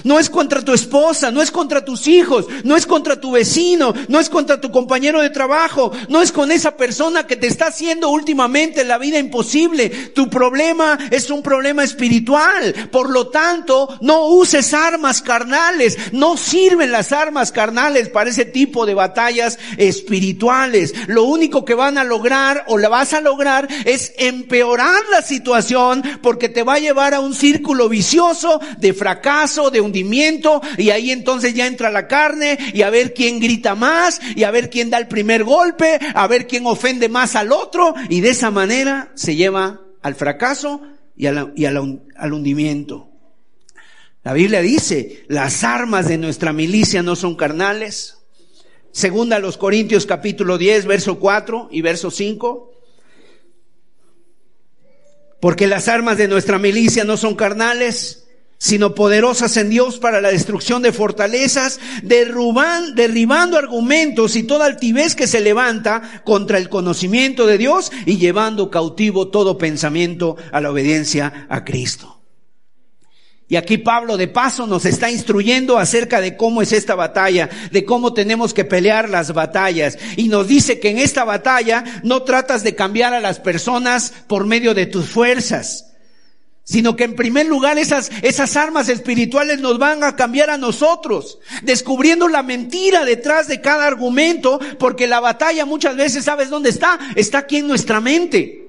No 0.03 0.19
es 0.19 0.29
contra 0.29 0.61
tu 0.61 0.73
esposa, 0.73 1.31
no 1.31 1.41
es 1.41 1.51
contra 1.51 1.85
tus 1.85 2.07
hijos, 2.07 2.47
no 2.63 2.75
es 2.75 2.85
contra 2.85 3.19
tu 3.19 3.31
vecino, 3.31 3.93
no 4.07 4.19
es 4.19 4.29
contra 4.29 4.59
tu 4.59 4.71
compañero 4.71 5.21
de 5.21 5.29
trabajo, 5.29 5.91
no 6.09 6.21
es 6.21 6.31
con 6.31 6.51
esa 6.51 6.75
persona 6.75 7.27
que 7.27 7.35
te 7.35 7.47
está 7.47 7.67
haciendo 7.67 8.09
últimamente 8.09 8.83
la 8.83 8.97
vida 8.97 9.19
imposible. 9.19 9.89
Tu 9.89 10.29
problema 10.29 10.97
es 11.11 11.29
un 11.29 11.43
problema 11.43 11.83
espiritual. 11.83 12.89
Por 12.91 13.09
lo 13.09 13.27
tanto, 13.27 13.97
no 14.01 14.27
uses 14.27 14.73
armas 14.73 15.21
carnales. 15.21 15.97
No 16.11 16.37
sirven 16.37 16.91
las 16.91 17.11
armas 17.11 17.51
carnales 17.51 18.09
para 18.09 18.29
ese 18.29 18.45
tipo 18.45 18.85
de 18.85 18.95
batallas 18.95 19.59
espirituales. 19.77 20.93
Lo 21.07 21.23
único 21.23 21.65
que 21.65 21.75
van 21.75 21.97
a 21.97 22.03
lograr 22.03 22.65
o 22.67 22.77
la 22.77 22.89
vas 22.89 23.13
a 23.13 23.21
lograr 23.21 23.67
es 23.85 24.13
empeorar 24.17 25.01
la 25.11 25.21
situación 25.21 26.03
porque 26.21 26.49
te 26.49 26.63
va 26.63 26.75
a 26.75 26.79
llevar 26.79 27.13
a 27.13 27.19
un 27.19 27.33
círculo 27.33 27.89
vicioso 27.89 28.59
de 28.77 28.93
fracaso, 28.93 29.69
de 29.69 29.82
hundimiento 29.83 30.61
y 30.77 30.89
ahí 30.89 31.11
entonces 31.11 31.53
ya 31.53 31.67
entra 31.67 31.91
la 31.91 32.07
carne 32.07 32.57
y 32.73 32.81
a 32.81 32.89
ver 32.89 33.13
quién 33.13 33.39
grita 33.39 33.75
más 33.75 34.19
y 34.35 34.43
a 34.43 34.51
ver 34.51 34.69
quién 34.69 34.89
da 34.89 34.97
el 34.97 35.07
primer 35.07 35.43
golpe, 35.43 35.99
a 36.15 36.27
ver 36.27 36.47
quién 36.47 36.65
ofende 36.65 37.09
más 37.09 37.35
al 37.35 37.51
otro 37.51 37.93
y 38.09 38.21
de 38.21 38.29
esa 38.29 38.51
manera 38.51 39.11
se 39.15 39.35
lleva 39.35 39.81
al 40.01 40.15
fracaso 40.15 40.81
y, 41.15 41.27
y 41.55 41.65
al 41.65 42.33
hundimiento. 42.33 43.09
La 44.23 44.33
Biblia 44.33 44.61
dice, 44.61 45.25
las 45.27 45.65
armas 45.65 46.07
de 46.07 46.17
nuestra 46.17 46.53
milicia 46.53 47.03
no 47.03 47.15
son 47.15 47.35
carnales. 47.35 48.19
Segunda 48.91 49.35
a 49.35 49.39
los 49.39 49.57
Corintios 49.57 50.05
capítulo 50.05 50.57
10, 50.57 50.85
verso 50.85 51.19
4 51.19 51.69
y 51.71 51.81
verso 51.81 52.09
5. 52.09 52.71
Porque 55.41 55.67
las 55.67 55.89
armas 55.89 56.17
de 56.17 56.29
nuestra 56.29 56.57
milicia 56.57 57.03
no 57.03 57.17
son 57.17 57.35
carnales, 57.35 58.22
sino 58.63 58.95
poderosas 58.95 59.57
en 59.57 59.69
Dios 59.69 59.99
para 59.99 60.21
la 60.21 60.31
destrucción 60.31 60.81
de 60.83 60.93
fortalezas, 60.93 61.81
derruban, 62.01 62.95
derribando 62.95 63.57
argumentos 63.57 64.37
y 64.37 64.43
toda 64.43 64.67
altivez 64.67 65.15
que 65.15 65.27
se 65.27 65.41
levanta 65.41 66.21
contra 66.23 66.59
el 66.59 66.69
conocimiento 66.69 67.45
de 67.45 67.57
Dios 67.57 67.91
y 68.05 68.19
llevando 68.19 68.71
cautivo 68.71 69.27
todo 69.27 69.57
pensamiento 69.57 70.37
a 70.53 70.61
la 70.61 70.71
obediencia 70.71 71.45
a 71.49 71.65
Cristo. 71.65 72.21
Y 73.49 73.57
aquí 73.57 73.79
Pablo 73.79 74.15
de 74.15 74.29
paso 74.29 74.65
nos 74.65 74.85
está 74.85 75.11
instruyendo 75.11 75.77
acerca 75.77 76.21
de 76.21 76.37
cómo 76.37 76.61
es 76.61 76.71
esta 76.71 76.95
batalla, 76.95 77.49
de 77.69 77.83
cómo 77.83 78.13
tenemos 78.13 78.53
que 78.53 78.63
pelear 78.63 79.09
las 79.09 79.33
batallas. 79.33 79.97
Y 80.15 80.29
nos 80.29 80.47
dice 80.47 80.79
que 80.79 80.89
en 80.89 80.99
esta 80.99 81.25
batalla 81.25 81.83
no 82.03 82.23
tratas 82.23 82.63
de 82.63 82.75
cambiar 82.75 83.13
a 83.13 83.19
las 83.19 83.41
personas 83.41 84.13
por 84.27 84.45
medio 84.45 84.73
de 84.73 84.85
tus 84.85 85.09
fuerzas, 85.09 85.92
sino 86.63 86.95
que 86.95 87.03
en 87.03 87.15
primer 87.15 87.45
lugar 87.45 87.77
esas, 87.77 88.09
esas 88.21 88.55
armas 88.55 88.89
espirituales 88.89 89.59
nos 89.59 89.77
van 89.77 90.03
a 90.03 90.15
cambiar 90.15 90.49
a 90.49 90.57
nosotros, 90.57 91.39
descubriendo 91.61 92.27
la 92.27 92.43
mentira 92.43 93.05
detrás 93.05 93.47
de 93.47 93.61
cada 93.61 93.85
argumento, 93.85 94.59
porque 94.79 95.07
la 95.07 95.19
batalla 95.19 95.65
muchas 95.65 95.95
veces, 95.95 96.25
¿sabes 96.25 96.49
dónde 96.49 96.69
está? 96.69 96.99
Está 97.15 97.39
aquí 97.39 97.57
en 97.57 97.67
nuestra 97.67 97.99
mente. 97.99 98.62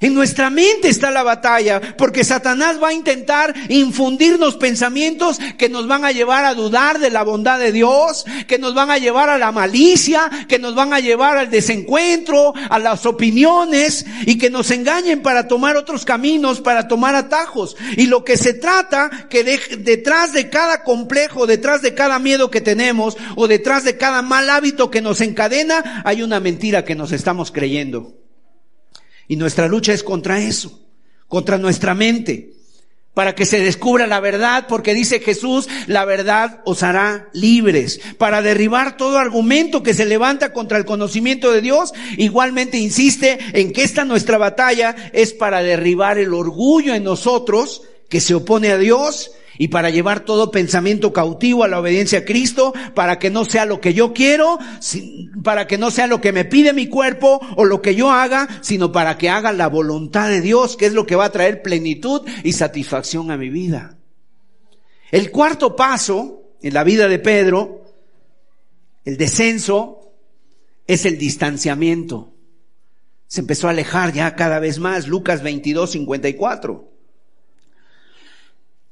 En 0.00 0.14
nuestra 0.14 0.48
mente 0.48 0.88
está 0.88 1.10
la 1.10 1.22
batalla, 1.22 1.80
porque 1.98 2.24
Satanás 2.24 2.82
va 2.82 2.88
a 2.88 2.94
intentar 2.94 3.54
infundirnos 3.68 4.56
pensamientos 4.56 5.38
que 5.58 5.68
nos 5.68 5.86
van 5.86 6.06
a 6.06 6.12
llevar 6.12 6.46
a 6.46 6.54
dudar 6.54 6.98
de 6.98 7.10
la 7.10 7.22
bondad 7.22 7.58
de 7.58 7.70
Dios, 7.70 8.24
que 8.46 8.58
nos 8.58 8.74
van 8.74 8.90
a 8.90 8.96
llevar 8.96 9.28
a 9.28 9.36
la 9.36 9.52
malicia, 9.52 10.30
que 10.48 10.58
nos 10.58 10.74
van 10.74 10.94
a 10.94 11.00
llevar 11.00 11.36
al 11.36 11.50
desencuentro, 11.50 12.54
a 12.70 12.78
las 12.78 13.04
opiniones 13.04 14.06
y 14.24 14.38
que 14.38 14.48
nos 14.48 14.70
engañen 14.70 15.20
para 15.20 15.48
tomar 15.48 15.76
otros 15.76 16.06
caminos, 16.06 16.62
para 16.62 16.88
tomar 16.88 17.14
atajos. 17.14 17.76
Y 17.98 18.06
lo 18.06 18.24
que 18.24 18.38
se 18.38 18.54
trata, 18.54 19.10
que 19.28 19.44
detrás 19.44 20.32
de 20.32 20.48
cada 20.48 20.82
complejo, 20.82 21.46
detrás 21.46 21.82
de 21.82 21.94
cada 21.94 22.18
miedo 22.18 22.50
que 22.50 22.62
tenemos 22.62 23.18
o 23.36 23.46
detrás 23.48 23.84
de 23.84 23.98
cada 23.98 24.22
mal 24.22 24.48
hábito 24.48 24.90
que 24.90 25.02
nos 25.02 25.20
encadena, 25.20 26.02
hay 26.06 26.22
una 26.22 26.40
mentira 26.40 26.86
que 26.86 26.94
nos 26.94 27.12
estamos 27.12 27.52
creyendo. 27.52 28.19
Y 29.30 29.36
nuestra 29.36 29.68
lucha 29.68 29.92
es 29.92 30.02
contra 30.02 30.40
eso, 30.40 30.80
contra 31.28 31.56
nuestra 31.56 31.94
mente, 31.94 32.50
para 33.14 33.36
que 33.36 33.46
se 33.46 33.60
descubra 33.60 34.08
la 34.08 34.18
verdad, 34.18 34.66
porque 34.68 34.92
dice 34.92 35.20
Jesús, 35.20 35.68
la 35.86 36.04
verdad 36.04 36.62
os 36.64 36.82
hará 36.82 37.28
libres, 37.32 38.00
para 38.18 38.42
derribar 38.42 38.96
todo 38.96 39.18
argumento 39.18 39.84
que 39.84 39.94
se 39.94 40.04
levanta 40.04 40.52
contra 40.52 40.78
el 40.78 40.84
conocimiento 40.84 41.52
de 41.52 41.60
Dios. 41.60 41.94
Igualmente 42.16 42.78
insiste 42.78 43.38
en 43.52 43.72
que 43.72 43.84
esta 43.84 44.04
nuestra 44.04 44.36
batalla 44.36 44.96
es 45.12 45.32
para 45.32 45.62
derribar 45.62 46.18
el 46.18 46.34
orgullo 46.34 46.92
en 46.92 47.04
nosotros 47.04 47.82
que 48.08 48.20
se 48.20 48.34
opone 48.34 48.72
a 48.72 48.78
Dios 48.78 49.30
y 49.60 49.68
para 49.68 49.90
llevar 49.90 50.20
todo 50.20 50.50
pensamiento 50.50 51.12
cautivo 51.12 51.64
a 51.64 51.68
la 51.68 51.78
obediencia 51.78 52.20
a 52.20 52.24
Cristo, 52.24 52.72
para 52.94 53.18
que 53.18 53.28
no 53.28 53.44
sea 53.44 53.66
lo 53.66 53.78
que 53.78 53.92
yo 53.92 54.14
quiero, 54.14 54.58
para 55.44 55.66
que 55.66 55.76
no 55.76 55.90
sea 55.90 56.06
lo 56.06 56.22
que 56.22 56.32
me 56.32 56.46
pide 56.46 56.72
mi 56.72 56.86
cuerpo 56.86 57.42
o 57.56 57.66
lo 57.66 57.82
que 57.82 57.94
yo 57.94 58.10
haga, 58.10 58.48
sino 58.62 58.90
para 58.90 59.18
que 59.18 59.28
haga 59.28 59.52
la 59.52 59.66
voluntad 59.66 60.30
de 60.30 60.40
Dios, 60.40 60.78
que 60.78 60.86
es 60.86 60.94
lo 60.94 61.04
que 61.04 61.14
va 61.14 61.26
a 61.26 61.32
traer 61.32 61.60
plenitud 61.60 62.22
y 62.42 62.54
satisfacción 62.54 63.30
a 63.30 63.36
mi 63.36 63.50
vida. 63.50 63.98
El 65.10 65.30
cuarto 65.30 65.76
paso 65.76 66.54
en 66.62 66.72
la 66.72 66.82
vida 66.82 67.06
de 67.06 67.18
Pedro, 67.18 67.84
el 69.04 69.18
descenso, 69.18 70.14
es 70.86 71.04
el 71.04 71.18
distanciamiento. 71.18 72.32
Se 73.26 73.42
empezó 73.42 73.66
a 73.66 73.72
alejar 73.72 74.14
ya 74.14 74.34
cada 74.36 74.58
vez 74.58 74.78
más. 74.78 75.06
Lucas 75.06 75.42
22, 75.42 75.90
54. 75.90 76.89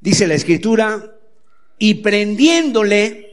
Dice 0.01 0.27
la 0.27 0.35
escritura, 0.35 1.19
y 1.79 1.95
prendiéndole, 1.95 3.29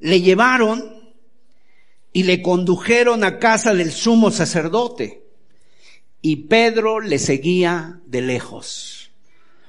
le 0.00 0.20
llevaron 0.20 1.12
y 2.12 2.24
le 2.24 2.42
condujeron 2.42 3.24
a 3.24 3.38
casa 3.38 3.74
del 3.74 3.92
sumo 3.92 4.30
sacerdote. 4.30 5.22
Y 6.20 6.36
Pedro 6.46 7.00
le 7.00 7.18
seguía 7.18 8.00
de 8.06 8.22
lejos. 8.22 9.10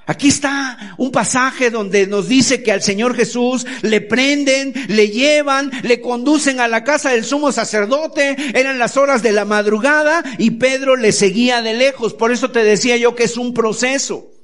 Aquí 0.08 0.28
está 0.28 0.96
un 0.98 1.12
pasaje 1.12 1.72
donde 1.72 2.06
nos 2.06 2.28
dice 2.28 2.62
que 2.62 2.72
al 2.72 2.84
Señor 2.84 3.16
Jesús 3.16 3.66
le 3.82 4.02
prenden, 4.02 4.74
le 4.88 5.10
llevan, 5.10 5.72
le 5.82 6.00
conducen 6.00 6.60
a 6.60 6.68
la 6.68 6.84
casa 6.84 7.10
del 7.10 7.26
sumo 7.26 7.52
sacerdote, 7.52 8.36
eran 8.54 8.78
las 8.78 8.98
horas 8.98 9.24
de 9.24 9.32
la 9.32 9.46
madrugada 9.46 10.24
y 10.38 10.52
Pedro 10.52 10.96
le 10.96 11.12
seguía 11.12 11.64
de 11.64 11.74
lejos. 11.74 12.14
Por 12.14 12.32
eso 12.32 12.52
te 12.52 12.64
decía 12.64 12.98
yo 12.98 13.16
que 13.16 13.24
es 13.24 13.36
un 13.36 13.54
proceso. 13.56 14.35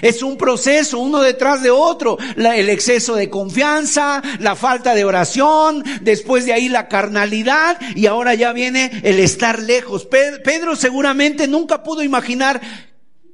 Es 0.00 0.22
un 0.22 0.36
proceso, 0.36 0.98
uno 0.98 1.20
detrás 1.20 1.62
de 1.62 1.70
otro. 1.70 2.18
el 2.36 2.68
exceso 2.68 3.14
de 3.14 3.30
confianza, 3.30 4.22
la 4.38 4.56
falta 4.56 4.94
de 4.94 5.04
oración, 5.04 5.84
después 6.00 6.46
de 6.46 6.52
ahí 6.52 6.68
la 6.68 6.88
carnalidad 6.88 7.78
y 7.94 8.06
ahora 8.06 8.34
ya 8.34 8.52
viene 8.52 9.00
el 9.04 9.18
estar 9.18 9.60
lejos. 9.60 10.06
Pedro 10.06 10.76
seguramente 10.76 11.46
nunca 11.46 11.82
pudo 11.82 12.02
imaginar 12.02 12.60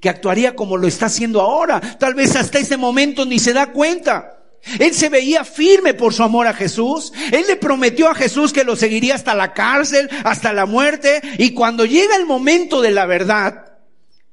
que 0.01 0.09
actuaría 0.09 0.55
como 0.55 0.77
lo 0.77 0.87
está 0.87 1.07
haciendo 1.07 1.41
ahora. 1.41 1.81
Tal 1.81 2.15
vez 2.15 2.37
hasta 2.37 2.59
ese 2.59 2.77
momento 2.77 3.25
ni 3.25 3.39
se 3.39 3.53
da 3.53 3.73
cuenta. 3.73 4.35
Él 4.79 4.93
se 4.93 5.09
veía 5.09 5.45
firme 5.45 5.95
por 5.95 6.13
su 6.13 6.23
amor 6.23 6.47
a 6.47 6.55
Jesús. 6.55 7.13
Él 7.33 7.45
le 7.49 7.57
prometió 7.57 8.09
a 8.09 8.15
Jesús 8.15 8.53
que 8.53 8.65
lo 8.65 8.77
seguiría 8.77 9.15
hasta 9.15 9.35
la 9.35 9.55
cárcel, 9.55 10.11
hasta 10.25 10.53
la 10.53 10.67
muerte. 10.67 11.21
Y 11.39 11.55
cuando 11.55 11.85
llega 11.85 12.17
el 12.17 12.27
momento 12.27 12.83
de 12.83 12.91
la 12.91 13.07
verdad, 13.07 13.79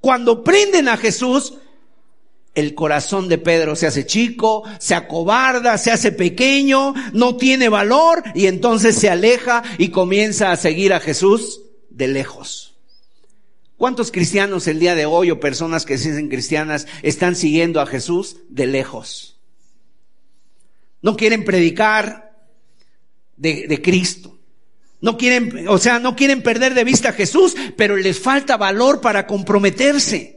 cuando 0.02 0.44
prenden 0.44 0.88
a 0.88 0.98
Jesús, 0.98 1.56
el 2.56 2.74
corazón 2.74 3.28
de 3.28 3.38
Pedro 3.38 3.76
se 3.76 3.86
hace 3.86 4.06
chico, 4.06 4.64
se 4.80 4.96
acobarda, 4.96 5.78
se 5.78 5.92
hace 5.92 6.12
pequeño, 6.12 6.94
no 7.14 7.36
tiene 7.36 7.70
valor 7.70 8.24
y 8.34 8.48
entonces 8.48 8.96
se 8.96 9.10
aleja 9.10 9.62
y 9.78 9.90
comienza 9.90 10.52
a 10.52 10.58
seguir 10.58 10.94
a 10.94 11.02
Jesús 11.02 11.62
de 11.90 12.08
lejos. 12.08 12.78
¿Cuántos 13.78 14.10
cristianos 14.10 14.68
el 14.68 14.80
día 14.80 14.96
de 14.96 15.06
hoy 15.06 15.32
o 15.32 15.40
personas 15.42 15.86
que 15.86 15.98
se 15.98 16.10
dicen 16.10 16.30
cristianas 16.30 16.88
están 17.02 17.36
siguiendo 17.36 17.82
a 17.82 17.86
Jesús 17.86 18.38
de 18.50 18.68
lejos? 18.68 19.38
No 21.02 21.18
quieren 21.18 21.44
predicar 21.44 22.32
de, 23.36 23.68
de 23.68 23.82
Cristo. 23.82 24.40
No 25.02 25.18
quieren, 25.18 25.68
o 25.68 25.78
sea, 25.78 26.00
no 26.00 26.16
quieren 26.16 26.42
perder 26.42 26.74
de 26.74 26.86
vista 26.86 27.10
a 27.10 27.14
Jesús, 27.14 27.56
pero 27.76 27.98
les 27.98 28.20
falta 28.20 28.56
valor 28.56 29.02
para 29.02 29.28
comprometerse. 29.28 30.35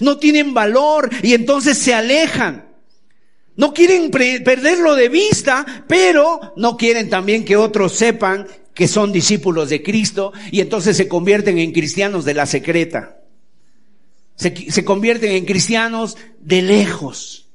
No 0.00 0.18
tienen 0.18 0.54
valor 0.54 1.10
y 1.22 1.34
entonces 1.34 1.78
se 1.78 1.94
alejan. 1.94 2.68
No 3.58 3.74
quieren 3.74 4.10
perderlo 4.10 4.94
de 4.94 5.08
vista, 5.08 5.84
pero 5.88 6.52
no 6.56 6.76
quieren 6.76 7.10
también 7.10 7.44
que 7.44 7.56
otros 7.56 7.92
sepan 7.92 8.46
que 8.72 8.86
son 8.86 9.10
discípulos 9.10 9.70
de 9.70 9.82
Cristo 9.82 10.32
y 10.52 10.60
entonces 10.60 10.96
se 10.96 11.08
convierten 11.08 11.58
en 11.58 11.72
cristianos 11.72 12.24
de 12.24 12.34
la 12.34 12.46
secreta. 12.46 13.16
Se, 14.36 14.84
convierten 14.84 15.32
en 15.32 15.44
cristianos 15.44 16.16
de 16.38 16.62
lejos. 16.62 17.48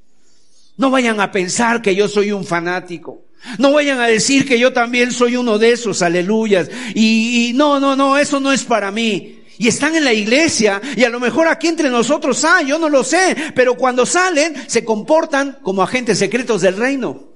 No 0.76 0.90
vayan 0.90 1.20
a 1.20 1.32
pensar 1.32 1.80
que 1.80 1.94
yo 1.94 2.08
soy 2.08 2.32
un 2.32 2.44
fanático. 2.44 3.24
No 3.58 3.72
vayan 3.72 4.00
a 4.00 4.06
decir 4.06 4.46
que 4.46 4.58
yo 4.58 4.74
también 4.74 5.10
soy 5.10 5.36
uno 5.36 5.58
de 5.58 5.72
esos, 5.72 6.02
aleluyas. 6.02 6.68
Y 6.94 7.52
no, 7.54 7.80
no, 7.80 7.96
no, 7.96 8.18
eso 8.18 8.40
no 8.40 8.52
es 8.52 8.64
para 8.64 8.90
mí. 8.90 9.43
Y 9.58 9.68
están 9.68 9.94
en 9.94 10.04
la 10.04 10.12
iglesia 10.12 10.80
y 10.96 11.04
a 11.04 11.08
lo 11.08 11.20
mejor 11.20 11.46
aquí 11.48 11.68
entre 11.68 11.90
nosotros 11.90 12.44
hay, 12.44 12.66
yo 12.66 12.78
no 12.78 12.88
lo 12.88 13.04
sé, 13.04 13.36
pero 13.54 13.76
cuando 13.76 14.04
salen 14.04 14.68
se 14.68 14.84
comportan 14.84 15.58
como 15.62 15.82
agentes 15.82 16.18
secretos 16.18 16.62
del 16.62 16.76
reino. 16.76 17.28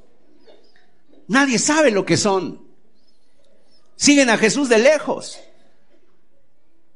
Nadie 1.29 1.59
sabe 1.59 1.91
lo 1.91 2.05
que 2.05 2.17
son. 2.17 2.67
Siguen 3.97 4.31
a 4.31 4.39
Jesús 4.39 4.69
de 4.69 4.79
lejos. 4.79 5.39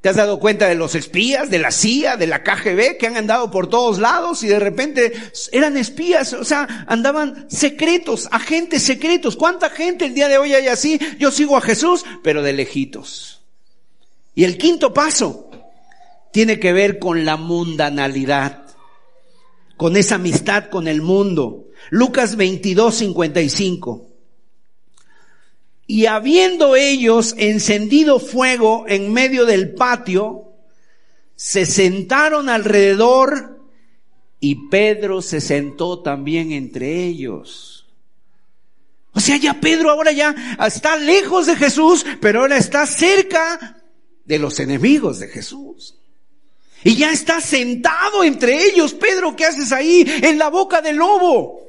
¿Te 0.00 0.08
has 0.08 0.16
dado 0.16 0.40
cuenta 0.40 0.66
de 0.66 0.74
los 0.74 0.96
espías, 0.96 1.48
de 1.48 1.60
la 1.60 1.70
CIA, 1.70 2.16
de 2.16 2.26
la 2.26 2.42
KGB 2.42 2.98
que 2.98 3.06
han 3.06 3.16
andado 3.16 3.52
por 3.52 3.68
todos 3.68 4.00
lados 4.00 4.42
y 4.42 4.48
de 4.48 4.58
repente 4.58 5.12
eran 5.52 5.76
espías, 5.76 6.32
o 6.32 6.44
sea, 6.44 6.86
andaban 6.88 7.46
secretos, 7.48 8.28
agentes 8.32 8.82
secretos? 8.82 9.36
¿Cuánta 9.36 9.70
gente 9.70 10.06
el 10.06 10.14
día 10.14 10.26
de 10.26 10.38
hoy 10.38 10.54
hay 10.54 10.66
así? 10.66 10.98
Yo 11.20 11.30
sigo 11.30 11.56
a 11.56 11.60
Jesús, 11.60 12.04
pero 12.24 12.42
de 12.42 12.52
lejitos. 12.52 13.41
Y 14.34 14.44
el 14.44 14.56
quinto 14.58 14.94
paso 14.94 15.50
tiene 16.32 16.58
que 16.58 16.72
ver 16.72 16.98
con 16.98 17.24
la 17.24 17.36
mundanalidad, 17.36 18.64
con 19.76 19.96
esa 19.96 20.14
amistad 20.16 20.70
con 20.70 20.88
el 20.88 21.02
mundo. 21.02 21.68
Lucas 21.90 22.36
22, 22.36 22.94
55. 22.94 24.06
Y 25.86 26.06
habiendo 26.06 26.74
ellos 26.74 27.34
encendido 27.36 28.18
fuego 28.18 28.86
en 28.88 29.12
medio 29.12 29.44
del 29.44 29.74
patio, 29.74 30.52
se 31.36 31.66
sentaron 31.66 32.48
alrededor 32.48 33.60
y 34.40 34.68
Pedro 34.68 35.20
se 35.20 35.40
sentó 35.40 36.00
también 36.00 36.52
entre 36.52 37.04
ellos. 37.04 37.86
O 39.12 39.20
sea, 39.20 39.36
ya 39.36 39.60
Pedro 39.60 39.90
ahora 39.90 40.12
ya 40.12 40.34
está 40.66 40.96
lejos 40.96 41.46
de 41.46 41.56
Jesús, 41.56 42.06
pero 42.20 42.40
ahora 42.40 42.56
está 42.56 42.86
cerca 42.86 43.81
de 44.24 44.38
los 44.38 44.60
enemigos 44.60 45.18
de 45.18 45.28
Jesús. 45.28 45.96
Y 46.84 46.96
ya 46.96 47.12
está 47.12 47.40
sentado 47.40 48.24
entre 48.24 48.64
ellos. 48.66 48.94
Pedro, 48.94 49.36
¿qué 49.36 49.44
haces 49.44 49.72
ahí 49.72 50.04
en 50.22 50.38
la 50.38 50.48
boca 50.48 50.80
del 50.80 50.96
lobo? 50.96 51.60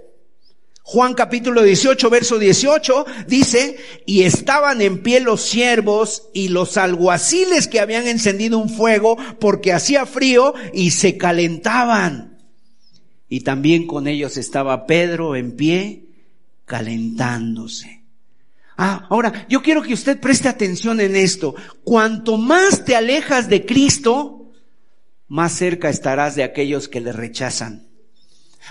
Juan 0.86 1.14
capítulo 1.14 1.64
18, 1.64 2.10
verso 2.10 2.38
18 2.38 3.06
dice, 3.26 3.78
y 4.06 4.24
estaban 4.24 4.82
en 4.82 5.02
pie 5.02 5.22
los 5.22 5.42
siervos 5.42 6.30
y 6.34 6.50
los 6.50 6.76
alguaciles 6.76 7.70
que 7.70 7.80
habían 7.80 8.06
encendido 8.06 8.58
un 8.58 8.70
fuego 8.70 9.18
porque 9.40 9.72
hacía 9.72 10.06
frío 10.06 10.54
y 10.74 10.92
se 10.92 11.18
calentaban. 11.18 12.38
Y 13.30 13.42
también 13.42 13.88
con 13.88 14.08
ellos 14.08 14.36
estaba 14.36 14.86
Pedro 14.86 15.38
en 15.38 15.56
pie 15.56 16.04
calentándose. 16.66 18.03
Ah, 18.78 19.06
ahora, 19.10 19.46
yo 19.50 19.62
quiero 19.62 19.82
que 19.84 19.94
usted 19.94 20.20
preste 20.20 20.50
atención 20.50 21.00
en 21.00 21.16
esto. 21.16 21.56
Cuanto 21.84 22.38
más 22.38 22.86
te 22.86 22.96
alejas 22.96 23.48
de 23.50 23.66
Cristo, 23.66 24.52
más 25.28 25.54
cerca 25.54 25.90
estarás 25.90 26.36
de 26.36 26.44
aquellos 26.44 26.88
que 26.88 27.02
le 27.02 27.12
rechazan. 27.12 27.88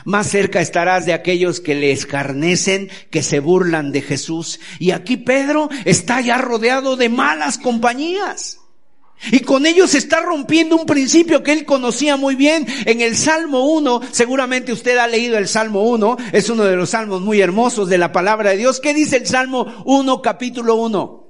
Más 0.04 0.26
cerca 0.26 0.60
estarás 0.60 1.06
de 1.06 1.12
aquellos 1.12 1.60
que 1.60 1.74
le 1.74 1.92
escarnecen, 1.92 2.90
que 3.10 3.22
se 3.22 3.40
burlan 3.40 3.92
de 3.92 4.00
Jesús. 4.00 4.58
Y 4.78 4.90
aquí 4.92 5.16
Pedro 5.16 5.68
está 5.84 6.20
ya 6.20 6.38
rodeado 6.38 6.96
de 6.96 7.08
malas 7.08 7.58
compañías. 7.58 8.62
Y 9.30 9.40
con 9.40 9.66
ellos 9.66 9.94
está 9.94 10.20
rompiendo 10.20 10.76
un 10.76 10.87
principio 10.87 11.42
que 11.42 11.52
él 11.52 11.64
conocía 11.64 12.16
muy 12.16 12.35
bien 12.35 12.66
en 12.87 13.00
el 13.00 13.16
Salmo 13.16 13.66
1. 13.70 14.00
Seguramente 14.11 14.72
usted 14.72 14.96
ha 14.98 15.06
leído 15.06 15.38
el 15.38 15.46
Salmo 15.46 15.88
1. 15.88 16.16
Es 16.32 16.50
uno 16.50 16.64
de 16.64 16.74
los 16.74 16.90
salmos 16.90 17.20
muy 17.20 17.40
hermosos 17.40 17.88
de 17.88 17.98
la 17.98 18.11
palabra 18.11 18.50
de 18.50 18.56
Dios. 18.56 18.80
¿Qué 18.80 18.94
dice 18.94 19.18
el 19.18 19.26
Salmo 19.26 19.85
1, 19.87 20.22
capítulo 20.22 20.74
1? 20.76 21.28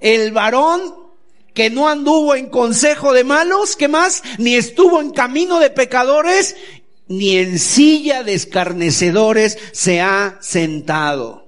El 0.00 0.32
varón 0.32 1.08
que 1.54 1.70
no 1.70 1.88
anduvo 1.88 2.34
en 2.34 2.50
consejo 2.50 3.12
de 3.12 3.24
malos, 3.24 3.76
¿qué 3.76 3.88
más? 3.88 4.22
Ni 4.38 4.54
estuvo 4.54 5.00
en 5.00 5.10
camino 5.10 5.58
de 5.58 5.70
pecadores, 5.70 6.56
ni 7.08 7.36
en 7.36 7.58
silla 7.58 8.22
de 8.22 8.34
escarnecedores 8.34 9.58
se 9.72 10.00
ha 10.00 10.38
sentado. 10.40 11.47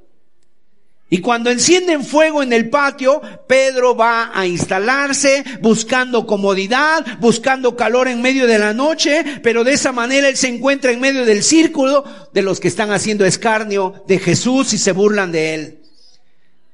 Y 1.13 1.19
cuando 1.19 1.51
encienden 1.51 2.05
fuego 2.05 2.41
en 2.41 2.53
el 2.53 2.71
patio, 2.71 3.21
Pedro 3.49 3.97
va 3.97 4.31
a 4.33 4.47
instalarse 4.47 5.43
buscando 5.61 6.25
comodidad, 6.25 7.05
buscando 7.19 7.75
calor 7.75 8.07
en 8.07 8.23
medio 8.23 8.47
de 8.47 8.61
la 8.61 8.73
noche, 8.73 9.25
pero 9.43 9.65
de 9.65 9.73
esa 9.73 9.91
manera 9.91 10.29
él 10.29 10.37
se 10.37 10.47
encuentra 10.47 10.93
en 10.93 11.01
medio 11.01 11.25
del 11.25 11.43
círculo 11.43 12.05
de 12.33 12.43
los 12.43 12.61
que 12.61 12.69
están 12.69 12.93
haciendo 12.93 13.25
escarnio 13.25 14.05
de 14.07 14.21
Jesús 14.21 14.73
y 14.73 14.79
se 14.79 14.93
burlan 14.93 15.33
de 15.33 15.55
él. 15.55 15.81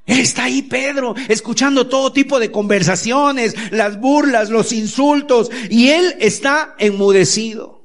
Él 0.05 0.21
está 0.21 0.45
ahí, 0.45 0.61
Pedro, 0.61 1.15
escuchando 1.29 1.89
todo 1.89 2.13
tipo 2.13 2.39
de 2.39 2.53
conversaciones, 2.53 3.55
las 3.73 3.99
burlas, 3.99 4.51
los 4.51 4.71
insultos, 4.73 5.51
y 5.71 5.89
él 5.89 6.15
está 6.21 6.75
enmudecido. 6.79 7.83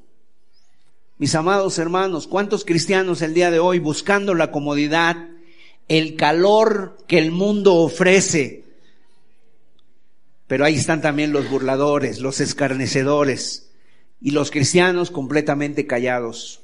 Mis 1.16 1.34
amados 1.34 1.78
hermanos, 1.78 2.26
¿cuántos 2.26 2.66
cristianos 2.66 3.22
el 3.22 3.32
día 3.32 3.50
de 3.50 3.58
hoy 3.58 3.78
buscando 3.78 4.34
la 4.34 4.50
comodidad, 4.50 5.31
el 5.88 6.16
calor 6.16 6.98
que 7.06 7.18
el 7.18 7.30
mundo 7.30 7.74
ofrece? 7.74 8.64
Pero 10.46 10.64
ahí 10.64 10.74
están 10.74 11.00
también 11.00 11.32
los 11.32 11.48
burladores, 11.48 12.20
los 12.20 12.40
escarnecedores 12.40 13.70
y 14.20 14.32
los 14.32 14.50
cristianos 14.50 15.10
completamente 15.10 15.86
callados, 15.86 16.60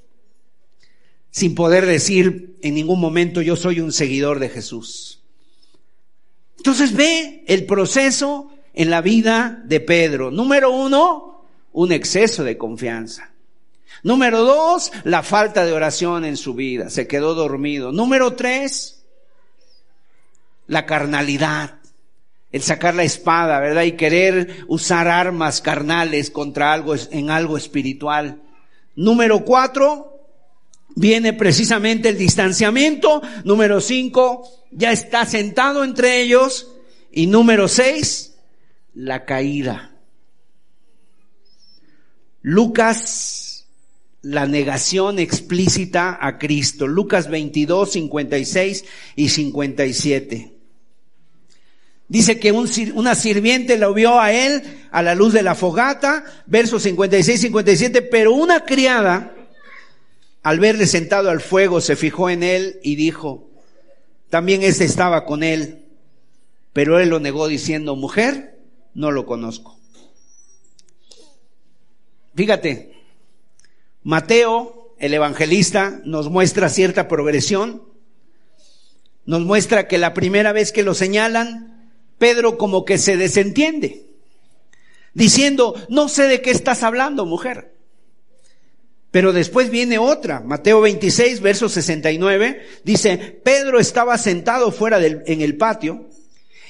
sin 1.31 1.54
poder 1.54 1.87
decir 1.87 2.57
en 2.62 2.74
ningún 2.74 3.00
momento 3.00 3.42
yo 3.42 3.57
soy 3.57 3.81
un 3.81 3.92
seguidor 3.92 4.38
de 4.38 4.48
Jesús. 4.48 5.22
Entonces 6.59 6.94
ve 6.94 7.44
el 7.46 7.66
proceso 7.66 8.50
en 8.74 8.90
la 8.90 9.00
vida 9.00 9.62
de 9.64 9.81
Pedro. 9.81 10.31
Número 10.31 10.70
uno, 10.70 11.44
un 11.72 11.92
exceso 11.92 12.44
de 12.44 12.59
confianza. 12.59 13.31
Número 14.02 14.44
dos, 14.44 14.92
la 15.04 15.22
falta 15.22 15.64
de 15.64 15.72
oración 15.72 16.24
en 16.24 16.37
su 16.37 16.54
vida. 16.54 16.90
Se 16.90 17.07
quedó 17.07 17.35
dormido. 17.35 17.90
Número 17.90 18.35
tres, 18.35 18.97
la 20.68 20.87
carnalidad. 20.87 21.74
El 22.52 22.62
sacar 22.62 22.94
la 22.94 23.02
espada, 23.02 23.59
¿verdad? 23.59 23.83
Y 23.83 23.92
querer 23.92 24.64
usar 24.68 25.09
armas 25.09 25.61
carnales 25.61 26.31
contra 26.31 26.72
algo, 26.72 26.94
en 27.11 27.31
algo 27.31 27.57
espiritual. 27.59 28.40
Número 28.94 29.44
cuatro, 29.44 30.22
viene 30.94 31.33
precisamente 31.33 32.09
el 32.09 32.16
distanciamiento. 32.16 33.20
Número 33.44 33.81
cinco, 33.81 34.48
ya 34.70 34.92
está 34.92 35.26
sentado 35.26 35.85
entre 35.85 36.22
ellos. 36.22 36.70
Y 37.11 37.26
número 37.26 37.68
seis, 37.68 38.37
la 38.94 39.24
caída. 39.24 39.92
Lucas 42.40 43.48
la 44.22 44.46
negación 44.46 45.18
explícita 45.18 46.18
a 46.20 46.38
Cristo. 46.38 46.87
Lucas 46.87 47.31
22, 47.31 47.92
56 47.92 48.85
y 49.16 49.28
57. 49.28 50.58
Dice 52.09 52.40
que 52.40 52.53
una 52.53 53.14
sirviente 53.14 53.77
lo 53.77 53.92
vio 53.92 54.18
a 54.18 54.33
él 54.33 54.62
a 54.90 55.03
la 55.03 55.14
luz 55.14 55.35
de 55.35 55.42
la 55.42 55.55
fogata, 55.55 56.25
versos 56.47 56.83
56, 56.85 57.40
57, 57.42 58.01
pero 58.03 58.33
una 58.33 58.64
criada, 58.64 59.35
al 60.42 60.59
verle 60.59 60.87
sentado 60.87 61.29
al 61.29 61.42
fuego, 61.42 61.83
se 61.83 61.97
fijó 61.97 62.31
en 62.31 62.42
él 62.42 62.81
y 62.83 62.97
dijo, 62.97 63.51
también 64.31 64.62
este 64.62 64.85
estaba 64.85 65.27
con 65.27 65.42
él, 65.42 65.85
pero 66.73 66.99
él 66.99 67.11
lo 67.11 67.21
negó 67.21 67.47
diciendo, 67.47 67.94
mujer, 67.94 68.59
no 68.94 69.11
lo 69.11 69.27
conozco. 69.27 69.79
Fíjate, 72.35 72.92
Mateo, 74.03 74.94
el 74.99 75.12
evangelista, 75.12 76.01
nos 76.05 76.31
muestra 76.31 76.68
cierta 76.68 77.09
progresión. 77.09 77.83
Nos 79.27 79.42
muestra 79.42 79.88
que 79.88 79.99
la 79.99 80.14
primera 80.14 80.53
vez 80.53 80.73
que 80.73 80.83
lo 80.83 80.94
señalan, 80.94 81.77
Pedro 82.18 82.59
como 82.59 82.85
que 82.85 82.98
se 82.98 83.16
desentiende. 83.16 84.04
diciendo, 85.14 85.74
no 85.88 86.09
sé 86.09 86.24
de 86.24 86.42
qué 86.42 86.50
estás 86.50 86.83
hablando, 86.83 87.26
mujer. 87.26 87.72
Pero 89.11 89.33
después 89.33 89.70
viene 89.70 89.98
otra, 89.98 90.40
Mateo 90.40 90.81
26, 90.83 91.40
verso 91.40 91.68
69, 91.68 92.62
dice, 92.85 93.40
Pedro 93.42 93.81
estaba 93.81 94.18
sentado 94.18 94.70
fuera 94.70 95.00
del, 95.00 95.22
en 95.26 95.40
el 95.40 95.57
patio 95.57 96.07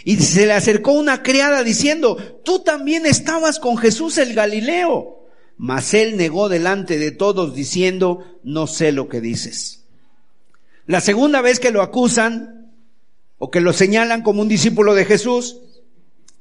y 0.05 0.17
se 0.17 0.47
le 0.47 0.53
acercó 0.53 0.93
una 0.93 1.23
criada 1.23 1.63
diciendo, 1.63 2.17
tú 2.45 2.61
también 2.61 3.07
estabas 3.07 3.59
con 3.59 3.77
Jesús 3.77 4.17
el 4.19 4.35
Galileo. 4.35 5.17
Mas 5.59 5.93
él 5.93 6.17
negó 6.17 6.49
delante 6.49 6.99
de 6.99 7.11
todos 7.11 7.55
diciendo, 7.55 8.25
no 8.45 8.69
sé 8.69 8.93
lo 8.93 9.09
que 9.09 9.21
dices. 9.21 9.85
La 10.87 11.01
segunda 11.01 11.43
vez 11.43 11.59
que 11.59 11.73
lo 11.73 11.83
acusan 11.83 12.58
o 13.39 13.51
que 13.51 13.61
lo 13.61 13.73
señalan 13.73 14.23
como 14.23 14.43
un 14.43 14.49
discípulo 14.49 14.95
de 14.95 15.05
Jesús, 15.05 15.59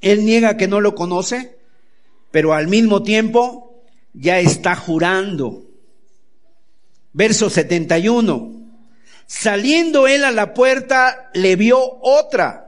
él 0.02 0.26
niega 0.26 0.58
que 0.58 0.68
no 0.68 0.82
lo 0.82 0.96
conoce, 0.96 1.58
pero 2.32 2.54
al 2.54 2.68
mismo 2.68 3.04
tiempo 3.04 3.84
ya 4.14 4.40
está 4.40 4.76
jurando. 4.76 5.66
Verso 7.14 7.50
71. 7.50 8.52
Saliendo 9.26 10.08
él 10.08 10.24
a 10.24 10.32
la 10.32 10.54
puerta, 10.54 11.30
le 11.34 11.56
vio 11.56 11.80
otra 12.02 12.68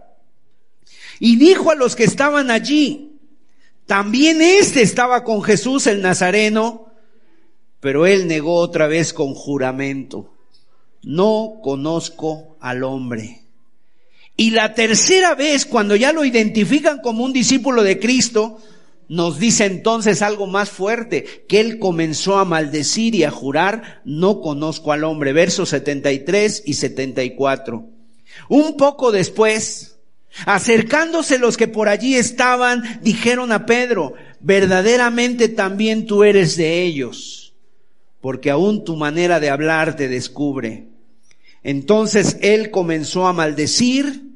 y 1.20 1.36
dijo 1.36 1.72
a 1.72 1.76
los 1.76 1.96
que 1.96 2.06
estaban 2.06 2.50
allí, 2.50 3.20
también 3.86 4.42
este 4.42 4.82
estaba 4.82 5.24
con 5.24 5.42
Jesús 5.44 5.88
el 5.88 6.02
Nazareno, 6.02 6.92
pero 7.80 8.06
él 8.06 8.28
negó 8.28 8.56
otra 8.56 8.88
vez 8.88 9.14
con 9.14 9.34
juramento. 9.34 10.34
No 11.02 11.60
conozco 11.62 12.58
al 12.60 12.84
hombre. 12.84 13.42
Y 14.40 14.52
la 14.52 14.74
tercera 14.74 15.36
vez, 15.36 15.66
cuando 15.66 15.98
ya 15.98 16.14
lo 16.14 16.24
identifican 16.24 17.02
como 17.02 17.26
un 17.26 17.34
discípulo 17.34 17.84
de 17.84 18.00
Cristo, 18.00 18.62
nos 19.10 19.38
dice 19.38 19.66
entonces 19.66 20.22
algo 20.22 20.48
más 20.48 20.70
fuerte, 20.70 21.44
que 21.50 21.60
él 21.60 21.78
comenzó 21.78 22.38
a 22.38 22.46
maldecir 22.46 23.16
y 23.16 23.26
a 23.26 23.32
jurar, 23.32 24.02
no 24.06 24.40
conozco 24.40 24.94
al 24.94 25.04
hombre. 25.04 25.34
Versos 25.34 25.68
73 25.68 26.64
y 26.66 26.76
74. 26.76 27.86
Un 28.48 28.78
poco 28.78 29.12
después, 29.12 29.98
Acercándose 30.46 31.38
los 31.38 31.58
que 31.58 31.68
por 31.68 31.90
allí 31.90 32.16
estaban, 32.16 33.02
dijeron 33.02 33.52
a 33.52 33.66
Pedro, 33.66 34.14
verdaderamente 34.40 35.50
también 35.50 36.06
tú 36.06 36.24
eres 36.24 36.56
de 36.56 36.84
ellos, 36.84 37.56
porque 38.22 38.52
aún 38.52 38.86
tu 38.86 38.96
manera 38.96 39.42
de 39.42 39.50
hablar 39.50 39.98
te 39.98 40.08
descubre. 40.08 40.88
Entonces 41.64 42.38
él 42.42 42.72
comenzó 42.72 43.28
a 43.28 43.34
maldecir 43.34 44.29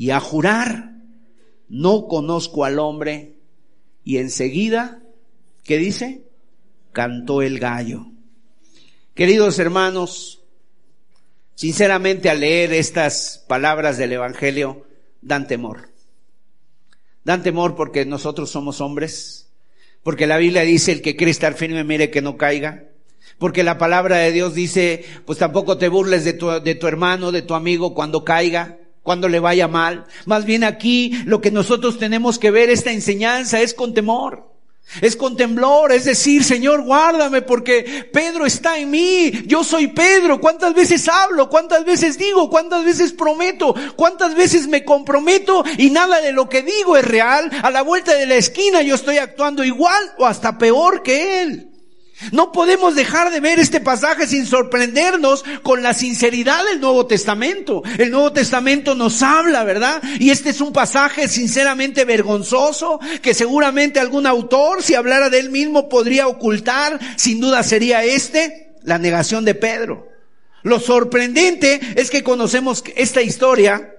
y 0.00 0.12
a 0.12 0.18
jurar, 0.18 0.94
no 1.68 2.08
conozco 2.08 2.64
al 2.64 2.78
hombre, 2.78 3.34
y 4.02 4.16
enseguida, 4.16 5.02
¿qué 5.62 5.76
dice? 5.76 6.24
Cantó 6.90 7.42
el 7.42 7.58
gallo. 7.58 8.06
Queridos 9.12 9.58
hermanos, 9.58 10.40
sinceramente 11.54 12.30
al 12.30 12.40
leer 12.40 12.72
estas 12.72 13.44
palabras 13.46 13.98
del 13.98 14.14
Evangelio, 14.14 14.86
dan 15.20 15.46
temor. 15.46 15.90
Dan 17.22 17.42
temor 17.42 17.76
porque 17.76 18.06
nosotros 18.06 18.48
somos 18.48 18.80
hombres, 18.80 19.50
porque 20.02 20.26
la 20.26 20.38
Biblia 20.38 20.62
dice 20.62 20.92
el 20.92 21.02
que 21.02 21.14
quiere 21.14 21.30
estar 21.30 21.52
firme 21.52 21.84
mire 21.84 22.10
que 22.10 22.22
no 22.22 22.38
caiga, 22.38 22.86
porque 23.36 23.62
la 23.62 23.76
palabra 23.76 24.16
de 24.16 24.32
Dios 24.32 24.54
dice 24.54 25.04
pues 25.26 25.38
tampoco 25.38 25.76
te 25.76 25.88
burles 25.88 26.24
de 26.24 26.32
tu, 26.32 26.48
de 26.58 26.74
tu 26.74 26.86
hermano, 26.86 27.32
de 27.32 27.42
tu 27.42 27.52
amigo 27.52 27.92
cuando 27.92 28.24
caiga, 28.24 28.79
cuando 29.02 29.28
le 29.28 29.40
vaya 29.40 29.68
mal. 29.68 30.06
Más 30.26 30.44
bien 30.44 30.64
aquí 30.64 31.22
lo 31.24 31.40
que 31.40 31.50
nosotros 31.50 31.98
tenemos 31.98 32.38
que 32.38 32.50
ver 32.50 32.70
esta 32.70 32.92
enseñanza 32.92 33.60
es 33.60 33.74
con 33.74 33.94
temor. 33.94 34.50
Es 35.00 35.14
con 35.14 35.36
temblor, 35.36 35.92
es 35.92 36.04
decir, 36.04 36.42
Señor, 36.42 36.82
guárdame 36.82 37.42
porque 37.42 38.08
Pedro 38.12 38.44
está 38.44 38.76
en 38.76 38.90
mí. 38.90 39.30
Yo 39.46 39.62
soy 39.62 39.86
Pedro. 39.86 40.40
¿Cuántas 40.40 40.74
veces 40.74 41.08
hablo? 41.08 41.48
¿Cuántas 41.48 41.84
veces 41.84 42.18
digo? 42.18 42.50
¿Cuántas 42.50 42.84
veces 42.84 43.12
prometo? 43.12 43.72
¿Cuántas 43.94 44.34
veces 44.34 44.66
me 44.66 44.84
comprometo 44.84 45.62
y 45.78 45.90
nada 45.90 46.20
de 46.20 46.32
lo 46.32 46.48
que 46.48 46.62
digo 46.62 46.96
es 46.96 47.04
real? 47.04 47.50
A 47.62 47.70
la 47.70 47.82
vuelta 47.82 48.14
de 48.16 48.26
la 48.26 48.34
esquina 48.34 48.82
yo 48.82 48.96
estoy 48.96 49.18
actuando 49.18 49.62
igual 49.62 50.12
o 50.18 50.26
hasta 50.26 50.58
peor 50.58 51.04
que 51.04 51.42
él. 51.42 51.69
No 52.32 52.52
podemos 52.52 52.94
dejar 52.94 53.30
de 53.30 53.40
ver 53.40 53.58
este 53.58 53.80
pasaje 53.80 54.26
sin 54.26 54.46
sorprendernos 54.46 55.44
con 55.62 55.82
la 55.82 55.94
sinceridad 55.94 56.64
del 56.64 56.80
Nuevo 56.80 57.06
Testamento. 57.06 57.82
El 57.98 58.10
Nuevo 58.10 58.32
Testamento 58.32 58.94
nos 58.94 59.22
habla, 59.22 59.64
¿verdad? 59.64 60.02
Y 60.18 60.30
este 60.30 60.50
es 60.50 60.60
un 60.60 60.72
pasaje 60.72 61.28
sinceramente 61.28 62.04
vergonzoso 62.04 63.00
que 63.22 63.34
seguramente 63.34 64.00
algún 64.00 64.26
autor, 64.26 64.82
si 64.82 64.94
hablara 64.94 65.30
de 65.30 65.40
él 65.40 65.50
mismo, 65.50 65.88
podría 65.88 66.28
ocultar. 66.28 66.98
Sin 67.16 67.40
duda 67.40 67.62
sería 67.62 68.04
este, 68.04 68.74
la 68.82 68.98
negación 68.98 69.44
de 69.44 69.54
Pedro. 69.54 70.08
Lo 70.62 70.78
sorprendente 70.78 71.80
es 71.96 72.10
que 72.10 72.22
conocemos 72.22 72.84
esta 72.96 73.22
historia 73.22 73.94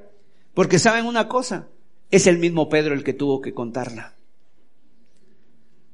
porque 0.54 0.80
saben 0.80 1.06
una 1.06 1.28
cosa, 1.28 1.68
es 2.10 2.28
el 2.28 2.38
mismo 2.38 2.70
Pedro 2.70 2.94
el 2.94 3.04
que 3.04 3.14
tuvo 3.14 3.42
que 3.42 3.54
contarla. 3.54 4.16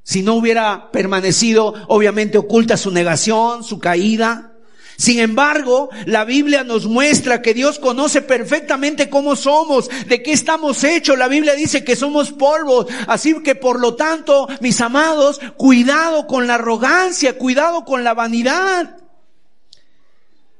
Si 0.07 0.21
no 0.23 0.35
hubiera 0.35 0.89
permanecido, 0.89 1.73
obviamente 1.89 2.37
oculta 2.37 2.77
su 2.77 2.91
negación, 2.91 3.65
su 3.65 3.77
caída. 3.77 4.53
Sin 4.95 5.19
embargo, 5.19 5.89
la 6.05 6.23
Biblia 6.23 6.63
nos 6.63 6.85
muestra 6.85 7.41
que 7.41 7.53
Dios 7.53 7.77
conoce 7.77 8.21
perfectamente 8.21 9.09
cómo 9.09 9.35
somos, 9.35 9.89
de 10.07 10.23
qué 10.23 10.31
estamos 10.31 10.81
hechos. 10.85 11.17
La 11.17 11.27
Biblia 11.27 11.55
dice 11.55 11.83
que 11.83 11.97
somos 11.97 12.31
polvos. 12.31 12.85
Así 13.05 13.35
que 13.43 13.55
por 13.55 13.81
lo 13.81 13.95
tanto, 13.95 14.47
mis 14.61 14.79
amados, 14.79 15.41
cuidado 15.57 16.25
con 16.25 16.47
la 16.47 16.55
arrogancia, 16.55 17.37
cuidado 17.37 17.83
con 17.83 18.05
la 18.05 18.13
vanidad. 18.13 18.95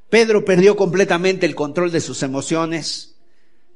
Pedro 0.10 0.44
perdió 0.44 0.76
completamente 0.76 1.46
el 1.46 1.56
control 1.56 1.90
de 1.94 2.02
sus 2.02 2.22
emociones. 2.22 3.17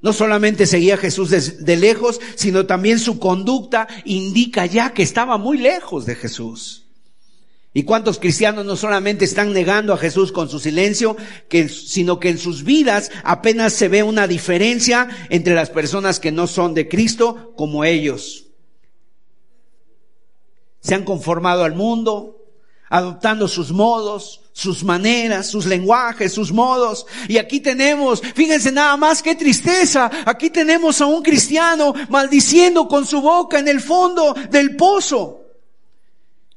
No 0.01 0.13
solamente 0.13 0.65
seguía 0.65 0.95
a 0.95 0.97
Jesús 0.97 1.29
de, 1.29 1.77
lejos, 1.77 2.19
sino 2.35 2.65
también 2.65 2.97
su 2.97 3.19
conducta 3.19 3.87
indica 4.03 4.65
ya 4.65 4.93
que 4.93 5.03
estaba 5.03 5.37
muy 5.37 5.59
lejos 5.59 6.05
de 6.05 6.15
Jesús. 6.15 6.87
¿Y 7.73 7.83
cuántos 7.83 8.19
cristianos 8.19 8.65
no 8.65 8.75
solamente 8.75 9.25
están 9.25 9.53
negando 9.53 9.93
a 9.93 9.97
Jesús 9.97 10.31
con 10.31 10.49
su 10.49 10.59
silencio, 10.59 11.15
sino 11.69 12.19
que 12.19 12.29
en 12.29 12.37
sus 12.37 12.63
vidas 12.63 13.11
apenas 13.23 13.73
se 13.73 13.87
ve 13.87 14.03
una 14.03 14.27
diferencia 14.27 15.07
entre 15.29 15.53
las 15.53 15.69
personas 15.69 16.19
que 16.19 16.31
no 16.31 16.47
son 16.47 16.73
de 16.73 16.89
Cristo 16.89 17.53
como 17.55 17.85
ellos? 17.85 18.47
Se 20.81 20.95
han 20.95 21.05
conformado 21.05 21.63
al 21.63 21.75
mundo, 21.75 22.43
adoptando 22.89 23.47
sus 23.47 23.71
modos, 23.71 24.40
sus 24.53 24.83
maneras, 24.83 25.47
sus 25.47 25.65
lenguajes, 25.65 26.33
sus 26.33 26.51
modos. 26.51 27.05
Y 27.27 27.37
aquí 27.37 27.59
tenemos, 27.59 28.21
fíjense 28.21 28.71
nada 28.71 28.97
más 28.97 29.21
qué 29.21 29.35
tristeza, 29.35 30.09
aquí 30.25 30.49
tenemos 30.49 31.01
a 31.01 31.05
un 31.05 31.21
cristiano 31.21 31.93
maldiciendo 32.09 32.87
con 32.87 33.05
su 33.05 33.21
boca 33.21 33.59
en 33.59 33.67
el 33.67 33.81
fondo 33.81 34.33
del 34.49 34.75
pozo. 34.75 35.37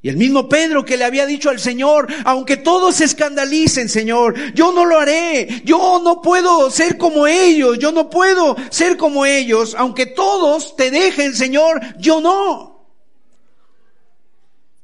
Y 0.03 0.11
el 0.11 0.19
mismo 0.19 0.49
Pedro 0.51 0.85
que 0.85 0.99
le 0.99 1.05
había 1.05 1.25
dicho 1.25 1.49
al 1.49 1.59
Señor, 1.59 2.13
aunque 2.27 2.59
todos 2.59 2.97
se 2.97 3.05
escandalicen, 3.05 3.89
Señor, 3.89 4.35
yo 4.53 4.71
no 4.71 4.85
lo 4.85 4.99
haré, 4.99 5.63
yo 5.65 5.99
no 6.05 6.21
puedo 6.21 6.71
ser 6.71 6.99
como 6.99 7.27
ellos, 7.27 7.79
yo 7.79 7.91
no 7.91 8.11
puedo 8.11 8.55
ser 8.69 8.99
como 8.99 9.25
ellos, 9.25 9.75
aunque 9.79 10.05
todos 10.05 10.77
te 10.77 10.91
dejen, 10.91 11.35
Señor, 11.35 11.81
yo 11.99 12.21
no. 12.21 12.87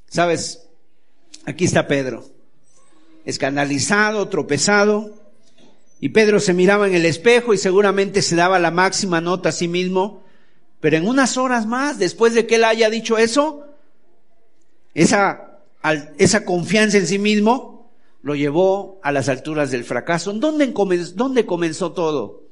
Sabes, 0.09 0.61
Aquí 1.47 1.65
está 1.65 1.87
Pedro, 1.87 2.25
escandalizado, 3.31 4.29
tropezado. 4.29 5.15
Y 6.01 6.11
Pedro 6.11 6.41
se 6.41 6.55
miraba 6.55 6.87
en 6.87 6.95
el 6.95 7.05
espejo 7.05 7.55
y 7.55 7.59
seguramente 7.59 8.23
se 8.23 8.37
daba 8.37 8.59
la 8.59 8.71
máxima 8.71 9.21
nota 9.21 9.51
a 9.51 9.53
sí 9.53 9.69
mismo. 9.69 10.23
Pero 10.81 10.97
en 10.97 11.07
unas 11.07 11.37
horas 11.37 11.67
más, 11.67 11.99
después 11.99 12.35
de 12.35 12.47
que 12.47 12.57
él 12.57 12.65
haya 12.65 12.89
dicho 12.89 13.19
eso, 13.19 13.67
esa, 14.95 15.61
confianza 16.45 16.99
en 16.99 17.07
sí 17.07 17.19
mismo 17.19 17.93
lo 18.23 18.35
llevó 18.35 19.01
a 19.03 19.13
las 19.13 19.29
alturas 19.29 19.71
del 19.71 19.85
fracaso. 19.85 20.33
¿Dónde 20.33 20.73
comenzó, 20.73 21.13
dónde 21.15 21.47
comenzó 21.47 21.93
todo? 21.93 22.45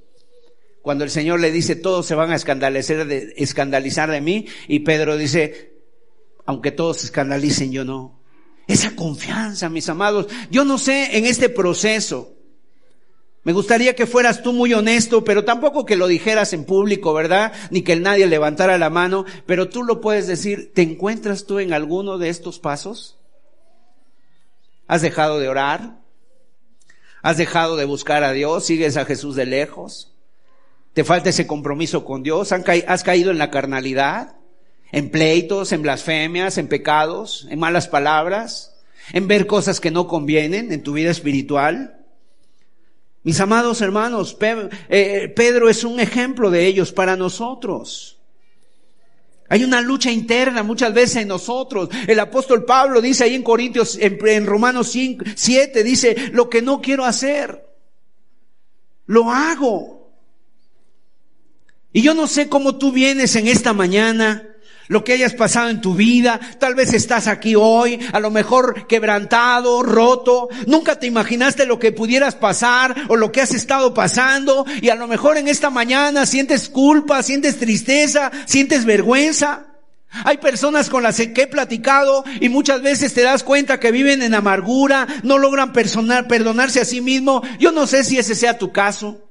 Cuando 0.83 1.05
el 1.05 1.11
Señor 1.11 1.41
le 1.41 1.51
dice, 1.51 1.77
todos 1.77 2.07
se 2.07 2.15
van 2.15 2.31
a 2.31 2.37
escandalizar 2.37 3.07
de, 3.07 3.35
escandalizar 3.37 4.11
de 4.11 4.21
mí, 4.21 4.47
y 4.69 4.81
Pedro 4.81 5.17
dice, 5.17 5.73
aunque 6.47 6.71
todos 6.71 6.99
se 6.99 7.07
escandalicen, 7.07 7.73
yo 7.73 7.85
no. 7.85 8.18
Esa 8.69 8.95
confianza, 8.95 9.69
mis 9.71 9.89
amados. 9.89 10.29
Yo 10.51 10.65
no 10.65 10.79
sé 10.79 11.17
en 11.17 11.25
este 11.25 11.49
proceso. 11.49 12.35
Me 13.43 13.55
gustaría 13.55 13.97
que 13.97 14.07
fueras 14.07 14.43
tú 14.43 14.53
muy 14.53 14.75
honesto, 14.75 15.25
pero 15.25 15.45
tampoco 15.45 15.87
que 15.87 15.97
lo 15.97 16.07
dijeras 16.07 16.53
en 16.53 16.67
público, 16.67 17.15
¿verdad? 17.15 17.53
Ni 17.71 17.81
que 17.81 17.97
nadie 17.97 18.27
levantara 18.27 18.77
la 18.77 18.91
mano, 18.91 19.25
pero 19.47 19.71
tú 19.71 19.83
lo 19.83 20.03
puedes 20.03 20.27
decir, 20.27 20.73
¿te 20.75 20.83
encuentras 20.83 21.47
tú 21.47 21.59
en 21.59 21.73
alguno 21.73 22.19
de 22.19 22.29
estos 22.29 22.59
pasos? 22.59 23.19
¿Has 24.87 25.01
dejado 25.01 25.39
de 25.39 25.49
orar? 25.49 26.01
¿Has 27.23 27.39
dejado 27.39 27.77
de 27.77 27.87
buscar 27.87 28.23
a 28.23 28.33
Dios? 28.33 28.67
¿Sigues 28.67 28.99
a 28.99 29.07
Jesús 29.07 29.35
de 29.35 29.47
lejos? 29.47 30.15
¿Te 30.93 31.05
falta 31.05 31.31
ese 31.31 31.47
compromiso 31.47 32.05
con 32.05 32.23
Dios? 32.23 32.53
¿Has 32.53 33.03
caído 33.03 33.31
en 33.31 33.39
la 33.39 33.51
carnalidad? 33.51 34.38
En 34.93 35.11
pleitos, 35.11 35.73
en 35.73 35.83
blasfemias, 35.83 36.59
en 36.59 36.69
pecados, 36.69 37.47
en 37.51 37.59
malas 37.59 37.89
palabras, 37.89 38.75
en 39.13 39.29
ver 39.29 39.47
cosas 39.47 39.81
que 39.81 39.91
no 39.91 40.07
convienen 40.07 40.73
en 40.73 40.83
tu 40.83 40.93
vida 40.93 41.11
espiritual. 41.11 41.99
Mis 43.23 43.41
amados 43.41 43.81
hermanos, 43.81 44.37
eh, 44.89 45.33
Pedro 45.35 45.69
es 45.69 45.85
un 45.85 46.01
ejemplo 46.01 46.51
de 46.51 46.67
ellos 46.67 46.93
para 46.93 47.17
nosotros. 47.17 48.19
Hay 49.51 49.65
una 49.65 49.81
lucha 49.81 50.11
interna 50.11 50.63
muchas 50.63 50.93
veces 50.93 51.17
en 51.17 51.29
nosotros. 51.29 51.89
El 52.07 52.21
apóstol 52.21 52.65
Pablo 52.65 53.01
dice 53.01 53.25
ahí 53.25 53.35
en 53.35 53.43
Corintios, 53.43 53.99
en, 54.01 54.47
Romanos 54.47 54.89
5, 54.89 55.25
7, 55.35 55.83
dice, 55.83 56.31
lo 56.33 56.51
que 56.51 56.61
no 56.61 56.83
quiero 56.83 57.05
hacer, 57.05 57.67
lo 59.07 59.31
hago. 59.31 60.13
Y 61.93 62.03
yo 62.03 62.13
no 62.13 62.27
sé 62.27 62.49
cómo 62.49 62.77
tú 62.77 62.93
vienes 62.93 63.37
en 63.37 63.49
esta 63.49 63.73
mañana 63.73 64.48
lo 64.89 65.05
que 65.05 65.13
hayas 65.13 65.35
pasado 65.35 65.69
en 65.69 65.81
tu 65.81 65.95
vida, 65.95 66.41
tal 66.59 66.75
vez 66.75 66.93
estás 66.93 67.27
aquí 67.27 67.55
hoy, 67.55 68.01
a 68.13 68.21
lo 68.21 68.31
mejor 68.31 68.87
quebrantado, 68.87 69.83
roto, 69.83 70.49
nunca 70.67 70.99
te 70.99 71.07
imaginaste 71.07 71.67
lo 71.67 71.79
que 71.79 71.93
pudieras 71.93 72.35
pasar 72.35 72.95
o 73.09 73.17
lo 73.17 73.31
que 73.31 73.43
has 73.43 73.53
estado 73.53 73.95
pasando 73.95 74.67
y 74.81 74.89
a 74.89 74.95
lo 74.95 75.07
mejor 75.07 75.37
en 75.37 75.49
esta 75.49 75.71
mañana 75.71 76.27
sientes 76.27 76.69
culpa, 76.69 77.23
sientes 77.23 77.59
tristeza, 77.59 78.33
sientes 78.47 78.85
vergüenza. 78.85 79.67
Hay 80.25 80.39
personas 80.39 80.89
con 80.89 81.03
las 81.03 81.19
que 81.19 81.43
he 81.43 81.47
platicado 81.47 82.25
y 82.41 82.49
muchas 82.49 82.81
veces 82.81 83.13
te 83.13 83.23
das 83.23 83.45
cuenta 83.45 83.79
que 83.79 83.93
viven 83.93 84.23
en 84.23 84.35
amargura, 84.35 85.07
no 85.23 85.37
logran 85.37 85.75
perdonarse 85.75 86.81
a 86.81 86.87
sí 86.87 87.03
mismo. 87.03 87.43
Yo 87.59 87.73
no 87.73 87.87
sé 87.87 88.05
si 88.05 88.19
ese 88.19 88.35
sea 88.35 88.57
tu 88.57 88.73
caso. 88.73 89.29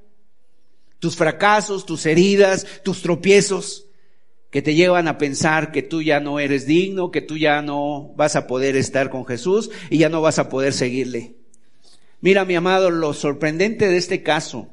Tus 1.00 1.16
fracasos, 1.16 1.86
tus 1.86 2.06
heridas, 2.06 2.66
tus 2.84 3.02
tropiezos 3.02 3.87
que 4.50 4.62
te 4.62 4.76
llevan 4.76 5.08
a 5.08 5.18
pensar 5.18 5.72
que 5.72 5.84
tú 5.84 6.02
ya 6.02 6.20
no 6.20 6.40
eres 6.40 6.66
digno, 6.66 7.12
que 7.12 7.22
tú 7.22 7.38
ya 7.38 7.62
no 7.62 8.14
vas 8.16 8.36
a 8.36 8.48
poder 8.48 8.76
estar 8.76 9.10
con 9.10 9.26
Jesús 9.26 9.70
y 9.90 9.98
ya 9.98 10.10
no 10.10 10.22
vas 10.22 10.40
a 10.40 10.50
poder 10.50 10.74
seguirle. 10.74 11.36
Mira, 12.22 12.46
mi 12.46 12.56
amado, 12.56 12.90
lo 12.90 13.14
sorprendente 13.14 13.88
de 13.88 13.98
este 13.98 14.24
caso, 14.24 14.70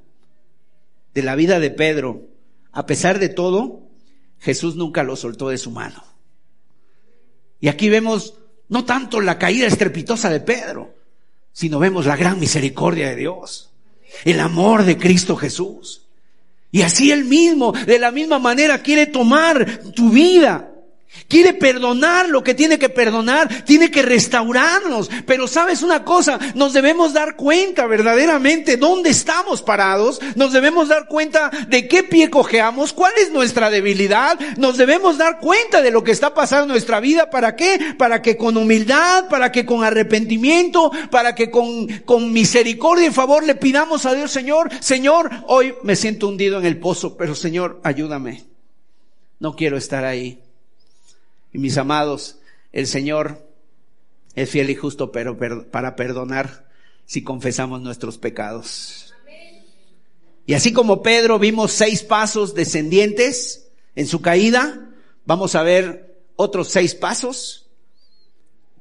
de 1.13 1.23
la 1.23 1.35
vida 1.35 1.61
de 1.61 1.71
Pedro, 1.71 2.29
a 2.73 2.87
pesar 2.87 3.19
de 3.19 3.29
todo, 3.29 3.83
Jesús 4.41 4.77
nunca 4.77 5.03
lo 5.03 5.17
soltó 5.17 5.49
de 5.49 5.59
su 5.59 5.71
mano. 5.71 6.03
Y 7.61 7.69
aquí 7.69 7.89
vemos 7.89 8.35
no 8.69 8.85
tanto 8.85 9.21
la 9.21 9.39
caída 9.39 9.67
estrepitosa 9.67 10.31
de 10.31 10.41
Pedro, 10.41 10.95
sino 11.53 11.79
vemos 11.79 12.07
la 12.07 12.17
gran 12.17 12.41
misericordia 12.41 13.09
de 13.09 13.17
Dios, 13.17 13.73
el 14.25 14.41
amor 14.41 14.85
de 14.85 14.99
Cristo 14.99 15.37
Jesús. 15.37 16.04
Y 16.75 16.83
así 16.83 17.13
Él 17.13 17.25
mismo, 17.25 17.71
de 17.71 18.01
la 18.01 18.11
misma 18.11 18.41
manera, 18.41 18.83
quiere 18.83 19.07
tomar 19.07 19.65
tu 19.95 20.11
vida. 20.11 20.74
Quiere 21.29 21.55
perdonar 21.55 22.29
lo 22.29 22.43
que 22.43 22.55
tiene 22.55 22.79
que 22.79 22.89
perdonar, 22.89 23.65
tiene 23.65 23.91
que 23.91 24.03
restaurarnos. 24.03 25.11
Pero 25.27 25.49
sabes 25.49 25.83
una 25.83 26.05
cosa, 26.05 26.39
nos 26.55 26.73
debemos 26.73 27.13
dar 27.13 27.37
cuenta 27.37 27.87
verdaderamente 27.87 28.77
dónde 28.77 29.11
estamos 29.11 29.63
parados, 29.63 30.21
nos 30.35 30.53
debemos 30.53 30.89
dar 30.89 31.09
cuenta 31.09 31.51
de 31.69 31.89
qué 31.89 32.03
pie 32.03 32.31
cojeamos, 32.31 32.93
cuál 32.93 33.13
es 33.21 33.33
nuestra 33.33 33.71
debilidad, 33.71 34.39
nos 34.57 34.77
debemos 34.77 35.17
dar 35.17 35.41
cuenta 35.41 35.81
de 35.83 35.91
lo 35.91 36.05
que 36.05 36.13
está 36.13 36.35
pasando 36.35 36.65
en 36.65 36.71
nuestra 36.71 37.01
vida. 37.01 37.31
¿Para 37.31 37.57
qué? 37.57 37.95
Para 37.99 38.21
que 38.21 38.37
con 38.37 38.57
humildad, 38.57 39.29
para 39.29 39.51
que 39.51 39.65
con 39.65 39.83
arrepentimiento, 39.83 40.91
para 41.11 41.35
que 41.35 41.51
con, 41.51 41.89
con 42.05 42.33
misericordia 42.33 43.09
y 43.09 43.13
favor 43.13 43.45
le 43.45 43.55
pidamos 43.55 44.05
a 44.05 44.15
Dios, 44.15 44.31
Señor, 44.31 44.71
Señor, 44.81 45.31
hoy 45.47 45.75
me 45.83 45.97
siento 45.97 46.29
hundido 46.29 46.59
en 46.59 46.67
el 46.67 46.79
pozo, 46.79 47.17
pero 47.17 47.35
Señor, 47.35 47.81
ayúdame. 47.83 48.45
No 49.41 49.57
quiero 49.57 49.77
estar 49.77 50.05
ahí. 50.05 50.44
Y 51.55 51.59
mis 51.59 51.79
amados, 51.79 52.41
el 52.73 52.89
Señor 52.89 53.49
es 54.35 54.51
fiel 54.51 54.69
y 54.71 54.75
justo 54.75 55.13
pero 55.13 55.39
para 55.71 55.95
perdonar 55.95 56.69
si 57.07 57.23
confesamos 57.23 57.81
nuestros 57.81 58.19
pecados. 58.19 59.15
Y 60.47 60.55
así 60.55 60.73
como 60.73 61.03
Pedro 61.03 61.39
vimos 61.39 61.71
seis 61.71 62.03
pasos 62.03 62.55
descendientes 62.55 63.71
en 63.95 64.09
su 64.09 64.21
caída, 64.21 64.91
vamos 65.25 65.55
a 65.55 65.63
ver 65.63 66.21
otros 66.37 66.69
seis 66.69 66.95
pasos 66.95 67.71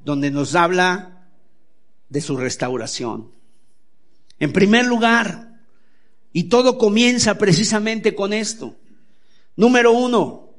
donde 0.03 0.31
nos 0.31 0.55
habla 0.55 1.29
de 2.09 2.21
su 2.21 2.35
restauración. 2.35 3.31
En 4.39 4.51
primer 4.51 4.85
lugar, 4.85 5.61
y 6.33 6.45
todo 6.45 6.79
comienza 6.79 7.37
precisamente 7.37 8.15
con 8.15 8.33
esto. 8.33 8.75
Número 9.55 9.91
uno, 9.91 10.49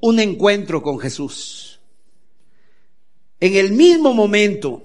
un 0.00 0.20
encuentro 0.20 0.82
con 0.82 0.98
Jesús. 0.98 1.63
En 3.44 3.56
el 3.56 3.72
mismo 3.72 4.14
momento, 4.14 4.84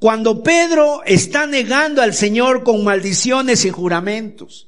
cuando 0.00 0.42
Pedro 0.42 1.04
está 1.04 1.46
negando 1.46 2.02
al 2.02 2.12
Señor 2.12 2.64
con 2.64 2.82
maldiciones 2.82 3.64
y 3.64 3.70
juramentos, 3.70 4.66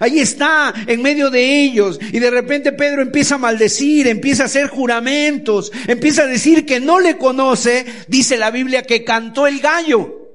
Ahí 0.00 0.18
está, 0.18 0.74
en 0.88 1.00
medio 1.00 1.30
de 1.30 1.62
ellos, 1.62 2.00
y 2.02 2.18
de 2.18 2.28
repente 2.28 2.72
Pedro 2.72 3.02
empieza 3.02 3.36
a 3.36 3.38
maldecir, 3.38 4.08
empieza 4.08 4.42
a 4.42 4.46
hacer 4.46 4.66
juramentos, 4.66 5.70
empieza 5.86 6.22
a 6.22 6.26
decir 6.26 6.66
que 6.66 6.80
no 6.80 6.98
le 6.98 7.16
conoce, 7.16 7.86
dice 8.08 8.36
la 8.36 8.50
Biblia 8.50 8.82
que 8.82 9.04
cantó 9.04 9.46
el 9.46 9.60
gallo. 9.60 10.32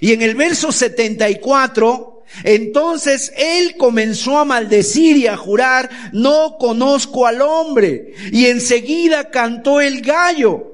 Y 0.00 0.12
en 0.12 0.20
el 0.20 0.34
verso 0.34 0.70
74 0.70 2.24
entonces 2.44 3.32
él 3.34 3.76
comenzó 3.78 4.38
a 4.38 4.44
maldecir 4.44 5.16
y 5.16 5.26
a 5.26 5.38
jurar, 5.38 5.88
no 6.12 6.58
conozco 6.58 7.26
al 7.26 7.40
hombre. 7.40 8.12
Y 8.30 8.46
enseguida 8.46 9.30
cantó 9.30 9.80
el 9.80 10.02
gallo. 10.02 10.71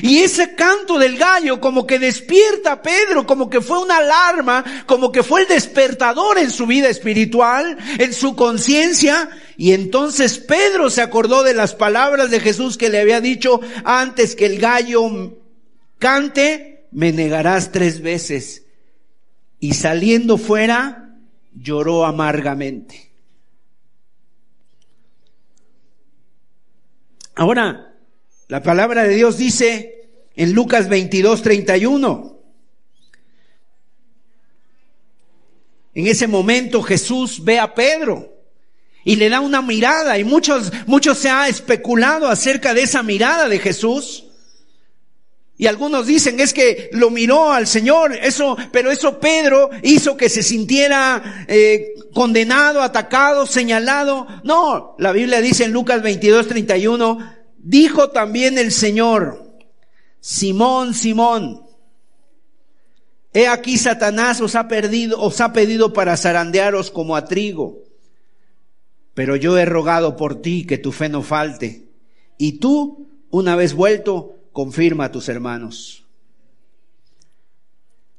Y 0.00 0.20
ese 0.20 0.54
canto 0.54 0.98
del 0.98 1.18
gallo 1.18 1.60
como 1.60 1.86
que 1.86 1.98
despierta 1.98 2.72
a 2.72 2.82
Pedro, 2.82 3.26
como 3.26 3.50
que 3.50 3.60
fue 3.60 3.78
una 3.78 3.98
alarma, 3.98 4.64
como 4.86 5.12
que 5.12 5.22
fue 5.22 5.42
el 5.42 5.48
despertador 5.48 6.38
en 6.38 6.50
su 6.50 6.66
vida 6.66 6.88
espiritual, 6.88 7.76
en 7.98 8.14
su 8.14 8.34
conciencia. 8.34 9.28
Y 9.58 9.72
entonces 9.72 10.38
Pedro 10.38 10.88
se 10.88 11.02
acordó 11.02 11.42
de 11.42 11.52
las 11.52 11.74
palabras 11.74 12.30
de 12.30 12.40
Jesús 12.40 12.78
que 12.78 12.88
le 12.88 13.00
había 13.00 13.20
dicho, 13.20 13.60
antes 13.84 14.34
que 14.34 14.46
el 14.46 14.58
gallo 14.58 15.36
cante, 15.98 16.86
me 16.90 17.12
negarás 17.12 17.72
tres 17.72 18.00
veces 18.00 18.64
y 19.60 19.74
saliendo 19.74 20.38
fuera 20.38 21.16
lloró 21.54 22.04
amargamente. 22.04 23.10
Ahora, 27.34 27.91
la 28.48 28.62
palabra 28.62 29.04
de 29.04 29.14
Dios 29.14 29.38
dice 29.38 30.08
en 30.34 30.52
Lucas 30.52 30.88
22, 30.88 31.42
31, 31.42 32.40
en 35.94 36.06
ese 36.06 36.26
momento 36.26 36.82
Jesús 36.82 37.44
ve 37.44 37.58
a 37.58 37.74
Pedro 37.74 38.32
y 39.04 39.16
le 39.16 39.28
da 39.28 39.40
una 39.40 39.62
mirada 39.62 40.18
y 40.18 40.24
muchos, 40.24 40.72
muchos 40.86 41.18
se 41.18 41.28
ha 41.28 41.48
especulado 41.48 42.28
acerca 42.28 42.72
de 42.74 42.82
esa 42.82 43.02
mirada 43.02 43.48
de 43.48 43.58
Jesús. 43.58 44.24
Y 45.58 45.66
algunos 45.66 46.06
dicen 46.06 46.40
es 46.40 46.52
que 46.52 46.88
lo 46.92 47.10
miró 47.10 47.52
al 47.52 47.66
Señor, 47.66 48.14
eso, 48.14 48.56
pero 48.72 48.90
eso 48.90 49.20
Pedro 49.20 49.70
hizo 49.82 50.16
que 50.16 50.28
se 50.28 50.42
sintiera 50.42 51.44
eh, 51.46 51.94
condenado, 52.14 52.82
atacado, 52.82 53.46
señalado. 53.46 54.26
No, 54.44 54.96
la 54.98 55.12
Biblia 55.12 55.40
dice 55.40 55.64
en 55.64 55.72
Lucas 55.72 56.02
22, 56.02 56.48
31, 56.48 57.41
dijo 57.62 58.10
también 58.10 58.58
el 58.58 58.72
Señor, 58.72 59.50
Simón, 60.20 60.94
Simón, 60.94 61.62
he 63.32 63.46
aquí 63.46 63.78
Satanás 63.78 64.40
os 64.40 64.54
ha 64.54 64.68
perdido, 64.68 65.20
os 65.20 65.40
ha 65.40 65.52
pedido 65.52 65.92
para 65.92 66.16
zarandearos 66.16 66.90
como 66.90 67.16
a 67.16 67.24
trigo, 67.24 67.78
pero 69.14 69.36
yo 69.36 69.56
he 69.56 69.64
rogado 69.64 70.16
por 70.16 70.42
ti 70.42 70.66
que 70.66 70.78
tu 70.78 70.92
fe 70.92 71.08
no 71.08 71.22
falte, 71.22 71.88
y 72.36 72.58
tú, 72.58 73.08
una 73.30 73.56
vez 73.56 73.74
vuelto, 73.74 74.36
confirma 74.52 75.06
a 75.06 75.12
tus 75.12 75.28
hermanos. 75.28 76.04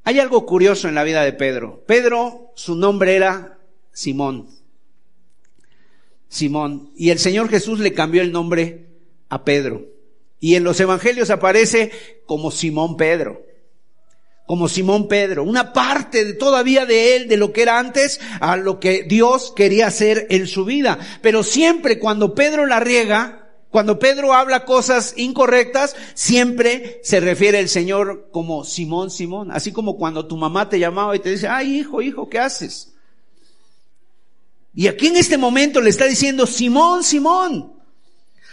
Hay 0.05 0.19
algo 0.19 0.45
curioso 0.45 0.87
en 0.87 0.95
la 0.95 1.03
vida 1.03 1.23
de 1.23 1.31
Pedro. 1.31 1.83
Pedro, 1.87 2.51
su 2.55 2.75
nombre 2.75 3.15
era 3.15 3.57
Simón. 3.93 4.47
Simón. 6.27 6.91
Y 6.97 7.11
el 7.11 7.19
Señor 7.19 7.47
Jesús 7.47 7.79
le 7.79 7.93
cambió 7.93 8.21
el 8.21 8.33
nombre 8.33 8.92
a 9.33 9.43
Pedro. 9.43 9.87
Y 10.39 10.55
en 10.55 10.63
los 10.63 10.79
evangelios 10.79 11.29
aparece 11.29 11.91
como 12.25 12.51
Simón 12.51 12.97
Pedro. 12.97 13.41
Como 14.45 14.67
Simón 14.67 15.07
Pedro. 15.07 15.43
Una 15.43 15.73
parte 15.73 16.23
de, 16.23 16.33
todavía 16.33 16.85
de 16.85 17.15
él, 17.15 17.27
de 17.27 17.37
lo 17.37 17.51
que 17.51 17.63
era 17.63 17.79
antes, 17.79 18.19
a 18.39 18.57
lo 18.57 18.79
que 18.79 19.03
Dios 19.03 19.53
quería 19.55 19.87
hacer 19.87 20.27
en 20.29 20.47
su 20.47 20.65
vida. 20.65 20.99
Pero 21.21 21.43
siempre 21.43 21.97
cuando 21.97 22.35
Pedro 22.35 22.67
la 22.67 22.79
riega, 22.79 23.49
cuando 23.69 23.97
Pedro 23.97 24.33
habla 24.33 24.65
cosas 24.65 25.15
incorrectas, 25.17 25.95
siempre 26.13 26.99
se 27.03 27.19
refiere 27.19 27.59
el 27.59 27.69
Señor 27.69 28.29
como 28.31 28.65
Simón, 28.65 29.09
Simón. 29.09 29.49
Así 29.51 29.71
como 29.71 29.97
cuando 29.97 30.27
tu 30.27 30.37
mamá 30.37 30.69
te 30.69 30.77
llamaba 30.77 31.15
y 31.15 31.19
te 31.19 31.31
dice, 31.31 31.47
ay 31.47 31.79
hijo, 31.79 32.01
hijo, 32.01 32.29
¿qué 32.29 32.37
haces? 32.37 32.93
Y 34.75 34.87
aquí 34.87 35.07
en 35.07 35.15
este 35.15 35.37
momento 35.37 35.81
le 35.81 35.89
está 35.89 36.05
diciendo, 36.05 36.45
Simón, 36.45 37.03
Simón. 37.03 37.72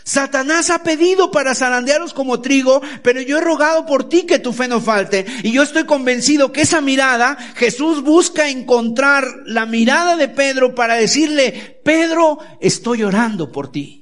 Satanás 0.05 0.70
ha 0.70 0.82
pedido 0.82 1.30
para 1.30 1.55
zarandearos 1.55 2.14
como 2.14 2.40
trigo, 2.40 2.80
pero 3.03 3.20
yo 3.20 3.38
he 3.38 3.40
rogado 3.40 3.86
por 3.86 4.09
ti 4.09 4.22
que 4.22 4.38
tu 4.38 4.53
fe 4.53 4.68
no 4.68 4.80
falte. 4.80 5.26
Y 5.42 5.53
yo 5.53 5.62
estoy 5.62 5.84
convencido 5.84 6.53
que 6.53 6.62
esa 6.62 6.80
mirada, 6.80 7.36
Jesús 7.57 8.03
busca 8.03 8.48
encontrar 8.48 9.24
la 9.46 9.66
mirada 9.66 10.16
de 10.16 10.28
Pedro 10.28 10.74
para 10.74 10.94
decirle, 10.94 11.80
Pedro, 11.84 12.38
estoy 12.61 13.03
orando 13.03 13.53
por 13.53 13.70
ti. 13.70 13.99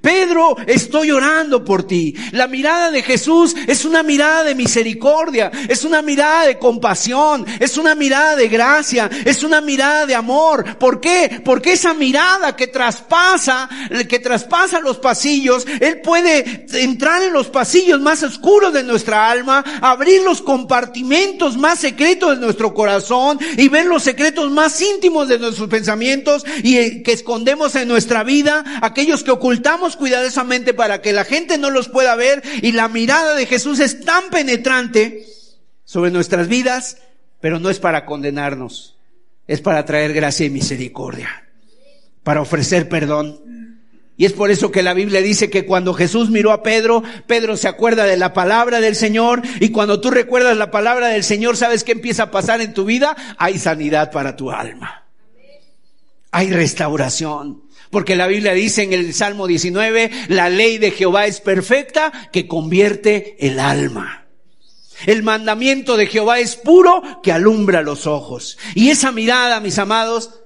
Pedro, 0.00 0.56
estoy 0.66 1.10
orando 1.10 1.64
por 1.64 1.84
ti. 1.84 2.14
La 2.32 2.46
mirada 2.46 2.90
de 2.90 3.02
Jesús 3.02 3.54
es 3.66 3.84
una 3.84 4.02
mirada 4.02 4.44
de 4.44 4.54
misericordia, 4.54 5.50
es 5.68 5.84
una 5.84 6.02
mirada 6.02 6.46
de 6.46 6.58
compasión, 6.58 7.46
es 7.58 7.76
una 7.76 7.94
mirada 7.94 8.36
de 8.36 8.48
gracia, 8.48 9.10
es 9.24 9.42
una 9.42 9.60
mirada 9.60 10.06
de 10.06 10.14
amor. 10.14 10.78
¿Por 10.78 11.00
qué? 11.00 11.40
Porque 11.44 11.72
esa 11.72 11.94
mirada 11.94 12.56
que 12.56 12.66
traspasa, 12.66 13.68
que 14.08 14.18
traspasa 14.18 14.80
los 14.80 14.98
pasillos, 14.98 15.66
Él 15.80 16.00
puede 16.00 16.66
entrar 16.72 17.22
en 17.22 17.32
los 17.32 17.48
pasillos 17.48 18.00
más 18.00 18.22
oscuros 18.22 18.72
de 18.72 18.82
nuestra 18.82 19.30
alma, 19.30 19.64
abrir 19.80 20.22
los 20.22 20.42
compartimentos 20.42 21.56
más 21.56 21.78
secretos 21.78 22.38
de 22.38 22.44
nuestro 22.44 22.74
corazón 22.74 23.38
y 23.56 23.68
ver 23.68 23.86
los 23.86 24.02
secretos 24.02 24.50
más 24.50 24.80
íntimos 24.80 25.28
de 25.28 25.38
nuestros 25.38 25.68
pensamientos 25.68 26.44
y 26.62 26.76
eh, 26.76 27.02
que 27.02 27.12
escondemos 27.12 27.74
en 27.74 27.88
nuestra 27.88 28.24
vida, 28.24 28.64
aquellos 28.82 29.22
que 29.22 29.30
ocultamos 29.30 29.79
cuidadosamente 29.96 30.74
para 30.74 31.02
que 31.02 31.12
la 31.12 31.24
gente 31.24 31.58
no 31.58 31.70
los 31.70 31.88
pueda 31.88 32.14
ver 32.14 32.42
y 32.62 32.72
la 32.72 32.88
mirada 32.88 33.34
de 33.34 33.46
Jesús 33.46 33.80
es 33.80 34.04
tan 34.04 34.30
penetrante 34.30 35.26
sobre 35.84 36.10
nuestras 36.10 36.48
vidas, 36.48 36.98
pero 37.40 37.58
no 37.58 37.70
es 37.70 37.78
para 37.78 38.06
condenarnos, 38.06 38.96
es 39.46 39.60
para 39.60 39.84
traer 39.84 40.12
gracia 40.12 40.46
y 40.46 40.50
misericordia, 40.50 41.48
para 42.22 42.40
ofrecer 42.40 42.88
perdón. 42.88 43.40
Y 44.16 44.26
es 44.26 44.34
por 44.34 44.50
eso 44.50 44.70
que 44.70 44.82
la 44.82 44.92
Biblia 44.92 45.22
dice 45.22 45.48
que 45.48 45.64
cuando 45.64 45.94
Jesús 45.94 46.28
miró 46.28 46.52
a 46.52 46.62
Pedro, 46.62 47.02
Pedro 47.26 47.56
se 47.56 47.68
acuerda 47.68 48.04
de 48.04 48.18
la 48.18 48.34
palabra 48.34 48.80
del 48.80 48.94
Señor 48.94 49.40
y 49.60 49.70
cuando 49.70 50.00
tú 50.00 50.10
recuerdas 50.10 50.56
la 50.58 50.70
palabra 50.70 51.08
del 51.08 51.24
Señor, 51.24 51.56
¿sabes 51.56 51.84
qué 51.84 51.92
empieza 51.92 52.24
a 52.24 52.30
pasar 52.30 52.60
en 52.60 52.74
tu 52.74 52.84
vida? 52.84 53.16
Hay 53.38 53.58
sanidad 53.58 54.12
para 54.12 54.36
tu 54.36 54.50
alma. 54.50 55.06
Hay 56.30 56.50
restauración. 56.50 57.62
Porque 57.90 58.16
la 58.16 58.28
Biblia 58.28 58.52
dice 58.52 58.82
en 58.82 58.92
el 58.92 59.12
Salmo 59.14 59.46
19, 59.46 60.10
la 60.28 60.48
ley 60.48 60.78
de 60.78 60.92
Jehová 60.92 61.26
es 61.26 61.40
perfecta 61.40 62.30
que 62.32 62.46
convierte 62.46 63.36
el 63.40 63.58
alma. 63.58 64.28
El 65.06 65.22
mandamiento 65.22 65.96
de 65.96 66.06
Jehová 66.06 66.38
es 66.38 66.56
puro 66.56 67.02
que 67.22 67.32
alumbra 67.32 67.82
los 67.82 68.06
ojos. 68.06 68.58
Y 68.74 68.90
esa 68.90 69.12
mirada, 69.12 69.60
mis 69.60 69.78
amados, 69.78 70.40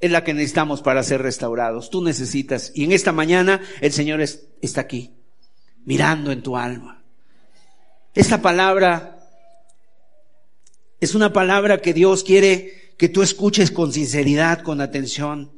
es 0.00 0.10
la 0.10 0.24
que 0.24 0.34
necesitamos 0.34 0.82
para 0.82 1.02
ser 1.02 1.22
restaurados. 1.22 1.88
Tú 1.88 2.02
necesitas. 2.02 2.72
Y 2.74 2.84
en 2.84 2.92
esta 2.92 3.12
mañana 3.12 3.60
el 3.80 3.92
Señor 3.92 4.20
está 4.20 4.80
aquí, 4.80 5.12
mirando 5.84 6.32
en 6.32 6.42
tu 6.42 6.56
alma. 6.56 7.02
Esta 8.14 8.42
palabra 8.42 9.18
es 11.00 11.14
una 11.14 11.32
palabra 11.32 11.78
que 11.78 11.94
Dios 11.94 12.24
quiere 12.24 12.94
que 12.98 13.08
tú 13.08 13.22
escuches 13.22 13.70
con 13.70 13.92
sinceridad, 13.92 14.62
con 14.62 14.80
atención. 14.80 15.52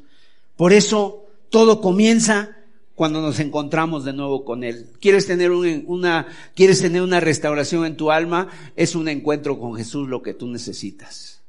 Por 0.56 0.72
eso 0.72 1.23
todo 1.54 1.80
comienza 1.80 2.56
cuando 2.96 3.20
nos 3.20 3.38
encontramos 3.38 4.04
de 4.04 4.12
nuevo 4.12 4.44
con 4.44 4.64
Él. 4.64 4.90
¿Quieres 5.00 5.28
tener 5.28 5.52
una, 5.52 6.26
quieres 6.56 6.82
tener 6.82 7.00
una 7.00 7.20
restauración 7.20 7.86
en 7.86 7.96
tu 7.96 8.10
alma? 8.10 8.48
Es 8.74 8.96
un 8.96 9.06
encuentro 9.06 9.60
con 9.60 9.76
Jesús 9.76 10.08
lo 10.08 10.20
que 10.20 10.34
tú 10.34 10.48
necesitas. 10.48 11.42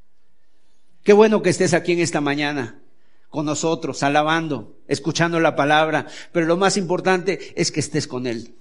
Qué 1.03 1.11
bueno 1.11 1.41
que 1.41 1.49
estés 1.49 1.73
aquí 1.73 1.93
en 1.93 2.01
esta 2.01 2.21
mañana 2.21 2.83
con 3.31 3.47
nosotros, 3.47 4.03
alabando, 4.03 4.77
escuchando 4.87 5.39
la 5.39 5.55
palabra, 5.55 6.05
pero 6.31 6.45
lo 6.45 6.55
más 6.55 6.77
importante 6.77 7.59
es 7.59 7.71
que 7.71 7.79
estés 7.79 8.05
con 8.05 8.27
Él. 8.27 8.53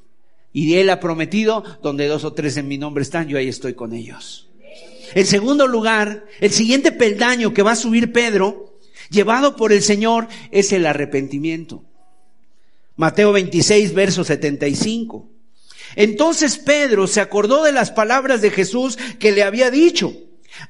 Y 0.50 0.76
Él 0.76 0.88
ha 0.88 0.98
prometido, 0.98 1.62
donde 1.82 2.06
dos 2.06 2.24
o 2.24 2.32
tres 2.32 2.56
en 2.56 2.68
mi 2.68 2.78
nombre 2.78 3.02
están, 3.02 3.28
yo 3.28 3.36
ahí 3.36 3.48
estoy 3.48 3.74
con 3.74 3.92
ellos. 3.92 4.48
En 5.14 5.26
segundo 5.26 5.66
lugar, 5.66 6.24
el 6.40 6.52
siguiente 6.52 6.90
peldaño 6.90 7.52
que 7.52 7.62
va 7.62 7.72
a 7.72 7.76
subir 7.76 8.14
Pedro 8.14 8.73
llevado 9.14 9.56
por 9.56 9.72
el 9.72 9.82
Señor 9.82 10.28
es 10.50 10.72
el 10.72 10.84
arrepentimiento. 10.84 11.84
Mateo 12.96 13.32
26, 13.32 13.94
verso 13.94 14.24
75. 14.24 15.30
Entonces 15.96 16.58
Pedro 16.58 17.06
se 17.06 17.20
acordó 17.20 17.64
de 17.64 17.72
las 17.72 17.90
palabras 17.90 18.40
de 18.40 18.50
Jesús 18.50 18.98
que 19.18 19.32
le 19.32 19.42
había 19.42 19.70
dicho. 19.70 20.14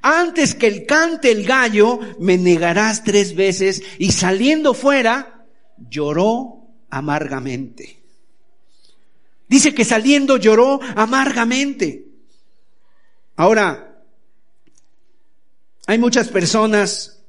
Antes 0.01 0.55
que 0.55 0.67
el 0.67 0.87
cante 0.87 1.31
el 1.31 1.45
gallo, 1.45 2.01
me 2.19 2.39
negarás 2.39 3.05
tres 3.05 3.35
veces. 3.35 3.83
Y 3.99 4.13
saliendo 4.13 4.75
fuera, 4.75 5.45
lloró 5.77 6.69
amargamente. 6.91 7.99
Dice 9.49 9.75
que 9.75 9.85
saliendo 9.85 10.37
lloró 10.37 10.81
amargamente. 10.97 12.07
Ahora, 13.37 14.03
hay 15.87 15.99
muchas 15.99 16.29
personas 16.29 17.24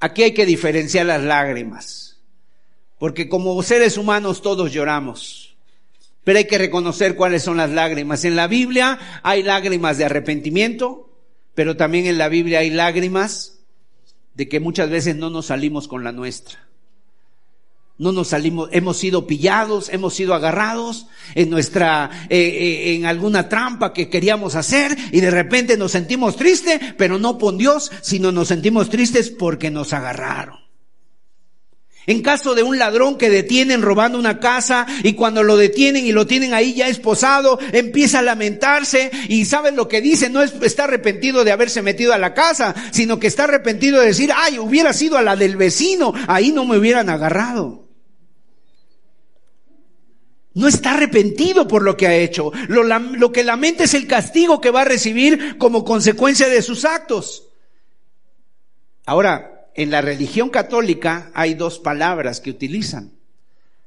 Aquí 0.00 0.22
hay 0.22 0.32
que 0.32 0.46
diferenciar 0.46 1.06
las 1.06 1.22
lágrimas, 1.22 2.18
porque 2.98 3.28
como 3.28 3.62
seres 3.62 3.98
humanos 3.98 4.42
todos 4.42 4.72
lloramos, 4.72 5.56
pero 6.24 6.38
hay 6.38 6.46
que 6.46 6.58
reconocer 6.58 7.16
cuáles 7.16 7.42
son 7.42 7.58
las 7.58 7.70
lágrimas. 7.70 8.24
En 8.24 8.34
la 8.34 8.46
Biblia 8.46 8.98
hay 9.22 9.42
lágrimas 9.42 9.98
de 9.98 10.06
arrepentimiento, 10.06 11.10
pero 11.54 11.76
también 11.76 12.06
en 12.06 12.18
la 12.18 12.28
Biblia 12.28 12.60
hay 12.60 12.70
lágrimas 12.70 13.60
de 14.34 14.48
que 14.48 14.60
muchas 14.60 14.88
veces 14.88 15.16
no 15.16 15.28
nos 15.28 15.46
salimos 15.46 15.86
con 15.86 16.02
la 16.02 16.12
nuestra 16.12 16.70
no 18.00 18.12
nos 18.12 18.28
salimos, 18.28 18.70
hemos 18.72 18.96
sido 18.96 19.26
pillados, 19.26 19.90
hemos 19.90 20.14
sido 20.14 20.32
agarrados 20.32 21.06
en 21.34 21.50
nuestra, 21.50 22.08
eh, 22.30 22.38
eh, 22.38 22.94
en 22.94 23.04
alguna 23.04 23.50
trampa 23.50 23.92
que 23.92 24.08
queríamos 24.08 24.54
hacer 24.54 24.96
y 25.12 25.20
de 25.20 25.30
repente 25.30 25.76
nos 25.76 25.92
sentimos 25.92 26.36
tristes, 26.36 26.80
pero 26.96 27.18
no 27.18 27.36
por 27.36 27.58
Dios, 27.58 27.92
sino 28.00 28.32
nos 28.32 28.48
sentimos 28.48 28.88
tristes 28.88 29.28
porque 29.28 29.70
nos 29.70 29.92
agarraron. 29.92 30.56
En 32.06 32.22
caso 32.22 32.54
de 32.54 32.62
un 32.62 32.78
ladrón 32.78 33.18
que 33.18 33.28
detienen 33.28 33.82
robando 33.82 34.18
una 34.18 34.40
casa 34.40 34.86
y 35.02 35.12
cuando 35.12 35.42
lo 35.42 35.58
detienen 35.58 36.06
y 36.06 36.12
lo 36.12 36.26
tienen 36.26 36.54
ahí 36.54 36.72
ya 36.72 36.88
esposado, 36.88 37.58
empieza 37.70 38.20
a 38.20 38.22
lamentarse 38.22 39.10
y 39.28 39.44
saben 39.44 39.76
lo 39.76 39.88
que 39.88 40.00
dice, 40.00 40.30
no 40.30 40.40
es, 40.40 40.54
está 40.62 40.84
arrepentido 40.84 41.44
de 41.44 41.52
haberse 41.52 41.82
metido 41.82 42.14
a 42.14 42.18
la 42.18 42.32
casa, 42.32 42.74
sino 42.92 43.20
que 43.20 43.26
está 43.26 43.44
arrepentido 43.44 44.00
de 44.00 44.06
decir, 44.06 44.32
ay, 44.34 44.58
hubiera 44.58 44.94
sido 44.94 45.18
a 45.18 45.22
la 45.22 45.36
del 45.36 45.58
vecino, 45.58 46.14
ahí 46.28 46.50
no 46.50 46.64
me 46.64 46.78
hubieran 46.78 47.10
agarrado. 47.10 47.89
No 50.60 50.68
está 50.68 50.92
arrepentido 50.92 51.66
por 51.66 51.82
lo 51.82 51.96
que 51.96 52.06
ha 52.06 52.14
hecho. 52.14 52.52
Lo, 52.68 53.32
que 53.32 53.44
lamenta 53.44 53.84
es 53.84 53.94
el 53.94 54.06
castigo 54.06 54.60
que 54.60 54.70
va 54.70 54.82
a 54.82 54.84
recibir 54.84 55.56
como 55.56 55.86
consecuencia 55.86 56.50
de 56.50 56.60
sus 56.60 56.84
actos. 56.84 57.48
Ahora, 59.06 59.70
en 59.74 59.90
la 59.90 60.02
religión 60.02 60.50
católica 60.50 61.30
hay 61.32 61.54
dos 61.54 61.78
palabras 61.78 62.40
que 62.40 62.50
utilizan. 62.50 63.12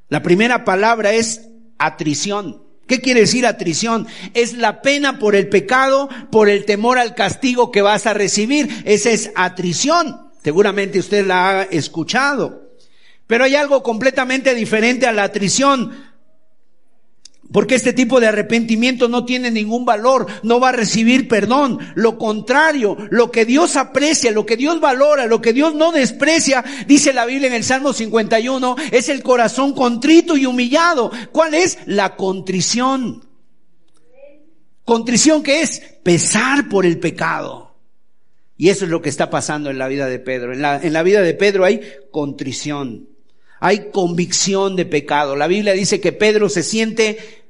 La 0.10 0.24
primera 0.24 0.66
palabra 0.66 1.14
es 1.14 1.42
atrición. 1.78 2.64
¿Qué 2.88 3.02
quiere 3.02 3.20
decir 3.20 3.46
atrición? 3.46 4.08
Es 4.34 4.54
la 4.54 4.82
pena 4.82 5.20
por 5.20 5.36
el 5.36 5.50
pecado, 5.50 6.10
por 6.32 6.50
el 6.50 6.66
temor 6.66 6.98
al 6.98 7.14
castigo 7.14 7.72
que 7.72 7.84
vas 7.84 8.08
a 8.08 8.16
recibir. 8.16 8.82
Esa 8.84 9.12
es 9.12 9.30
atrición. 9.36 10.32
Seguramente 10.44 10.98
usted 10.98 11.24
la 11.24 11.50
ha 11.50 11.64
escuchado. 11.66 12.72
Pero 13.28 13.44
hay 13.44 13.54
algo 13.54 13.84
completamente 13.84 14.56
diferente 14.56 15.06
a 15.06 15.12
la 15.12 15.24
atrición. 15.24 16.13
Porque 17.54 17.76
este 17.76 17.94
tipo 17.94 18.20
de 18.20 18.26
arrepentimiento 18.26 19.08
no 19.08 19.26
tiene 19.26 19.52
ningún 19.52 19.86
valor, 19.86 20.26
no 20.42 20.60
va 20.60 20.70
a 20.70 20.72
recibir 20.72 21.28
perdón. 21.28 21.78
Lo 21.94 22.18
contrario, 22.18 22.98
lo 23.12 23.30
que 23.30 23.46
Dios 23.46 23.76
aprecia, 23.76 24.32
lo 24.32 24.44
que 24.44 24.58
Dios 24.58 24.82
valora, 24.82 25.28
lo 25.28 25.40
que 25.40 25.54
Dios 25.54 25.76
no 25.76 25.92
desprecia, 25.92 26.66
dice 26.88 27.14
la 27.14 27.28
Biblia 27.28 27.48
en 27.48 27.54
el 27.54 27.64
Salmo 27.64 27.94
51, 27.94 28.76
es 28.92 29.08
el 29.08 29.22
corazón 29.22 29.74
contrito 29.74 30.36
y 30.36 30.48
humillado. 30.48 31.12
¿Cuál 31.32 31.54
es? 31.54 31.78
La 31.86 32.16
contrición. 32.16 33.24
Contrición 34.84 35.44
que 35.44 35.62
es 35.62 35.80
pesar 36.02 36.68
por 36.70 36.88
el 36.88 37.00
pecado. 37.00 37.76
Y 38.58 38.70
eso 38.70 38.86
es 38.86 38.92
lo 38.92 39.04
que 39.04 39.10
está 39.10 39.30
pasando 39.30 39.70
en 39.70 39.78
la 39.78 39.88
vida 39.88 40.08
de 40.08 40.18
Pedro. 40.18 40.54
En 40.54 40.62
la, 40.64 40.82
en 40.82 40.92
la 40.92 41.04
vida 41.04 41.22
de 41.22 41.36
Pedro 41.36 41.66
hay 41.66 41.82
contrición 42.12 43.14
hay 43.66 43.92
convicción 43.92 44.76
de 44.76 44.86
pecado. 44.86 45.38
La 45.38 45.48
Biblia 45.48 45.72
dice 45.72 46.02
que 46.02 46.12
Pedro 46.12 46.50
se 46.50 46.64
siente 46.64 47.43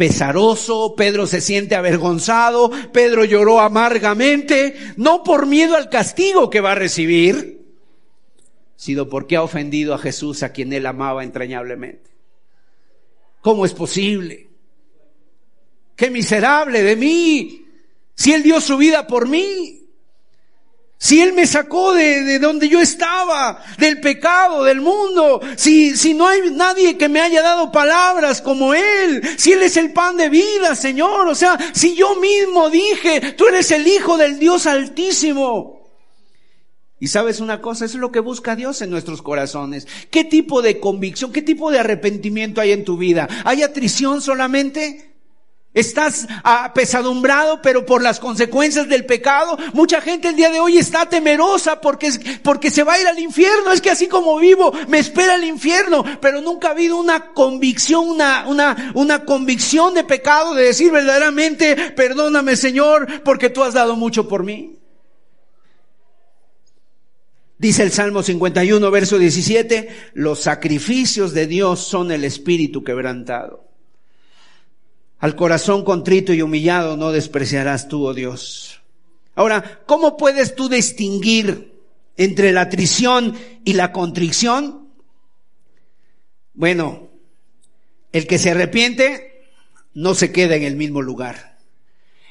pesaroso, 0.00 0.94
Pedro 0.96 1.26
se 1.26 1.42
siente 1.42 1.74
avergonzado, 1.74 2.70
Pedro 2.90 3.26
lloró 3.26 3.60
amargamente, 3.60 4.74
no 4.96 5.22
por 5.22 5.44
miedo 5.44 5.76
al 5.76 5.90
castigo 5.90 6.48
que 6.48 6.62
va 6.62 6.72
a 6.72 6.74
recibir, 6.74 7.66
sino 8.76 9.10
porque 9.10 9.36
ha 9.36 9.42
ofendido 9.42 9.92
a 9.92 9.98
Jesús 9.98 10.42
a 10.42 10.52
quien 10.52 10.72
él 10.72 10.86
amaba 10.86 11.22
entrañablemente. 11.22 12.10
¿Cómo 13.42 13.66
es 13.66 13.74
posible? 13.74 14.48
¡Qué 15.96 16.10
miserable 16.10 16.82
de 16.82 16.96
mí! 16.96 17.66
Si 18.14 18.32
él 18.32 18.42
dio 18.42 18.58
su 18.62 18.78
vida 18.78 19.06
por 19.06 19.28
mí. 19.28 19.79
Si 21.02 21.18
Él 21.18 21.32
me 21.32 21.46
sacó 21.46 21.94
de, 21.94 22.24
de, 22.24 22.38
donde 22.38 22.68
yo 22.68 22.78
estaba, 22.78 23.64
del 23.78 24.02
pecado, 24.02 24.64
del 24.64 24.82
mundo, 24.82 25.40
si, 25.56 25.96
si 25.96 26.12
no 26.12 26.28
hay 26.28 26.50
nadie 26.50 26.98
que 26.98 27.08
me 27.08 27.22
haya 27.22 27.40
dado 27.40 27.72
palabras 27.72 28.42
como 28.42 28.74
Él, 28.74 29.22
si 29.38 29.52
Él 29.52 29.62
es 29.62 29.78
el 29.78 29.94
pan 29.94 30.18
de 30.18 30.28
vida, 30.28 30.74
Señor, 30.74 31.26
o 31.26 31.34
sea, 31.34 31.56
si 31.72 31.94
yo 31.94 32.16
mismo 32.16 32.68
dije, 32.68 33.32
tú 33.32 33.46
eres 33.46 33.70
el 33.70 33.86
Hijo 33.86 34.18
del 34.18 34.38
Dios 34.38 34.66
Altísimo. 34.66 35.80
Y 36.98 37.08
sabes 37.08 37.40
una 37.40 37.62
cosa, 37.62 37.86
eso 37.86 37.96
es 37.96 38.00
lo 38.02 38.12
que 38.12 38.20
busca 38.20 38.54
Dios 38.54 38.82
en 38.82 38.90
nuestros 38.90 39.22
corazones. 39.22 39.88
¿Qué 40.10 40.24
tipo 40.24 40.60
de 40.60 40.80
convicción, 40.80 41.32
qué 41.32 41.40
tipo 41.40 41.70
de 41.70 41.78
arrepentimiento 41.78 42.60
hay 42.60 42.72
en 42.72 42.84
tu 42.84 42.98
vida? 42.98 43.26
¿Hay 43.46 43.62
atrición 43.62 44.20
solamente? 44.20 45.09
Estás 45.72 46.26
apesadumbrado, 46.42 47.62
pero 47.62 47.86
por 47.86 48.02
las 48.02 48.18
consecuencias 48.18 48.88
del 48.88 49.06
pecado. 49.06 49.56
Mucha 49.72 50.00
gente 50.00 50.28
el 50.28 50.34
día 50.34 50.50
de 50.50 50.58
hoy 50.58 50.78
está 50.78 51.08
temerosa 51.08 51.80
porque, 51.80 52.10
porque 52.42 52.72
se 52.72 52.82
va 52.82 52.94
a 52.94 53.00
ir 53.00 53.06
al 53.06 53.20
infierno. 53.20 53.70
Es 53.70 53.80
que 53.80 53.90
así 53.90 54.08
como 54.08 54.36
vivo, 54.38 54.72
me 54.88 54.98
espera 54.98 55.36
el 55.36 55.44
infierno. 55.44 56.04
Pero 56.20 56.40
nunca 56.40 56.68
ha 56.68 56.70
habido 56.72 56.96
una 56.96 57.32
convicción, 57.32 58.08
una, 58.08 58.48
una, 58.48 58.92
una 58.94 59.24
convicción 59.24 59.94
de 59.94 60.02
pecado 60.02 60.54
de 60.54 60.64
decir 60.64 60.90
verdaderamente, 60.90 61.92
perdóname 61.92 62.56
Señor, 62.56 63.22
porque 63.22 63.48
tú 63.48 63.62
has 63.62 63.74
dado 63.74 63.94
mucho 63.94 64.26
por 64.26 64.42
mí. 64.42 64.76
Dice 67.58 67.84
el 67.84 67.92
Salmo 67.92 68.24
51, 68.24 68.90
verso 68.90 69.18
17, 69.18 69.88
los 70.14 70.40
sacrificios 70.40 71.32
de 71.32 71.46
Dios 71.46 71.78
son 71.78 72.10
el 72.10 72.24
espíritu 72.24 72.82
quebrantado. 72.82 73.69
Al 75.20 75.36
corazón 75.36 75.84
contrito 75.84 76.32
y 76.32 76.42
humillado 76.42 76.96
no 76.96 77.12
despreciarás 77.12 77.88
tú, 77.88 78.06
oh 78.06 78.14
Dios. 78.14 78.80
Ahora, 79.34 79.82
¿cómo 79.86 80.16
puedes 80.16 80.54
tú 80.54 80.68
distinguir 80.68 81.74
entre 82.16 82.52
la 82.52 82.62
atrición 82.62 83.38
y 83.64 83.74
la 83.74 83.92
contrición? 83.92 84.88
Bueno, 86.54 87.10
el 88.12 88.26
que 88.26 88.38
se 88.38 88.50
arrepiente 88.50 89.46
no 89.94 90.14
se 90.14 90.32
queda 90.32 90.56
en 90.56 90.62
el 90.62 90.76
mismo 90.76 91.02
lugar. 91.02 91.58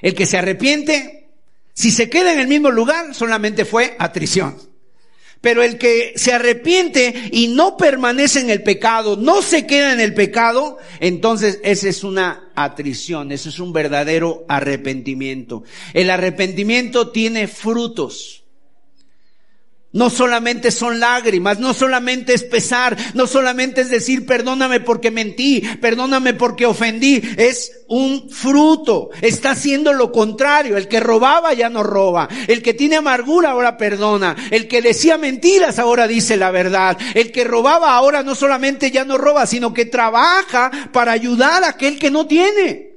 El 0.02 0.16
que 0.16 0.26
se 0.26 0.38
arrepiente, 0.38 1.30
si 1.74 1.92
se 1.92 2.10
queda 2.10 2.34
en 2.34 2.40
el 2.40 2.48
mismo 2.48 2.72
lugar, 2.72 3.14
solamente 3.14 3.66
fue 3.66 3.96
atrición. 4.00 4.69
Pero 5.42 5.64
el 5.64 5.78
que 5.78 6.14
se 6.16 6.34
arrepiente 6.34 7.30
y 7.32 7.48
no 7.48 7.78
permanece 7.78 8.42
en 8.42 8.50
el 8.50 8.62
pecado, 8.62 9.16
no 9.16 9.42
se 9.42 9.66
queda 9.66 9.94
en 9.94 10.02
el 10.02 10.14
pecado, 10.14 10.78
entonces 11.00 11.60
esa 11.64 11.88
es 11.88 12.04
una 12.04 12.50
atrición, 12.56 13.32
eso 13.32 13.50
es 13.50 13.60
un 13.60 13.72
verdadero 13.72 14.44
arrepentimiento. 14.50 15.64
El 15.94 16.10
arrepentimiento 16.10 17.12
tiene 17.12 17.48
frutos. 17.48 18.39
No 19.92 20.12
solamente 20.12 20.70
son 20.70 21.00
lágrimas, 21.00 21.58
no 21.60 21.74
solamente 21.74 22.36
es 22.36 22.44
pesar, 22.44 22.96
no 23.16 23.26
solamente 23.26 23.82
es 23.82 23.90
decir 23.90 24.28
perdóname 24.28 24.82
porque 24.82 25.10
mentí, 25.10 25.64
perdóname 25.82 26.36
porque 26.36 26.68
ofendí, 26.68 27.20
es 27.38 27.72
un 27.88 28.30
fruto, 28.30 29.10
está 29.22 29.52
haciendo 29.52 29.92
lo 29.94 30.12
contrario, 30.12 30.78
el 30.78 30.88
que 30.88 31.00
robaba 31.00 31.54
ya 31.54 31.70
no 31.70 31.82
roba, 31.82 32.30
el 32.48 32.62
que 32.62 32.76
tiene 32.76 32.98
amargura 32.98 33.50
ahora 33.50 33.78
perdona, 33.78 34.36
el 34.52 34.68
que 34.68 34.84
decía 34.84 35.18
mentiras 35.18 35.80
ahora 35.80 36.08
dice 36.08 36.38
la 36.38 36.52
verdad, 36.52 36.96
el 37.16 37.32
que 37.32 37.44
robaba 37.44 37.96
ahora 37.96 38.22
no 38.22 38.36
solamente 38.36 38.92
ya 38.92 39.06
no 39.06 39.18
roba, 39.18 39.48
sino 39.48 39.74
que 39.74 39.86
trabaja 39.86 40.70
para 40.94 41.14
ayudar 41.14 41.64
a 41.64 41.70
aquel 41.70 41.98
que 41.98 42.12
no 42.12 42.28
tiene. 42.28 42.89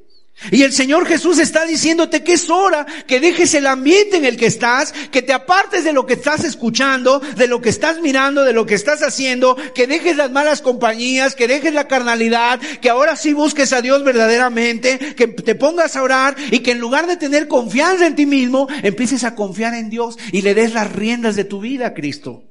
Y 0.50 0.62
el 0.62 0.72
Señor 0.72 1.06
Jesús 1.06 1.38
está 1.38 1.64
diciéndote 1.64 2.22
que 2.24 2.34
es 2.34 2.50
hora 2.50 2.86
que 3.06 3.20
dejes 3.20 3.54
el 3.54 3.66
ambiente 3.66 4.16
en 4.16 4.24
el 4.24 4.36
que 4.36 4.46
estás, 4.46 4.92
que 5.10 5.22
te 5.22 5.32
apartes 5.32 5.84
de 5.84 5.92
lo 5.92 6.06
que 6.06 6.14
estás 6.14 6.44
escuchando, 6.44 7.20
de 7.20 7.46
lo 7.46 7.60
que 7.60 7.68
estás 7.68 8.00
mirando, 8.00 8.44
de 8.44 8.52
lo 8.52 8.66
que 8.66 8.74
estás 8.74 9.02
haciendo, 9.02 9.56
que 9.74 9.86
dejes 9.86 10.16
las 10.16 10.30
malas 10.30 10.62
compañías, 10.62 11.34
que 11.34 11.48
dejes 11.48 11.72
la 11.72 11.88
carnalidad, 11.88 12.60
que 12.80 12.90
ahora 12.90 13.16
sí 13.16 13.32
busques 13.32 13.72
a 13.72 13.82
Dios 13.82 14.02
verdaderamente, 14.04 15.14
que 15.14 15.28
te 15.28 15.54
pongas 15.54 15.96
a 15.96 16.02
orar 16.02 16.36
y 16.50 16.60
que 16.60 16.72
en 16.72 16.78
lugar 16.78 17.06
de 17.06 17.16
tener 17.16 17.48
confianza 17.48 18.06
en 18.06 18.16
ti 18.16 18.26
mismo, 18.26 18.66
empieces 18.82 19.24
a 19.24 19.34
confiar 19.34 19.74
en 19.74 19.90
Dios 19.90 20.18
y 20.32 20.42
le 20.42 20.54
des 20.54 20.74
las 20.74 20.90
riendas 20.92 21.36
de 21.36 21.44
tu 21.44 21.60
vida 21.60 21.88
a 21.88 21.94
Cristo. 21.94 22.44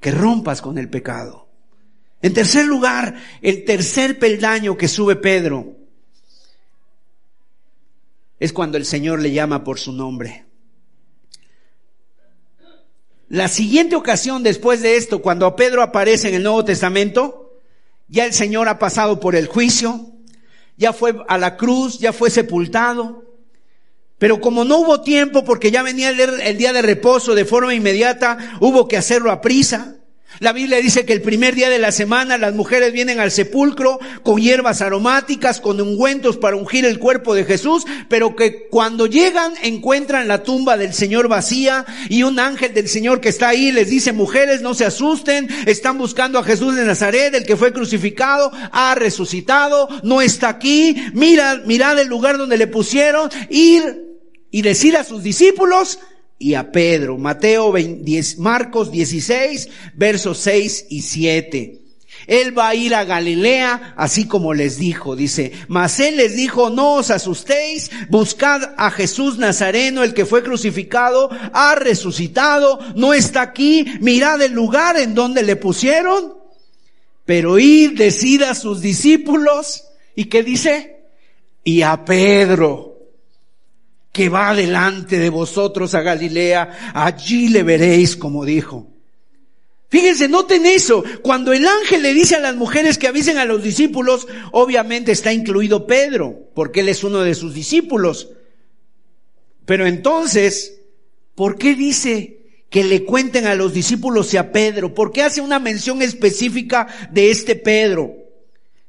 Que 0.00 0.10
rompas 0.10 0.62
con 0.62 0.78
el 0.78 0.88
pecado. 0.88 1.49
En 2.22 2.34
tercer 2.34 2.66
lugar, 2.66 3.14
el 3.40 3.64
tercer 3.64 4.18
peldaño 4.18 4.76
que 4.76 4.88
sube 4.88 5.16
Pedro 5.16 5.76
es 8.38 8.52
cuando 8.52 8.78
el 8.78 8.84
Señor 8.84 9.20
le 9.20 9.32
llama 9.32 9.64
por 9.64 9.78
su 9.78 9.92
nombre. 9.92 10.44
La 13.28 13.48
siguiente 13.48 13.94
ocasión 13.94 14.42
después 14.42 14.82
de 14.82 14.96
esto, 14.96 15.22
cuando 15.22 15.54
Pedro 15.54 15.82
aparece 15.82 16.28
en 16.28 16.34
el 16.34 16.42
Nuevo 16.42 16.64
Testamento, 16.64 17.60
ya 18.08 18.24
el 18.24 18.32
Señor 18.32 18.68
ha 18.68 18.78
pasado 18.78 19.20
por 19.20 19.36
el 19.36 19.46
juicio, 19.46 20.10
ya 20.76 20.92
fue 20.92 21.14
a 21.28 21.38
la 21.38 21.56
cruz, 21.56 22.00
ya 22.00 22.12
fue 22.12 22.28
sepultado, 22.28 23.24
pero 24.18 24.40
como 24.40 24.64
no 24.64 24.78
hubo 24.78 25.00
tiempo 25.00 25.44
porque 25.44 25.70
ya 25.70 25.82
venía 25.82 26.10
el, 26.10 26.58
día 26.58 26.72
de 26.72 26.82
reposo 26.82 27.34
de 27.34 27.44
forma 27.44 27.74
inmediata, 27.74 28.58
hubo 28.60 28.88
que 28.88 28.96
hacerlo 28.96 29.30
a 29.30 29.40
prisa. 29.40 29.99
La 30.38 30.52
Biblia 30.52 30.78
dice 30.78 31.04
que 31.04 31.12
el 31.12 31.20
primer 31.20 31.54
día 31.54 31.68
de 31.68 31.78
la 31.78 31.92
semana 31.92 32.38
las 32.38 32.54
mujeres 32.54 32.92
vienen 32.92 33.20
al 33.20 33.30
sepulcro 33.30 33.98
con 34.22 34.40
hierbas 34.40 34.80
aromáticas, 34.80 35.60
con 35.60 35.80
ungüentos 35.80 36.36
para 36.36 36.56
ungir 36.56 36.84
el 36.84 36.98
cuerpo 36.98 37.34
de 37.34 37.44
Jesús, 37.44 37.84
pero 38.08 38.36
que 38.36 38.68
cuando 38.68 39.06
llegan 39.06 39.52
encuentran 39.62 40.28
la 40.28 40.42
tumba 40.42 40.76
del 40.76 40.94
Señor 40.94 41.28
vacía 41.28 41.84
y 42.08 42.22
un 42.22 42.38
ángel 42.38 42.72
del 42.72 42.88
Señor 42.88 43.20
que 43.20 43.28
está 43.28 43.48
ahí 43.48 43.72
les 43.72 43.90
dice, 43.90 44.12
mujeres, 44.12 44.62
no 44.62 44.72
se 44.72 44.86
asusten, 44.86 45.48
están 45.66 45.98
buscando 45.98 46.38
a 46.38 46.44
Jesús 46.44 46.76
de 46.76 46.84
Nazaret, 46.84 47.34
el 47.34 47.44
que 47.44 47.56
fue 47.56 47.72
crucificado, 47.72 48.50
ha 48.72 48.94
resucitado, 48.94 49.88
no 50.04 50.22
está 50.22 50.48
aquí, 50.48 50.96
mira, 51.12 51.60
mirad 51.66 51.98
el 51.98 52.08
lugar 52.08 52.38
donde 52.38 52.56
le 52.56 52.66
pusieron, 52.66 53.28
ir 53.50 54.10
y 54.50 54.62
decir 54.62 54.96
a 54.96 55.04
sus 55.04 55.22
discípulos 55.22 55.98
y 56.40 56.54
a 56.54 56.72
Pedro. 56.72 57.18
Mateo 57.18 57.72
10, 57.72 58.38
Marcos 58.38 58.90
16, 58.90 59.68
versos 59.94 60.38
6 60.38 60.86
y 60.88 61.02
7. 61.02 61.76
Él 62.26 62.58
va 62.58 62.68
a 62.68 62.74
ir 62.74 62.94
a 62.94 63.04
Galilea, 63.04 63.94
así 63.96 64.26
como 64.26 64.52
les 64.54 64.78
dijo, 64.78 65.16
dice, 65.16 65.52
mas 65.68 66.00
él 66.00 66.16
les 66.16 66.36
dijo, 66.36 66.70
no 66.70 66.94
os 66.94 67.10
asustéis, 67.10 67.90
buscad 68.08 68.74
a 68.76 68.90
Jesús 68.90 69.38
Nazareno, 69.38 70.02
el 70.02 70.14
que 70.14 70.26
fue 70.26 70.42
crucificado, 70.42 71.30
ha 71.52 71.74
resucitado, 71.76 72.78
no 72.94 73.14
está 73.14 73.42
aquí, 73.42 73.86
mirad 74.00 74.42
el 74.42 74.52
lugar 74.52 74.98
en 74.98 75.14
donde 75.14 75.42
le 75.42 75.56
pusieron, 75.56 76.34
pero 77.24 77.58
id, 77.58 77.96
decid 77.96 78.42
a 78.42 78.54
sus 78.54 78.80
discípulos, 78.80 79.84
¿y 80.14 80.26
qué 80.26 80.42
dice? 80.42 81.04
Y 81.64 81.82
a 81.82 82.04
Pedro, 82.04 82.89
que 84.12 84.28
va 84.28 84.54
delante 84.54 85.18
de 85.18 85.30
vosotros 85.30 85.94
a 85.94 86.02
Galilea, 86.02 86.92
allí 86.94 87.48
le 87.48 87.62
veréis 87.62 88.16
como 88.16 88.44
dijo. 88.44 88.88
Fíjense, 89.88 90.28
noten 90.28 90.66
eso. 90.66 91.02
Cuando 91.22 91.52
el 91.52 91.66
ángel 91.66 92.02
le 92.02 92.14
dice 92.14 92.36
a 92.36 92.40
las 92.40 92.54
mujeres 92.54 92.96
que 92.96 93.08
avisen 93.08 93.38
a 93.38 93.44
los 93.44 93.62
discípulos, 93.62 94.28
obviamente 94.52 95.10
está 95.10 95.32
incluido 95.32 95.86
Pedro, 95.86 96.48
porque 96.54 96.80
él 96.80 96.88
es 96.88 97.02
uno 97.02 97.20
de 97.20 97.34
sus 97.34 97.54
discípulos. 97.54 98.30
Pero 99.66 99.86
entonces, 99.86 100.80
¿por 101.34 101.58
qué 101.58 101.74
dice 101.74 102.40
que 102.70 102.84
le 102.84 103.04
cuenten 103.04 103.46
a 103.46 103.56
los 103.56 103.74
discípulos 103.74 104.32
y 104.32 104.36
a 104.36 104.52
Pedro? 104.52 104.94
¿Por 104.94 105.10
qué 105.10 105.22
hace 105.22 105.40
una 105.40 105.58
mención 105.58 106.02
específica 106.02 106.86
de 107.10 107.30
este 107.32 107.56
Pedro? 107.56 108.14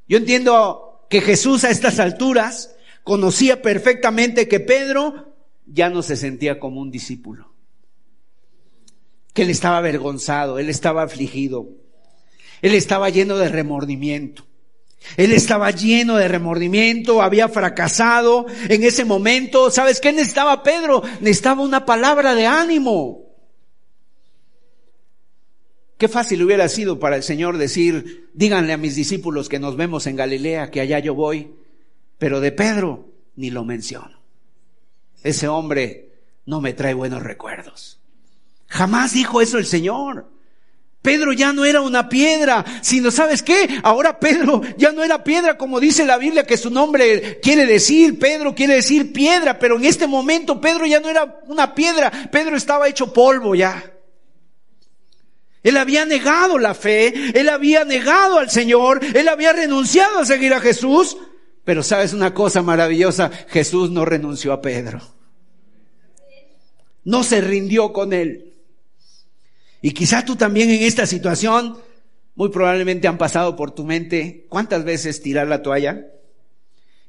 Yo 0.07 0.17
entiendo 0.17 1.07
que 1.09 1.21
Jesús 1.21 1.63
a 1.63 1.71
estas 1.71 1.99
alturas 1.99 2.75
conocía 3.03 3.61
perfectamente 3.61 4.47
que 4.47 4.59
Pedro 4.59 5.33
ya 5.65 5.89
no 5.89 6.01
se 6.01 6.15
sentía 6.15 6.59
como 6.59 6.81
un 6.81 6.91
discípulo, 6.91 7.53
que 9.33 9.43
él 9.43 9.49
estaba 9.49 9.77
avergonzado, 9.77 10.59
él 10.59 10.69
estaba 10.69 11.03
afligido, 11.03 11.69
él 12.61 12.73
estaba 12.73 13.09
lleno 13.09 13.37
de 13.37 13.49
remordimiento. 13.49 14.45
Él 15.17 15.33
estaba 15.33 15.71
lleno 15.71 16.15
de 16.17 16.27
remordimiento, 16.27 17.23
había 17.23 17.49
fracasado 17.49 18.45
en 18.69 18.83
ese 18.83 19.03
momento. 19.03 19.71
¿Sabes 19.71 19.99
qué 19.99 20.13
necesitaba 20.13 20.61
Pedro? 20.61 21.01
Necesitaba 21.21 21.63
una 21.63 21.85
palabra 21.85 22.35
de 22.35 22.45
ánimo. 22.45 23.25
Qué 25.97 26.07
fácil 26.07 26.43
hubiera 26.43 26.67
sido 26.69 26.99
para 26.99 27.15
el 27.15 27.23
Señor 27.23 27.57
decir, 27.57 28.29
díganle 28.33 28.73
a 28.73 28.77
mis 28.77 28.95
discípulos 28.95 29.49
que 29.49 29.59
nos 29.59 29.75
vemos 29.75 30.07
en 30.07 30.15
Galilea, 30.15 30.71
que 30.71 30.81
allá 30.81 30.99
yo 30.99 31.13
voy. 31.13 31.51
Pero 32.21 32.39
de 32.39 32.51
Pedro 32.51 33.09
ni 33.35 33.49
lo 33.49 33.65
menciono. 33.65 34.21
Ese 35.23 35.47
hombre 35.47 36.19
no 36.45 36.61
me 36.61 36.73
trae 36.73 36.93
buenos 36.93 37.23
recuerdos. 37.23 37.99
Jamás 38.67 39.13
dijo 39.13 39.41
eso 39.41 39.57
el 39.57 39.65
Señor. 39.65 40.29
Pedro 41.01 41.33
ya 41.33 41.51
no 41.51 41.65
era 41.65 41.81
una 41.81 42.09
piedra, 42.09 42.63
sino 42.83 43.09
sabes 43.09 43.41
qué? 43.41 43.79
Ahora 43.81 44.19
Pedro 44.19 44.61
ya 44.77 44.91
no 44.91 45.03
era 45.03 45.23
piedra 45.23 45.57
como 45.57 45.79
dice 45.79 46.05
la 46.05 46.19
Biblia 46.19 46.45
que 46.45 46.57
su 46.57 46.69
nombre 46.69 47.39
quiere 47.41 47.65
decir, 47.65 48.19
Pedro 48.19 48.53
quiere 48.53 48.75
decir 48.75 49.11
piedra, 49.11 49.57
pero 49.57 49.77
en 49.77 49.85
este 49.85 50.05
momento 50.05 50.61
Pedro 50.61 50.85
ya 50.85 50.99
no 50.99 51.09
era 51.09 51.39
una 51.47 51.73
piedra, 51.73 52.11
Pedro 52.31 52.55
estaba 52.55 52.87
hecho 52.87 53.11
polvo 53.11 53.55
ya. 53.55 53.83
Él 55.63 55.75
había 55.75 56.05
negado 56.05 56.59
la 56.59 56.75
fe, 56.75 57.31
él 57.33 57.49
había 57.49 57.83
negado 57.83 58.37
al 58.37 58.51
Señor, 58.51 58.99
él 59.03 59.27
había 59.27 59.53
renunciado 59.53 60.19
a 60.19 60.25
seguir 60.25 60.53
a 60.53 60.59
Jesús, 60.59 61.17
pero 61.63 61.83
sabes 61.83 62.13
una 62.13 62.33
cosa 62.33 62.61
maravillosa, 62.61 63.29
Jesús 63.47 63.91
no 63.91 64.05
renunció 64.05 64.53
a 64.53 64.61
Pedro. 64.61 65.01
No 67.03 67.23
se 67.23 67.41
rindió 67.41 67.93
con 67.93 68.13
él. 68.13 68.53
Y 69.81 69.91
quizás 69.91 70.25
tú 70.25 70.35
también 70.35 70.69
en 70.69 70.83
esta 70.83 71.05
situación, 71.05 71.77
muy 72.35 72.49
probablemente 72.49 73.07
han 73.07 73.17
pasado 73.17 73.55
por 73.55 73.71
tu 73.71 73.83
mente, 73.83 74.45
¿cuántas 74.49 74.83
veces 74.83 75.21
tirar 75.21 75.47
la 75.47 75.61
toalla? 75.61 76.05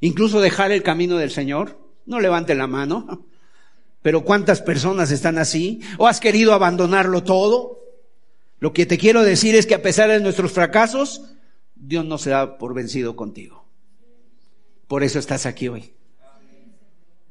Incluso 0.00 0.40
dejar 0.40 0.72
el 0.72 0.82
camino 0.82 1.16
del 1.16 1.30
Señor. 1.30 1.78
No 2.07 2.18
levante 2.18 2.55
la 2.55 2.66
mano. 2.66 3.26
Pero 4.03 4.24
¿cuántas 4.24 4.61
personas 4.61 5.12
están 5.12 5.38
así? 5.38 5.80
¿O 5.96 6.09
has 6.09 6.18
querido 6.18 6.55
abandonarlo 6.55 7.22
todo? 7.22 7.78
Lo 8.59 8.72
que 8.72 8.84
te 8.84 8.98
quiero 8.98 9.22
decir 9.22 9.55
es 9.55 9.66
que 9.66 9.76
a 9.76 9.82
pesar 9.82 10.11
de 10.11 10.20
nuestros 10.20 10.53
fracasos, 10.53 11.22
Dios 11.76 12.05
no 12.05 12.18
se 12.18 12.30
da 12.30 12.59
por 12.59 12.74
vencido 12.74 13.14
contigo. 13.14 13.61
Por 14.93 15.03
eso 15.03 15.18
estás 15.18 15.47
aquí 15.47 15.68
hoy. 15.68 15.90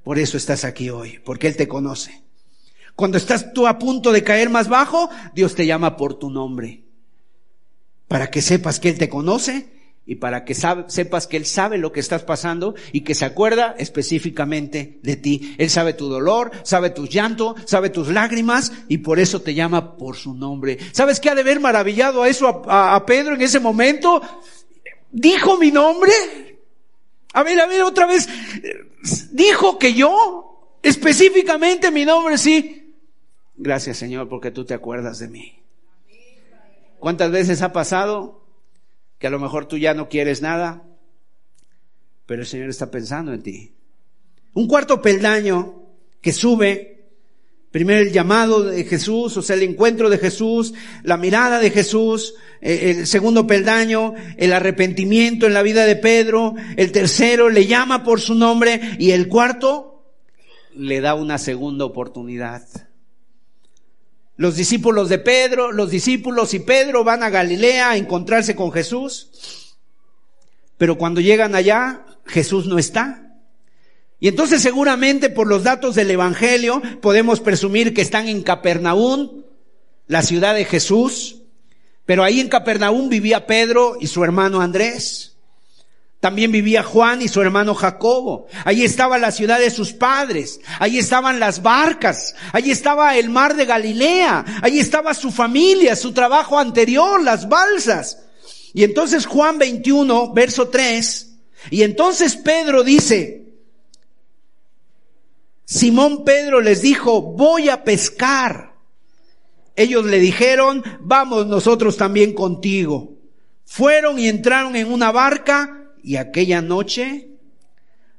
Por 0.03 0.17
eso 0.17 0.35
estás 0.35 0.65
aquí 0.65 0.89
hoy, 0.89 1.19
porque 1.23 1.45
Él 1.45 1.55
te 1.55 1.67
conoce. 1.67 2.23
Cuando 2.95 3.19
estás 3.19 3.53
tú 3.53 3.67
a 3.67 3.77
punto 3.77 4.11
de 4.11 4.23
caer 4.23 4.49
más 4.49 4.67
bajo, 4.67 5.11
Dios 5.35 5.53
te 5.53 5.67
llama 5.67 5.95
por 5.95 6.15
tu 6.15 6.31
nombre. 6.31 6.81
Para 8.07 8.31
que 8.31 8.41
sepas 8.41 8.79
que 8.79 8.89
Él 8.89 8.97
te 8.97 9.09
conoce 9.09 9.69
y 10.07 10.15
para 10.15 10.43
que 10.43 10.55
sepas 10.55 11.27
que 11.27 11.37
Él 11.37 11.45
sabe 11.45 11.77
lo 11.77 11.91
que 11.91 11.99
estás 11.99 12.23
pasando 12.23 12.73
y 12.93 13.01
que 13.01 13.13
se 13.13 13.25
acuerda 13.25 13.75
específicamente 13.77 14.99
de 15.03 15.15
ti. 15.17 15.53
Él 15.59 15.69
sabe 15.69 15.93
tu 15.93 16.09
dolor, 16.09 16.49
sabe 16.63 16.89
tus 16.89 17.11
llanto, 17.11 17.53
sabe 17.65 17.91
tus 17.91 18.07
lágrimas 18.07 18.73
y 18.87 18.97
por 18.97 19.19
eso 19.19 19.43
te 19.43 19.53
llama 19.53 19.97
por 19.97 20.15
su 20.15 20.33
nombre. 20.33 20.79
¿Sabes 20.93 21.19
qué 21.19 21.29
ha 21.29 21.35
de 21.35 21.41
haber 21.41 21.59
maravillado 21.59 22.23
a 22.23 22.27
eso 22.27 22.63
a, 22.67 22.95
a 22.95 23.05
Pedro 23.05 23.35
en 23.35 23.41
ese 23.43 23.59
momento? 23.59 24.19
¿Dijo 25.11 25.59
mi 25.59 25.69
nombre? 25.69 26.11
A 27.33 27.43
ver, 27.43 27.59
a 27.59 27.67
ver, 27.67 27.83
otra 27.83 28.05
vez. 28.05 28.27
¿Dijo 29.31 29.79
que 29.79 29.93
yo? 29.93 30.77
Específicamente 30.83 31.91
mi 31.91 32.05
nombre, 32.05 32.37
sí. 32.37 32.95
Gracias 33.55 33.97
Señor 33.97 34.27
porque 34.27 34.51
tú 34.51 34.65
te 34.65 34.73
acuerdas 34.73 35.19
de 35.19 35.27
mí. 35.27 35.63
¿Cuántas 36.99 37.31
veces 37.31 37.61
ha 37.61 37.73
pasado 37.73 38.43
que 39.19 39.27
a 39.27 39.29
lo 39.29 39.39
mejor 39.39 39.67
tú 39.67 39.77
ya 39.77 39.93
no 39.93 40.09
quieres 40.09 40.41
nada, 40.41 40.83
pero 42.25 42.41
el 42.41 42.47
Señor 42.47 42.69
está 42.69 42.89
pensando 42.89 43.33
en 43.33 43.43
ti? 43.43 43.75
Un 44.53 44.67
cuarto 44.67 45.01
peldaño 45.01 45.83
que 46.21 46.31
sube, 46.31 46.90
primero 47.71 48.01
el 48.01 48.11
llamado 48.11 48.63
de 48.63 48.83
Jesús, 48.83 49.37
o 49.37 49.41
sea, 49.41 49.55
el 49.55 49.63
encuentro 49.63 50.09
de 50.09 50.17
Jesús, 50.17 50.73
la 51.03 51.17
mirada 51.17 51.59
de 51.59 51.71
Jesús, 51.71 52.35
eh, 52.61 52.95
el 52.97 53.07
segundo 53.07 53.47
peldaño, 53.47 54.13
el 54.37 54.53
arrepentimiento 54.53 55.47
en 55.47 55.53
la 55.53 55.63
vida 55.63 55.85
de 55.85 55.95
Pedro, 55.95 56.53
el 56.75 56.91
tercero 56.91 57.49
le 57.49 57.65
llama 57.65 58.03
por 58.03 58.19
su 58.19 58.35
nombre 58.35 58.97
y 58.99 59.11
el 59.11 59.29
cuarto 59.29 60.03
le 60.75 61.01
da 61.01 61.15
una 61.15 61.37
segunda 61.37 61.85
oportunidad. 61.85 62.67
Los 64.35 64.55
discípulos 64.55 65.07
de 65.07 65.19
Pedro, 65.19 65.71
los 65.71 65.91
discípulos 65.91 66.53
y 66.53 66.59
Pedro 66.59 67.03
van 67.03 67.23
a 67.23 67.29
Galilea 67.29 67.91
a 67.91 67.97
encontrarse 67.97 68.55
con 68.55 68.71
Jesús. 68.71 69.77
Pero 70.77 70.97
cuando 70.97 71.21
llegan 71.21 71.53
allá, 71.53 72.05
Jesús 72.25 72.65
no 72.65 72.79
está. 72.79 73.30
Y 74.21 74.27
entonces 74.27 74.61
seguramente 74.61 75.31
por 75.31 75.47
los 75.47 75.63
datos 75.63 75.95
del 75.95 76.11
Evangelio 76.11 76.79
podemos 77.01 77.39
presumir 77.39 77.93
que 77.95 78.03
están 78.03 78.29
en 78.29 78.43
Capernaum, 78.43 79.41
la 80.05 80.21
ciudad 80.21 80.53
de 80.53 80.63
Jesús. 80.63 81.37
Pero 82.05 82.23
ahí 82.23 82.39
en 82.39 82.47
Capernaum 82.47 83.09
vivía 83.09 83.47
Pedro 83.47 83.97
y 83.99 84.05
su 84.05 84.23
hermano 84.23 84.61
Andrés. 84.61 85.37
También 86.19 86.51
vivía 86.51 86.83
Juan 86.83 87.23
y 87.23 87.29
su 87.29 87.41
hermano 87.41 87.73
Jacobo. 87.73 88.45
Allí 88.63 88.85
estaba 88.85 89.17
la 89.17 89.31
ciudad 89.31 89.57
de 89.57 89.71
sus 89.71 89.91
padres. 89.91 90.59
Allí 90.77 90.99
estaban 90.99 91.39
las 91.39 91.63
barcas. 91.63 92.35
Allí 92.53 92.69
estaba 92.69 93.17
el 93.17 93.31
mar 93.31 93.55
de 93.55 93.65
Galilea. 93.65 94.45
Allí 94.61 94.79
estaba 94.79 95.15
su 95.15 95.31
familia, 95.31 95.95
su 95.95 96.11
trabajo 96.11 96.59
anterior, 96.59 97.23
las 97.23 97.49
balsas. 97.49 98.19
Y 98.71 98.83
entonces 98.83 99.25
Juan 99.25 99.57
21, 99.57 100.31
verso 100.31 100.67
3. 100.67 101.27
Y 101.71 101.81
entonces 101.81 102.35
Pedro 102.35 102.83
dice, 102.83 103.50
Simón 105.71 106.25
Pedro 106.25 106.59
les 106.59 106.81
dijo, 106.81 107.21
voy 107.21 107.69
a 107.69 107.85
pescar. 107.85 108.73
Ellos 109.77 110.03
le 110.05 110.19
dijeron, 110.19 110.83
vamos 110.99 111.47
nosotros 111.47 111.95
también 111.95 112.33
contigo. 112.33 113.13
Fueron 113.63 114.19
y 114.19 114.27
entraron 114.27 114.75
en 114.75 114.91
una 114.91 115.13
barca 115.13 115.93
y 116.03 116.17
aquella 116.17 116.61
noche 116.61 117.29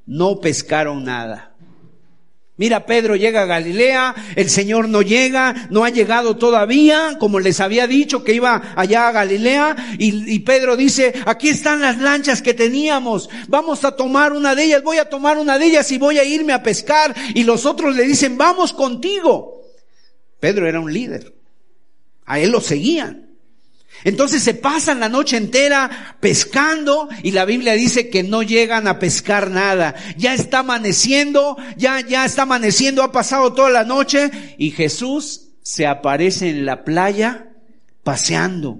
no 0.07 0.39
pescaron 0.39 1.03
nada. 1.03 1.52
Mira, 2.55 2.85
Pedro 2.85 3.15
llega 3.15 3.41
a 3.41 3.45
Galilea, 3.47 4.13
el 4.35 4.47
Señor 4.47 4.87
no 4.87 5.01
llega, 5.01 5.67
no 5.71 5.83
ha 5.83 5.89
llegado 5.89 6.37
todavía, 6.37 7.17
como 7.19 7.39
les 7.39 7.59
había 7.59 7.87
dicho 7.87 8.23
que 8.23 8.35
iba 8.35 8.73
allá 8.75 9.07
a 9.07 9.11
Galilea, 9.11 9.95
y, 9.97 10.39
Pedro 10.39 10.77
dice, 10.77 11.13
aquí 11.25 11.49
están 11.49 11.81
las 11.81 11.97
lanchas 11.97 12.43
que 12.43 12.53
teníamos, 12.53 13.27
vamos 13.47 13.83
a 13.85 13.95
tomar 13.95 14.33
una 14.33 14.53
de 14.53 14.65
ellas, 14.65 14.83
voy 14.83 14.97
a 14.97 15.09
tomar 15.09 15.39
una 15.39 15.57
de 15.57 15.65
ellas 15.65 15.91
y 15.91 15.97
voy 15.97 16.19
a 16.19 16.23
irme 16.23 16.53
a 16.53 16.61
pescar, 16.61 17.15
y 17.33 17.43
los 17.43 17.65
otros 17.65 17.95
le 17.95 18.03
dicen, 18.03 18.37
vamos 18.37 18.71
contigo. 18.71 19.63
Pedro 20.39 20.67
era 20.67 20.79
un 20.79 20.93
líder, 20.93 21.33
a 22.25 22.39
él 22.39 22.51
lo 22.51 22.61
seguían. 22.61 23.22
Entonces 24.03 24.43
se 24.43 24.53
pasan 24.53 24.99
la 24.99 25.09
noche 25.09 25.37
entera 25.37 26.17
pescando 26.19 27.07
y 27.21 27.31
la 27.31 27.45
Biblia 27.45 27.73
dice 27.73 28.09
que 28.09 28.23
no 28.23 28.43
llegan 28.43 28.87
a 28.87 28.99
pescar 28.99 29.49
nada. 29.49 29.95
Ya 30.17 30.33
está 30.33 30.59
amaneciendo, 30.59 31.57
ya, 31.77 32.01
ya 32.01 32.25
está 32.25 32.43
amaneciendo, 32.43 33.03
ha 33.03 33.11
pasado 33.11 33.53
toda 33.53 33.69
la 33.69 33.83
noche 33.83 34.29
y 34.57 34.71
Jesús 34.71 35.49
se 35.61 35.87
aparece 35.87 36.49
en 36.49 36.65
la 36.65 36.83
playa 36.83 37.47
paseando. 38.03 38.79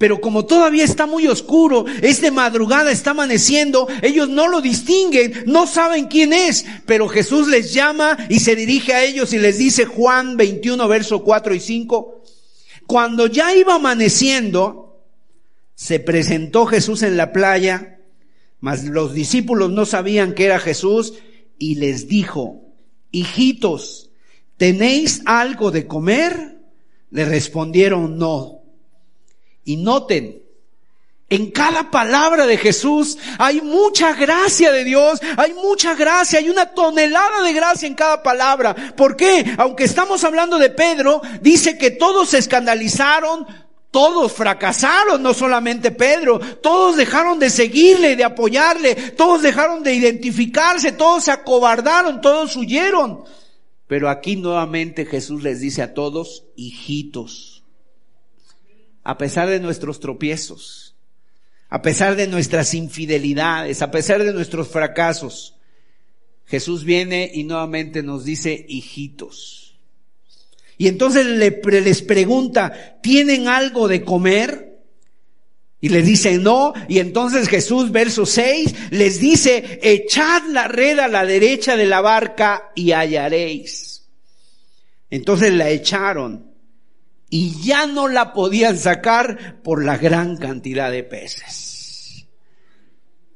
Pero 0.00 0.18
como 0.22 0.46
todavía 0.46 0.84
está 0.84 1.04
muy 1.04 1.26
oscuro, 1.26 1.84
es 2.00 2.22
de 2.22 2.30
madrugada, 2.30 2.90
está 2.90 3.10
amaneciendo, 3.10 3.86
ellos 4.00 4.30
no 4.30 4.48
lo 4.48 4.62
distinguen, 4.62 5.44
no 5.44 5.66
saben 5.66 6.06
quién 6.06 6.32
es, 6.32 6.64
pero 6.86 7.06
Jesús 7.06 7.48
les 7.48 7.74
llama 7.74 8.16
y 8.30 8.40
se 8.40 8.56
dirige 8.56 8.94
a 8.94 9.04
ellos 9.04 9.34
y 9.34 9.38
les 9.38 9.58
dice 9.58 9.84
Juan 9.84 10.38
21, 10.38 10.88
verso 10.88 11.22
4 11.22 11.54
y 11.54 11.60
5, 11.60 12.19
cuando 12.90 13.28
ya 13.28 13.54
iba 13.54 13.76
amaneciendo, 13.76 15.00
se 15.76 16.00
presentó 16.00 16.66
Jesús 16.66 17.04
en 17.04 17.16
la 17.16 17.30
playa, 17.30 18.00
mas 18.58 18.82
los 18.82 19.14
discípulos 19.14 19.70
no 19.70 19.86
sabían 19.86 20.34
que 20.34 20.46
era 20.46 20.58
Jesús 20.58 21.14
y 21.56 21.76
les 21.76 22.08
dijo, 22.08 22.64
hijitos, 23.12 24.10
¿tenéis 24.56 25.22
algo 25.24 25.70
de 25.70 25.86
comer? 25.86 26.58
Le 27.10 27.26
respondieron 27.26 28.18
no. 28.18 28.64
Y 29.62 29.76
noten, 29.76 30.39
en 31.30 31.52
cada 31.52 31.90
palabra 31.90 32.44
de 32.46 32.58
Jesús 32.58 33.16
hay 33.38 33.60
mucha 33.60 34.12
gracia 34.14 34.72
de 34.72 34.84
Dios, 34.84 35.20
hay 35.36 35.54
mucha 35.54 35.94
gracia, 35.94 36.40
hay 36.40 36.50
una 36.50 36.66
tonelada 36.74 37.42
de 37.42 37.52
gracia 37.52 37.86
en 37.86 37.94
cada 37.94 38.22
palabra. 38.22 38.74
¿Por 38.96 39.16
qué? 39.16 39.54
Aunque 39.56 39.84
estamos 39.84 40.24
hablando 40.24 40.58
de 40.58 40.70
Pedro, 40.70 41.22
dice 41.40 41.78
que 41.78 41.92
todos 41.92 42.30
se 42.30 42.38
escandalizaron, 42.38 43.46
todos 43.92 44.32
fracasaron, 44.32 45.22
no 45.22 45.32
solamente 45.32 45.92
Pedro, 45.92 46.38
todos 46.38 46.96
dejaron 46.96 47.38
de 47.38 47.50
seguirle, 47.50 48.16
de 48.16 48.24
apoyarle, 48.24 48.94
todos 48.94 49.42
dejaron 49.42 49.84
de 49.84 49.94
identificarse, 49.94 50.92
todos 50.92 51.24
se 51.24 51.30
acobardaron, 51.30 52.20
todos 52.20 52.56
huyeron. 52.56 53.24
Pero 53.86 54.08
aquí 54.08 54.34
nuevamente 54.34 55.06
Jesús 55.06 55.44
les 55.44 55.60
dice 55.60 55.82
a 55.82 55.94
todos, 55.94 56.44
hijitos, 56.56 57.62
a 59.04 59.16
pesar 59.16 59.48
de 59.48 59.60
nuestros 59.60 59.98
tropiezos, 59.98 60.89
a 61.70 61.82
pesar 61.82 62.16
de 62.16 62.26
nuestras 62.26 62.74
infidelidades, 62.74 63.80
a 63.80 63.92
pesar 63.92 64.24
de 64.24 64.32
nuestros 64.32 64.68
fracasos. 64.68 65.54
Jesús 66.46 66.84
viene 66.84 67.30
y 67.32 67.44
nuevamente 67.44 68.02
nos 68.02 68.24
dice, 68.24 68.66
hijitos. 68.68 69.78
Y 70.76 70.88
entonces 70.88 71.26
les 71.26 72.02
pregunta, 72.02 72.98
¿tienen 73.00 73.46
algo 73.46 73.86
de 73.86 74.04
comer? 74.04 74.80
Y 75.80 75.90
les 75.90 76.04
dice 76.04 76.38
no. 76.38 76.72
Y 76.88 76.98
entonces 76.98 77.48
Jesús, 77.48 77.92
verso 77.92 78.26
6, 78.26 78.90
les 78.90 79.20
dice, 79.20 79.78
echad 79.82 80.42
la 80.50 80.66
red 80.66 80.98
a 80.98 81.06
la 81.06 81.24
derecha 81.24 81.76
de 81.76 81.86
la 81.86 82.00
barca 82.00 82.72
y 82.74 82.90
hallaréis. 82.90 84.08
Entonces 85.08 85.52
la 85.54 85.70
echaron 85.70 86.49
y 87.30 87.62
ya 87.62 87.86
no 87.86 88.08
la 88.08 88.32
podían 88.32 88.76
sacar 88.76 89.62
por 89.62 89.84
la 89.84 89.96
gran 89.96 90.36
cantidad 90.36 90.90
de 90.90 91.04
peces. 91.04 92.26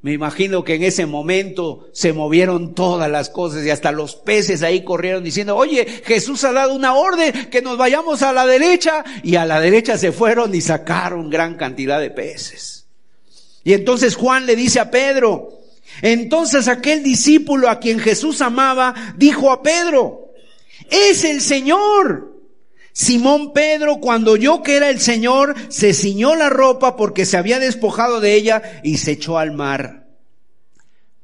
Me 0.01 0.13
imagino 0.13 0.63
que 0.63 0.75
en 0.75 0.83
ese 0.83 1.07
momento 1.07 1.87
se 1.91 2.13
movieron 2.13 2.75
todas 2.75 3.09
las 3.09 3.31
cosas 3.31 3.65
y 3.65 3.71
hasta 3.71 3.91
los 3.91 4.15
peces 4.15 4.61
ahí 4.61 4.83
corrieron 4.83 5.23
diciendo, 5.23 5.55
oye, 5.55 5.83
Jesús 6.05 6.43
ha 6.43 6.51
dado 6.51 6.75
una 6.75 6.93
orden 6.93 7.49
que 7.49 7.63
nos 7.63 7.75
vayamos 7.75 8.21
a 8.21 8.31
la 8.31 8.45
derecha 8.45 9.03
y 9.23 9.37
a 9.37 9.45
la 9.45 9.59
derecha 9.59 9.97
se 9.97 10.11
fueron 10.11 10.53
y 10.53 10.61
sacaron 10.61 11.31
gran 11.31 11.55
cantidad 11.55 11.99
de 11.99 12.11
peces. 12.11 12.85
Y 13.63 13.73
entonces 13.73 14.15
Juan 14.15 14.45
le 14.45 14.55
dice 14.55 14.79
a 14.79 14.91
Pedro, 14.91 15.61
entonces 16.03 16.67
aquel 16.67 17.01
discípulo 17.01 17.67
a 17.67 17.79
quien 17.79 17.97
Jesús 17.97 18.41
amaba 18.41 18.93
dijo 19.17 19.51
a 19.51 19.63
Pedro, 19.63 20.33
es 20.91 21.23
el 21.23 21.41
Señor. 21.41 22.34
Simón 22.97 23.51
Pedro, 23.51 23.97
cuando 23.97 24.31
oyó 24.31 24.63
que 24.63 24.77
era 24.77 24.89
el 24.89 25.01
Señor, 25.01 25.53
se 25.67 25.93
ciñó 25.93 26.33
la 26.33 26.47
ropa 26.47 26.95
porque 26.95 27.25
se 27.25 27.35
había 27.35 27.59
despojado 27.59 28.21
de 28.21 28.35
ella 28.35 28.79
y 28.85 28.99
se 28.99 29.11
echó 29.11 29.37
al 29.37 29.51
mar. 29.51 30.07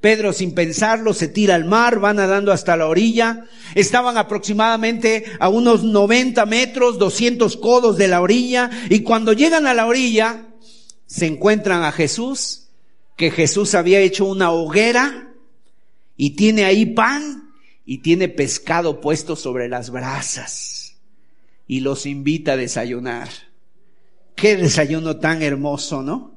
Pedro, 0.01 0.33
sin 0.33 0.53
pensarlo, 0.53 1.13
se 1.13 1.29
tira 1.29 1.55
al 1.55 1.63
mar, 1.63 2.03
va 2.03 2.13
nadando 2.13 2.51
hasta 2.51 2.75
la 2.75 2.87
orilla. 2.87 3.45
Estaban 3.73 4.17
aproximadamente 4.17 5.23
a 5.39 5.47
unos 5.47 5.85
90 5.85 6.45
metros, 6.45 6.99
200 6.99 7.55
codos 7.55 7.95
de 7.95 8.09
la 8.09 8.19
orilla. 8.19 8.69
Y 8.89 8.99
cuando 9.03 9.31
llegan 9.31 9.65
a 9.65 9.73
la 9.73 9.85
orilla, 9.85 10.47
se 11.05 11.25
encuentran 11.25 11.83
a 11.85 11.93
Jesús, 11.93 12.67
que 13.15 13.31
Jesús 13.31 13.75
había 13.75 14.01
hecho 14.01 14.25
una 14.25 14.51
hoguera 14.51 15.31
y 16.17 16.31
tiene 16.31 16.65
ahí 16.65 16.85
pan 16.87 17.53
y 17.85 17.99
tiene 17.99 18.27
pescado 18.27 18.99
puesto 18.99 19.37
sobre 19.37 19.69
las 19.69 19.89
brasas 19.89 20.80
y 21.67 21.81
los 21.81 22.05
invita 22.05 22.53
a 22.53 22.57
desayunar. 22.57 23.29
Qué 24.35 24.57
desayuno 24.57 25.17
tan 25.17 25.41
hermoso, 25.41 26.01
¿no? 26.01 26.31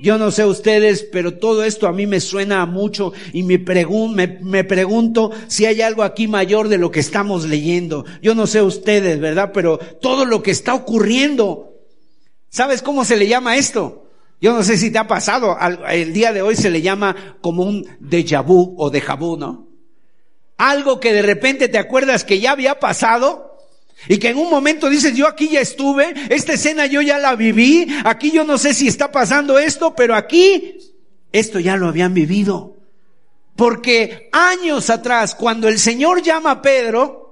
Yo 0.00 0.18
no 0.18 0.30
sé 0.30 0.44
ustedes, 0.44 1.06
pero 1.12 1.34
todo 1.34 1.64
esto 1.64 1.86
a 1.86 1.92
mí 1.92 2.06
me 2.06 2.20
suena 2.20 2.66
mucho 2.66 3.12
y 3.32 3.42
me, 3.44 3.58
me, 4.42 4.64
pregunto 4.64 5.30
si 5.46 5.66
hay 5.66 5.82
algo 5.82 6.02
aquí 6.02 6.26
mayor 6.26 6.68
de 6.68 6.78
lo 6.78 6.90
que 6.90 7.00
estamos 7.00 7.46
leyendo. 7.46 8.04
Yo 8.20 8.34
no 8.34 8.46
sé 8.46 8.60
ustedes, 8.60 9.20
¿verdad? 9.20 9.52
Pero 9.54 9.78
todo 9.78 10.24
lo 10.24 10.42
que 10.42 10.50
está 10.50 10.74
ocurriendo, 10.74 11.74
¿sabes 12.50 12.82
cómo 12.82 13.04
se 13.04 13.16
le 13.16 13.28
llama 13.28 13.56
esto? 13.56 14.08
Yo 14.40 14.52
no 14.52 14.62
sé 14.62 14.76
si 14.76 14.90
te 14.90 14.98
ha 14.98 15.06
pasado, 15.06 15.56
el 15.88 16.12
día 16.12 16.32
de 16.32 16.42
hoy 16.42 16.56
se 16.56 16.70
le 16.70 16.82
llama 16.82 17.38
como 17.40 17.62
un 17.62 17.86
déjà 18.00 18.44
vu 18.44 18.74
o 18.76 18.90
déjà 18.90 19.16
vu, 19.16 19.36
¿no? 19.36 19.68
Algo 20.58 21.00
que 21.00 21.12
de 21.12 21.22
repente 21.22 21.68
te 21.68 21.78
acuerdas 21.78 22.24
que 22.24 22.40
ya 22.40 22.52
había 22.52 22.78
pasado, 22.78 23.53
y 24.08 24.18
que 24.18 24.28
en 24.28 24.38
un 24.38 24.50
momento 24.50 24.88
dices, 24.88 25.14
yo 25.14 25.26
aquí 25.26 25.48
ya 25.48 25.60
estuve, 25.60 26.14
esta 26.28 26.54
escena 26.54 26.86
yo 26.86 27.00
ya 27.00 27.18
la 27.18 27.34
viví, 27.36 27.86
aquí 28.04 28.30
yo 28.30 28.44
no 28.44 28.58
sé 28.58 28.74
si 28.74 28.88
está 28.88 29.10
pasando 29.10 29.58
esto, 29.58 29.94
pero 29.94 30.14
aquí 30.14 30.78
esto 31.32 31.58
ya 31.60 31.76
lo 31.76 31.88
habían 31.88 32.14
vivido. 32.14 32.76
Porque 33.56 34.28
años 34.32 34.90
atrás, 34.90 35.34
cuando 35.34 35.68
el 35.68 35.78
Señor 35.78 36.22
llama 36.22 36.50
a 36.50 36.62
Pedro, 36.62 37.23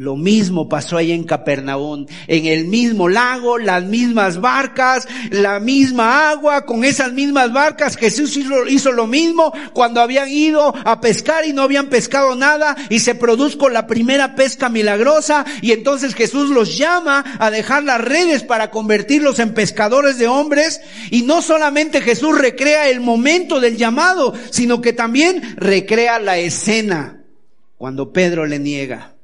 lo 0.00 0.16
mismo 0.16 0.66
pasó 0.66 0.96
ahí 0.96 1.12
en 1.12 1.24
Capernaum, 1.24 2.06
en 2.26 2.46
el 2.46 2.64
mismo 2.64 3.06
lago, 3.06 3.58
las 3.58 3.84
mismas 3.84 4.40
barcas, 4.40 5.06
la 5.28 5.60
misma 5.60 6.30
agua, 6.30 6.64
con 6.64 6.84
esas 6.84 7.12
mismas 7.12 7.52
barcas. 7.52 7.98
Jesús 7.98 8.34
hizo, 8.34 8.92
lo 8.92 9.06
mismo 9.06 9.52
cuando 9.74 10.00
habían 10.00 10.30
ido 10.30 10.74
a 10.86 11.02
pescar 11.02 11.44
y 11.44 11.52
no 11.52 11.60
habían 11.60 11.88
pescado 11.88 12.34
nada 12.34 12.78
y 12.88 13.00
se 13.00 13.14
produjo 13.14 13.68
la 13.68 13.86
primera 13.86 14.34
pesca 14.36 14.70
milagrosa 14.70 15.44
y 15.60 15.72
entonces 15.72 16.14
Jesús 16.14 16.48
los 16.48 16.78
llama 16.78 17.22
a 17.38 17.50
dejar 17.50 17.82
las 17.82 18.00
redes 18.00 18.42
para 18.42 18.70
convertirlos 18.70 19.38
en 19.38 19.52
pescadores 19.52 20.16
de 20.16 20.28
hombres 20.28 20.80
y 21.10 21.24
no 21.24 21.42
solamente 21.42 22.00
Jesús 22.00 22.38
recrea 22.38 22.88
el 22.88 23.00
momento 23.00 23.60
del 23.60 23.76
llamado, 23.76 24.32
sino 24.48 24.80
que 24.80 24.94
también 24.94 25.56
recrea 25.58 26.18
la 26.18 26.38
escena 26.38 27.20
cuando 27.76 28.14
Pedro 28.14 28.46
le 28.46 28.58
niega. 28.58 29.19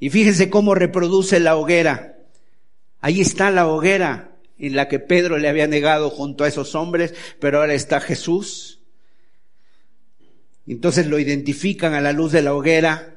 Y 0.00 0.08
fíjense 0.10 0.48
cómo 0.48 0.74
reproduce 0.74 1.38
la 1.38 1.56
hoguera. 1.56 2.16
Ahí 3.00 3.20
está 3.20 3.50
la 3.50 3.68
hoguera 3.68 4.32
en 4.58 4.74
la 4.74 4.88
que 4.88 4.98
Pedro 4.98 5.38
le 5.38 5.48
había 5.48 5.66
negado 5.66 6.10
junto 6.10 6.44
a 6.44 6.48
esos 6.48 6.74
hombres, 6.74 7.14
pero 7.38 7.60
ahora 7.60 7.74
está 7.74 8.00
Jesús. 8.00 8.80
Entonces 10.66 11.06
lo 11.06 11.18
identifican 11.18 11.94
a 11.94 12.00
la 12.00 12.12
luz 12.12 12.32
de 12.32 12.42
la 12.42 12.54
hoguera 12.54 13.16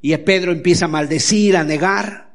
y 0.00 0.12
a 0.12 0.24
Pedro 0.24 0.52
empieza 0.52 0.86
a 0.86 0.88
maldecir, 0.88 1.56
a 1.56 1.64
negar. 1.64 2.31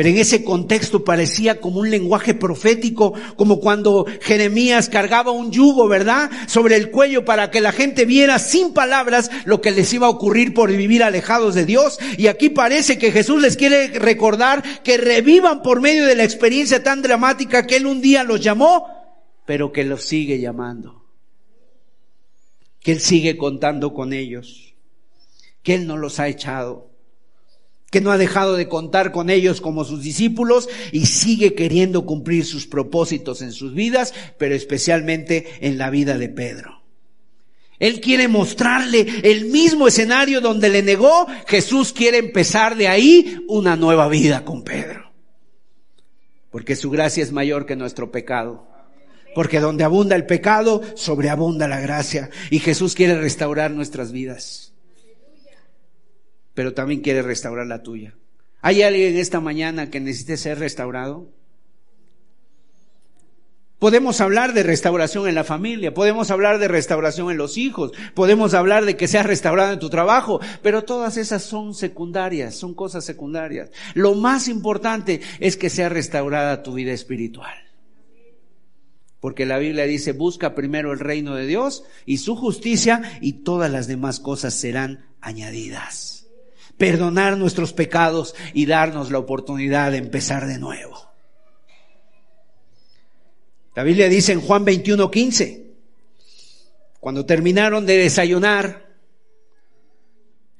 Pero 0.00 0.08
en 0.08 0.16
ese 0.16 0.42
contexto 0.42 1.04
parecía 1.04 1.60
como 1.60 1.80
un 1.80 1.90
lenguaje 1.90 2.32
profético, 2.32 3.12
como 3.36 3.60
cuando 3.60 4.06
Jeremías 4.22 4.88
cargaba 4.88 5.30
un 5.30 5.52
yugo, 5.52 5.88
¿verdad? 5.88 6.30
Sobre 6.46 6.76
el 6.76 6.90
cuello 6.90 7.26
para 7.26 7.50
que 7.50 7.60
la 7.60 7.70
gente 7.70 8.06
viera 8.06 8.38
sin 8.38 8.72
palabras 8.72 9.30
lo 9.44 9.60
que 9.60 9.72
les 9.72 9.92
iba 9.92 10.06
a 10.06 10.10
ocurrir 10.10 10.54
por 10.54 10.74
vivir 10.74 11.02
alejados 11.02 11.54
de 11.54 11.66
Dios. 11.66 11.98
Y 12.16 12.28
aquí 12.28 12.48
parece 12.48 12.96
que 12.96 13.12
Jesús 13.12 13.42
les 13.42 13.58
quiere 13.58 13.88
recordar 13.88 14.62
que 14.82 14.96
revivan 14.96 15.60
por 15.60 15.82
medio 15.82 16.06
de 16.06 16.16
la 16.16 16.24
experiencia 16.24 16.82
tan 16.82 17.02
dramática 17.02 17.66
que 17.66 17.76
Él 17.76 17.84
un 17.84 18.00
día 18.00 18.24
los 18.24 18.40
llamó, 18.40 18.86
pero 19.44 19.70
que 19.70 19.84
los 19.84 20.02
sigue 20.04 20.40
llamando. 20.40 21.04
Que 22.80 22.92
Él 22.92 23.00
sigue 23.00 23.36
contando 23.36 23.92
con 23.92 24.14
ellos. 24.14 24.72
Que 25.62 25.74
Él 25.74 25.86
no 25.86 25.98
los 25.98 26.18
ha 26.20 26.28
echado 26.28 26.89
que 27.90 28.00
no 28.00 28.12
ha 28.12 28.18
dejado 28.18 28.56
de 28.56 28.68
contar 28.68 29.10
con 29.10 29.30
ellos 29.30 29.60
como 29.60 29.84
sus 29.84 30.02
discípulos 30.02 30.68
y 30.92 31.06
sigue 31.06 31.54
queriendo 31.54 32.06
cumplir 32.06 32.46
sus 32.46 32.66
propósitos 32.66 33.42
en 33.42 33.52
sus 33.52 33.74
vidas, 33.74 34.14
pero 34.38 34.54
especialmente 34.54 35.46
en 35.60 35.76
la 35.76 35.90
vida 35.90 36.16
de 36.16 36.28
Pedro. 36.28 36.80
Él 37.80 38.00
quiere 38.00 38.28
mostrarle 38.28 39.06
el 39.24 39.46
mismo 39.46 39.88
escenario 39.88 40.40
donde 40.40 40.68
le 40.68 40.82
negó, 40.82 41.26
Jesús 41.46 41.92
quiere 41.92 42.18
empezar 42.18 42.76
de 42.76 42.88
ahí 42.88 43.44
una 43.48 43.74
nueva 43.74 44.08
vida 44.08 44.44
con 44.44 44.62
Pedro. 44.62 45.10
Porque 46.50 46.76
su 46.76 46.90
gracia 46.90 47.22
es 47.22 47.32
mayor 47.32 47.66
que 47.66 47.76
nuestro 47.76 48.12
pecado. 48.12 48.68
Porque 49.34 49.60
donde 49.60 49.84
abunda 49.84 50.14
el 50.14 50.26
pecado, 50.26 50.82
sobreabunda 50.94 51.68
la 51.68 51.80
gracia. 51.80 52.28
Y 52.50 52.58
Jesús 52.58 52.94
quiere 52.94 53.18
restaurar 53.18 53.70
nuestras 53.70 54.12
vidas 54.12 54.69
pero 56.60 56.74
también 56.74 57.00
quiere 57.00 57.22
restaurar 57.22 57.66
la 57.66 57.82
tuya. 57.82 58.14
¿Hay 58.60 58.82
alguien 58.82 59.16
esta 59.16 59.40
mañana 59.40 59.88
que 59.88 59.98
necesite 59.98 60.36
ser 60.36 60.58
restaurado? 60.58 61.32
Podemos 63.78 64.20
hablar 64.20 64.52
de 64.52 64.62
restauración 64.62 65.26
en 65.26 65.36
la 65.36 65.44
familia, 65.44 65.94
podemos 65.94 66.30
hablar 66.30 66.58
de 66.58 66.68
restauración 66.68 67.30
en 67.30 67.38
los 67.38 67.56
hijos, 67.56 67.92
podemos 68.12 68.52
hablar 68.52 68.84
de 68.84 68.94
que 68.98 69.08
seas 69.08 69.24
restaurado 69.24 69.72
en 69.72 69.78
tu 69.78 69.88
trabajo, 69.88 70.38
pero 70.60 70.84
todas 70.84 71.16
esas 71.16 71.42
son 71.44 71.72
secundarias, 71.72 72.56
son 72.56 72.74
cosas 72.74 73.06
secundarias. 73.06 73.70
Lo 73.94 74.14
más 74.14 74.46
importante 74.46 75.22
es 75.38 75.56
que 75.56 75.70
sea 75.70 75.88
restaurada 75.88 76.62
tu 76.62 76.74
vida 76.74 76.92
espiritual. 76.92 77.56
Porque 79.18 79.46
la 79.46 79.56
Biblia 79.56 79.84
dice, 79.84 80.12
busca 80.12 80.54
primero 80.54 80.92
el 80.92 80.98
reino 80.98 81.34
de 81.36 81.46
Dios 81.46 81.84
y 82.04 82.18
su 82.18 82.36
justicia 82.36 83.18
y 83.22 83.44
todas 83.44 83.70
las 83.70 83.86
demás 83.86 84.20
cosas 84.20 84.52
serán 84.52 85.06
añadidas 85.22 86.19
perdonar 86.80 87.36
nuestros 87.36 87.74
pecados 87.74 88.34
y 88.54 88.64
darnos 88.64 89.10
la 89.10 89.18
oportunidad 89.18 89.90
de 89.92 89.98
empezar 89.98 90.46
de 90.46 90.58
nuevo. 90.58 91.10
La 93.74 93.82
Biblia 93.82 94.08
dice 94.08 94.32
en 94.32 94.40
Juan 94.40 94.64
21, 94.64 95.10
15, 95.10 95.66
cuando 96.98 97.26
terminaron 97.26 97.84
de 97.84 97.98
desayunar, 97.98 98.96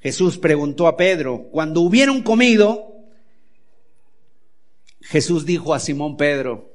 Jesús 0.01 0.37
preguntó 0.37 0.89
a 0.89 0.99
Pedro, 0.99 1.49
cuando 1.51 1.81
hubieron 1.81 2.23
comido, 2.23 2.97
Jesús 5.01 5.47
dijo 5.47 5.73
a 5.73 5.81
Simón 5.81 6.19
Pedro, 6.19 6.71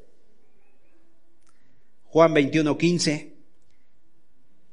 Juan 2.05 2.33
21, 2.33 2.77
15, 2.79 3.35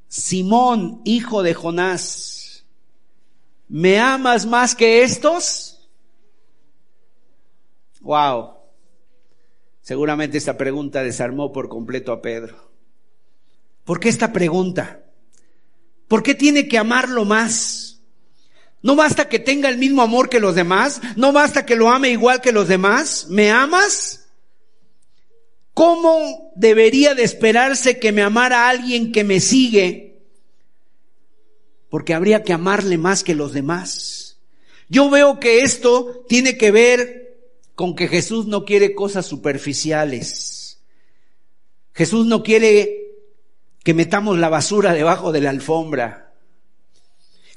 Simón, 0.08 1.02
hijo 1.04 1.42
de 1.42 1.52
Jonás, 1.52 2.31
¿me 3.72 3.98
amas 3.98 4.44
más 4.44 4.74
que 4.74 5.02
estos? 5.02 5.88
Wow. 8.02 8.50
Seguramente 9.80 10.36
esta 10.36 10.58
pregunta 10.58 11.02
desarmó 11.02 11.52
por 11.52 11.70
completo 11.70 12.12
a 12.12 12.20
Pedro. 12.20 12.70
¿Por 13.84 13.98
qué 13.98 14.10
esta 14.10 14.30
pregunta? 14.30 15.00
¿Por 16.06 16.22
qué 16.22 16.34
tiene 16.34 16.68
que 16.68 16.76
amarlo 16.76 17.24
más? 17.24 18.02
¿No 18.82 18.94
basta 18.94 19.30
que 19.30 19.38
tenga 19.38 19.70
el 19.70 19.78
mismo 19.78 20.02
amor 20.02 20.28
que 20.28 20.38
los 20.38 20.54
demás? 20.54 21.00
¿No 21.16 21.32
basta 21.32 21.64
que 21.64 21.74
lo 21.74 21.88
ame 21.88 22.10
igual 22.10 22.42
que 22.42 22.52
los 22.52 22.68
demás? 22.68 23.26
¿Me 23.30 23.50
amas? 23.50 24.28
¿Cómo 25.72 26.52
debería 26.56 27.14
de 27.14 27.22
esperarse 27.22 27.98
que 27.98 28.12
me 28.12 28.20
amara 28.20 28.68
alguien 28.68 29.12
que 29.12 29.24
me 29.24 29.40
sigue 29.40 30.11
porque 31.92 32.14
habría 32.14 32.42
que 32.42 32.54
amarle 32.54 32.96
más 32.96 33.22
que 33.22 33.34
los 33.34 33.52
demás. 33.52 34.38
Yo 34.88 35.10
veo 35.10 35.38
que 35.38 35.60
esto 35.60 36.24
tiene 36.26 36.56
que 36.56 36.70
ver 36.70 37.36
con 37.74 37.94
que 37.94 38.08
Jesús 38.08 38.46
no 38.46 38.64
quiere 38.64 38.94
cosas 38.94 39.26
superficiales. 39.26 40.80
Jesús 41.92 42.24
no 42.24 42.42
quiere 42.42 43.10
que 43.84 43.92
metamos 43.92 44.38
la 44.38 44.48
basura 44.48 44.94
debajo 44.94 45.32
de 45.32 45.42
la 45.42 45.50
alfombra. 45.50 46.32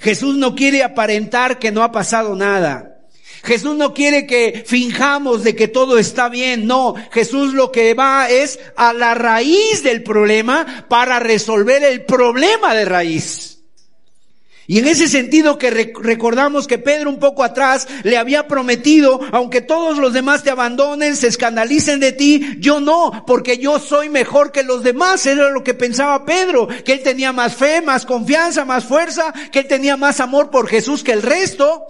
Jesús 0.00 0.36
no 0.36 0.54
quiere 0.54 0.82
aparentar 0.82 1.58
que 1.58 1.72
no 1.72 1.82
ha 1.82 1.90
pasado 1.90 2.36
nada. 2.36 3.06
Jesús 3.42 3.74
no 3.74 3.94
quiere 3.94 4.26
que 4.26 4.64
finjamos 4.66 5.44
de 5.44 5.56
que 5.56 5.68
todo 5.68 5.96
está 5.96 6.28
bien, 6.28 6.66
no. 6.66 6.94
Jesús 7.10 7.54
lo 7.54 7.72
que 7.72 7.94
va 7.94 8.28
es 8.28 8.60
a 8.76 8.92
la 8.92 9.14
raíz 9.14 9.82
del 9.82 10.02
problema 10.02 10.84
para 10.90 11.20
resolver 11.20 11.82
el 11.82 12.04
problema 12.04 12.74
de 12.74 12.84
raíz. 12.84 13.55
Y 14.68 14.78
en 14.78 14.88
ese 14.88 15.08
sentido 15.08 15.58
que 15.58 15.70
recordamos 15.70 16.66
que 16.66 16.78
Pedro 16.78 17.08
un 17.08 17.18
poco 17.18 17.44
atrás 17.44 17.86
le 18.02 18.16
había 18.16 18.48
prometido, 18.48 19.20
aunque 19.32 19.60
todos 19.60 19.98
los 19.98 20.12
demás 20.12 20.42
te 20.42 20.50
abandonen, 20.50 21.16
se 21.16 21.28
escandalicen 21.28 22.00
de 22.00 22.12
ti, 22.12 22.56
yo 22.58 22.80
no, 22.80 23.24
porque 23.26 23.58
yo 23.58 23.78
soy 23.78 24.08
mejor 24.08 24.50
que 24.50 24.64
los 24.64 24.82
demás. 24.82 25.24
Era 25.26 25.50
lo 25.50 25.62
que 25.62 25.74
pensaba 25.74 26.24
Pedro, 26.24 26.66
que 26.84 26.92
él 26.92 27.02
tenía 27.02 27.32
más 27.32 27.54
fe, 27.54 27.80
más 27.80 28.04
confianza, 28.04 28.64
más 28.64 28.84
fuerza, 28.84 29.32
que 29.52 29.60
él 29.60 29.66
tenía 29.68 29.96
más 29.96 30.20
amor 30.20 30.50
por 30.50 30.68
Jesús 30.68 31.04
que 31.04 31.12
el 31.12 31.22
resto 31.22 31.84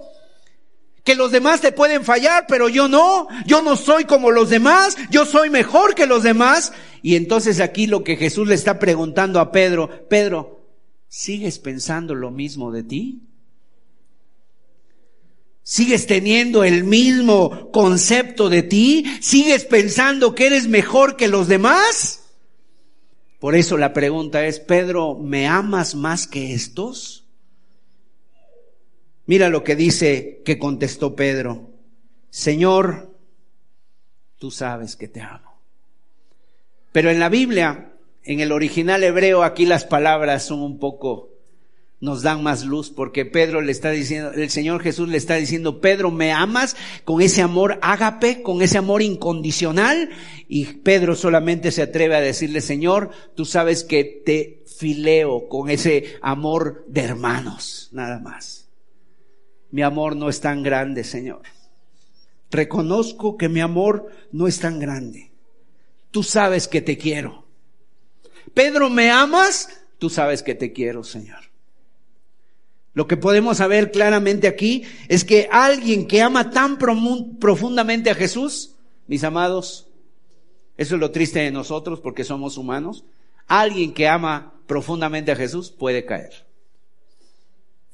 que 1.06 1.14
los 1.14 1.30
demás 1.30 1.60
te 1.60 1.70
pueden 1.70 2.04
fallar, 2.04 2.46
pero 2.48 2.68
yo 2.68 2.88
no, 2.88 3.28
yo 3.46 3.62
no 3.62 3.76
soy 3.76 4.06
como 4.06 4.32
los 4.32 4.50
demás, 4.50 4.96
yo 5.08 5.24
soy 5.24 5.50
mejor 5.50 5.94
que 5.94 6.04
los 6.04 6.24
demás. 6.24 6.72
Y 7.00 7.14
entonces 7.14 7.60
aquí 7.60 7.86
lo 7.86 8.02
que 8.02 8.16
Jesús 8.16 8.48
le 8.48 8.56
está 8.56 8.80
preguntando 8.80 9.38
a 9.38 9.52
Pedro, 9.52 10.08
Pedro, 10.08 10.55
¿sigues 11.08 11.58
pensando 11.58 12.14
lo 12.14 12.30
mismo 12.30 12.72
de 12.72 12.82
ti? 12.82 13.22
¿Sigues 15.62 16.06
teniendo 16.06 16.62
el 16.62 16.84
mismo 16.84 17.72
concepto 17.72 18.48
de 18.48 18.62
ti? 18.62 19.04
¿Sigues 19.20 19.64
pensando 19.64 20.34
que 20.34 20.46
eres 20.46 20.68
mejor 20.68 21.16
que 21.16 21.26
los 21.26 21.48
demás? 21.48 22.22
Por 23.40 23.56
eso 23.56 23.76
la 23.76 23.92
pregunta 23.92 24.46
es, 24.46 24.60
Pedro, 24.60 25.16
¿me 25.16 25.48
amas 25.48 25.96
más 25.96 26.28
que 26.28 26.54
estos? 26.54 27.26
Mira 29.26 29.48
lo 29.48 29.64
que 29.64 29.74
dice 29.74 30.40
que 30.44 30.56
contestó 30.56 31.16
Pedro. 31.16 31.72
Señor, 32.30 33.12
tú 34.38 34.52
sabes 34.52 34.94
que 34.94 35.08
te 35.08 35.20
amo. 35.20 35.60
Pero 36.92 37.10
en 37.10 37.18
la 37.18 37.28
Biblia, 37.28 37.95
en 38.26 38.40
el 38.40 38.52
original 38.52 39.02
hebreo, 39.02 39.42
aquí 39.42 39.64
las 39.64 39.84
palabras 39.84 40.44
son 40.44 40.60
un 40.60 40.78
poco, 40.78 41.30
nos 42.00 42.22
dan 42.22 42.42
más 42.42 42.64
luz, 42.64 42.90
porque 42.90 43.24
Pedro 43.24 43.62
le 43.62 43.72
está 43.72 43.90
diciendo, 43.90 44.32
el 44.32 44.50
Señor 44.50 44.82
Jesús 44.82 45.08
le 45.08 45.16
está 45.16 45.36
diciendo, 45.36 45.80
Pedro, 45.80 46.10
¿me 46.10 46.32
amas 46.32 46.76
con 47.04 47.22
ese 47.22 47.40
amor 47.40 47.78
ágape, 47.80 48.42
con 48.42 48.60
ese 48.60 48.76
amor 48.76 49.00
incondicional? 49.00 50.10
Y 50.48 50.64
Pedro 50.64 51.14
solamente 51.14 51.70
se 51.72 51.82
atreve 51.82 52.16
a 52.16 52.20
decirle, 52.20 52.60
Señor, 52.60 53.10
tú 53.34 53.46
sabes 53.46 53.84
que 53.84 54.04
te 54.04 54.62
fileo 54.66 55.48
con 55.48 55.70
ese 55.70 56.16
amor 56.20 56.84
de 56.88 57.00
hermanos, 57.00 57.88
nada 57.92 58.18
más 58.18 58.66
mi 59.70 59.82
amor 59.82 60.16
no 60.16 60.28
es 60.28 60.40
tan 60.40 60.62
grande, 60.62 61.04
Señor. 61.04 61.42
Reconozco 62.50 63.36
que 63.36 63.48
mi 63.48 63.60
amor 63.60 64.10
no 64.32 64.46
es 64.46 64.60
tan 64.60 64.78
grande. 64.78 65.32
Tú 66.10 66.22
sabes 66.22 66.68
que 66.68 66.80
te 66.80 66.96
quiero. 66.96 67.45
Pedro, 68.56 68.88
¿me 68.88 69.10
amas? 69.10 69.68
Tú 69.98 70.08
sabes 70.08 70.42
que 70.42 70.54
te 70.54 70.72
quiero, 70.72 71.04
Señor. 71.04 71.40
Lo 72.94 73.06
que 73.06 73.18
podemos 73.18 73.58
saber 73.58 73.90
claramente 73.90 74.48
aquí 74.48 74.86
es 75.08 75.26
que 75.26 75.46
alguien 75.52 76.08
que 76.08 76.22
ama 76.22 76.48
tan 76.48 76.78
profundamente 76.78 78.08
a 78.08 78.14
Jesús, 78.14 78.72
mis 79.08 79.24
amados, 79.24 79.88
eso 80.78 80.94
es 80.94 81.00
lo 81.02 81.10
triste 81.10 81.40
de 81.40 81.50
nosotros 81.50 82.00
porque 82.00 82.24
somos 82.24 82.56
humanos, 82.56 83.04
alguien 83.46 83.92
que 83.92 84.08
ama 84.08 84.54
profundamente 84.66 85.32
a 85.32 85.36
Jesús 85.36 85.70
puede 85.70 86.06
caer. 86.06 86.46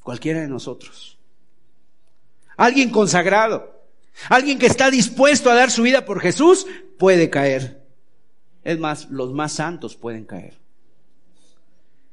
Cualquiera 0.01 0.39
de 0.39 0.47
nosotros. 0.47 1.17
Alguien 2.55 2.89
consagrado, 2.89 3.83
alguien 4.29 4.59
que 4.59 4.67
está 4.67 4.89
dispuesto 4.89 5.51
a 5.51 5.55
dar 5.55 5.71
su 5.71 5.81
vida 5.81 6.05
por 6.05 6.21
Jesús, 6.21 6.65
puede 6.97 7.29
caer. 7.29 7.82
Es 8.63 8.79
más, 8.79 9.09
los 9.09 9.33
más 9.33 9.53
santos 9.53 9.95
pueden 9.95 10.25
caer. 10.25 10.57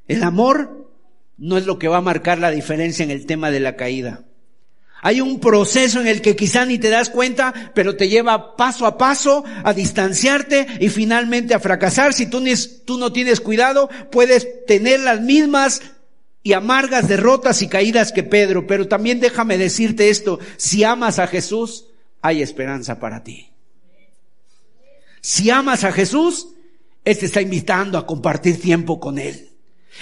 El 0.08 0.22
amor 0.22 0.90
no 1.38 1.56
es 1.56 1.66
lo 1.66 1.78
que 1.78 1.88
va 1.88 1.98
a 1.98 2.02
marcar 2.02 2.38
la 2.38 2.50
diferencia 2.50 3.02
en 3.02 3.10
el 3.10 3.26
tema 3.26 3.50
de 3.50 3.60
la 3.60 3.76
caída. 3.76 4.24
Hay 5.02 5.20
un 5.20 5.40
proceso 5.40 6.00
en 6.00 6.06
el 6.06 6.20
que 6.20 6.36
quizá 6.36 6.66
ni 6.66 6.78
te 6.78 6.90
das 6.90 7.08
cuenta, 7.08 7.72
pero 7.74 7.96
te 7.96 8.08
lleva 8.08 8.56
paso 8.56 8.84
a 8.84 8.98
paso 8.98 9.44
a 9.64 9.72
distanciarte 9.72 10.66
y 10.78 10.90
finalmente 10.90 11.54
a 11.54 11.60
fracasar. 11.60 12.12
Si 12.12 12.26
tú, 12.26 12.42
tú 12.84 12.98
no 12.98 13.12
tienes 13.12 13.40
cuidado, 13.40 13.88
puedes 14.10 14.66
tener 14.66 15.00
las 15.00 15.22
mismas 15.22 15.80
y 16.42 16.52
amargas 16.52 17.08
derrotas 17.08 17.62
y 17.62 17.68
caídas 17.68 18.12
que 18.12 18.22
Pedro, 18.22 18.66
pero 18.66 18.88
también 18.88 19.20
déjame 19.20 19.58
decirte 19.58 20.10
esto, 20.10 20.38
si 20.56 20.84
amas 20.84 21.18
a 21.18 21.26
Jesús, 21.26 21.86
hay 22.20 22.42
esperanza 22.42 22.98
para 22.98 23.22
ti. 23.22 23.49
Si 25.20 25.50
amas 25.50 25.84
a 25.84 25.92
Jesús, 25.92 26.48
Él 27.04 27.18
te 27.18 27.26
está 27.26 27.40
invitando 27.40 27.98
a 27.98 28.06
compartir 28.06 28.60
tiempo 28.60 28.98
con 29.00 29.18
Él. 29.18 29.50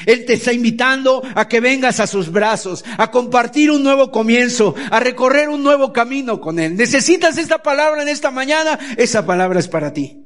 Él 0.07 0.25
te 0.25 0.35
está 0.35 0.53
invitando 0.53 1.23
a 1.35 1.49
que 1.49 1.61
vengas 1.61 1.99
a 1.99 2.07
sus 2.07 2.31
brazos, 2.31 2.85
a 2.99 3.11
compartir 3.11 3.71
un 3.71 3.83
nuevo 3.83 4.11
comienzo, 4.11 4.75
a 4.91 5.01
recorrer 5.01 5.49
un 5.49 5.63
nuevo 5.63 5.93
camino 5.93 6.41
con 6.41 6.59
Él. 6.59 6.77
¿Necesitas 6.77 7.39
esta 7.39 7.63
palabra 7.63 8.03
en 8.03 8.09
esta 8.09 8.31
mañana? 8.31 8.79
Esa 8.97 9.27
palabra 9.27 9.59
es 9.59 9.69
para 9.69 9.93
ti. 9.93 10.25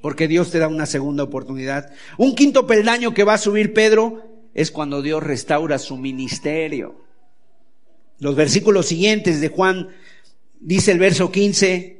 Porque 0.00 0.28
Dios 0.28 0.50
te 0.50 0.58
da 0.58 0.68
una 0.68 0.86
segunda 0.86 1.24
oportunidad. 1.24 1.92
Un 2.18 2.34
quinto 2.34 2.66
peldaño 2.66 3.14
que 3.14 3.24
va 3.24 3.34
a 3.34 3.38
subir 3.38 3.72
Pedro 3.72 4.22
es 4.54 4.70
cuando 4.70 5.02
Dios 5.02 5.22
restaura 5.22 5.78
su 5.78 5.96
ministerio. 5.96 7.04
Los 8.18 8.34
versículos 8.34 8.86
siguientes 8.86 9.40
de 9.40 9.48
Juan, 9.48 9.88
dice 10.58 10.92
el 10.92 10.98
verso 10.98 11.30
15, 11.30 11.95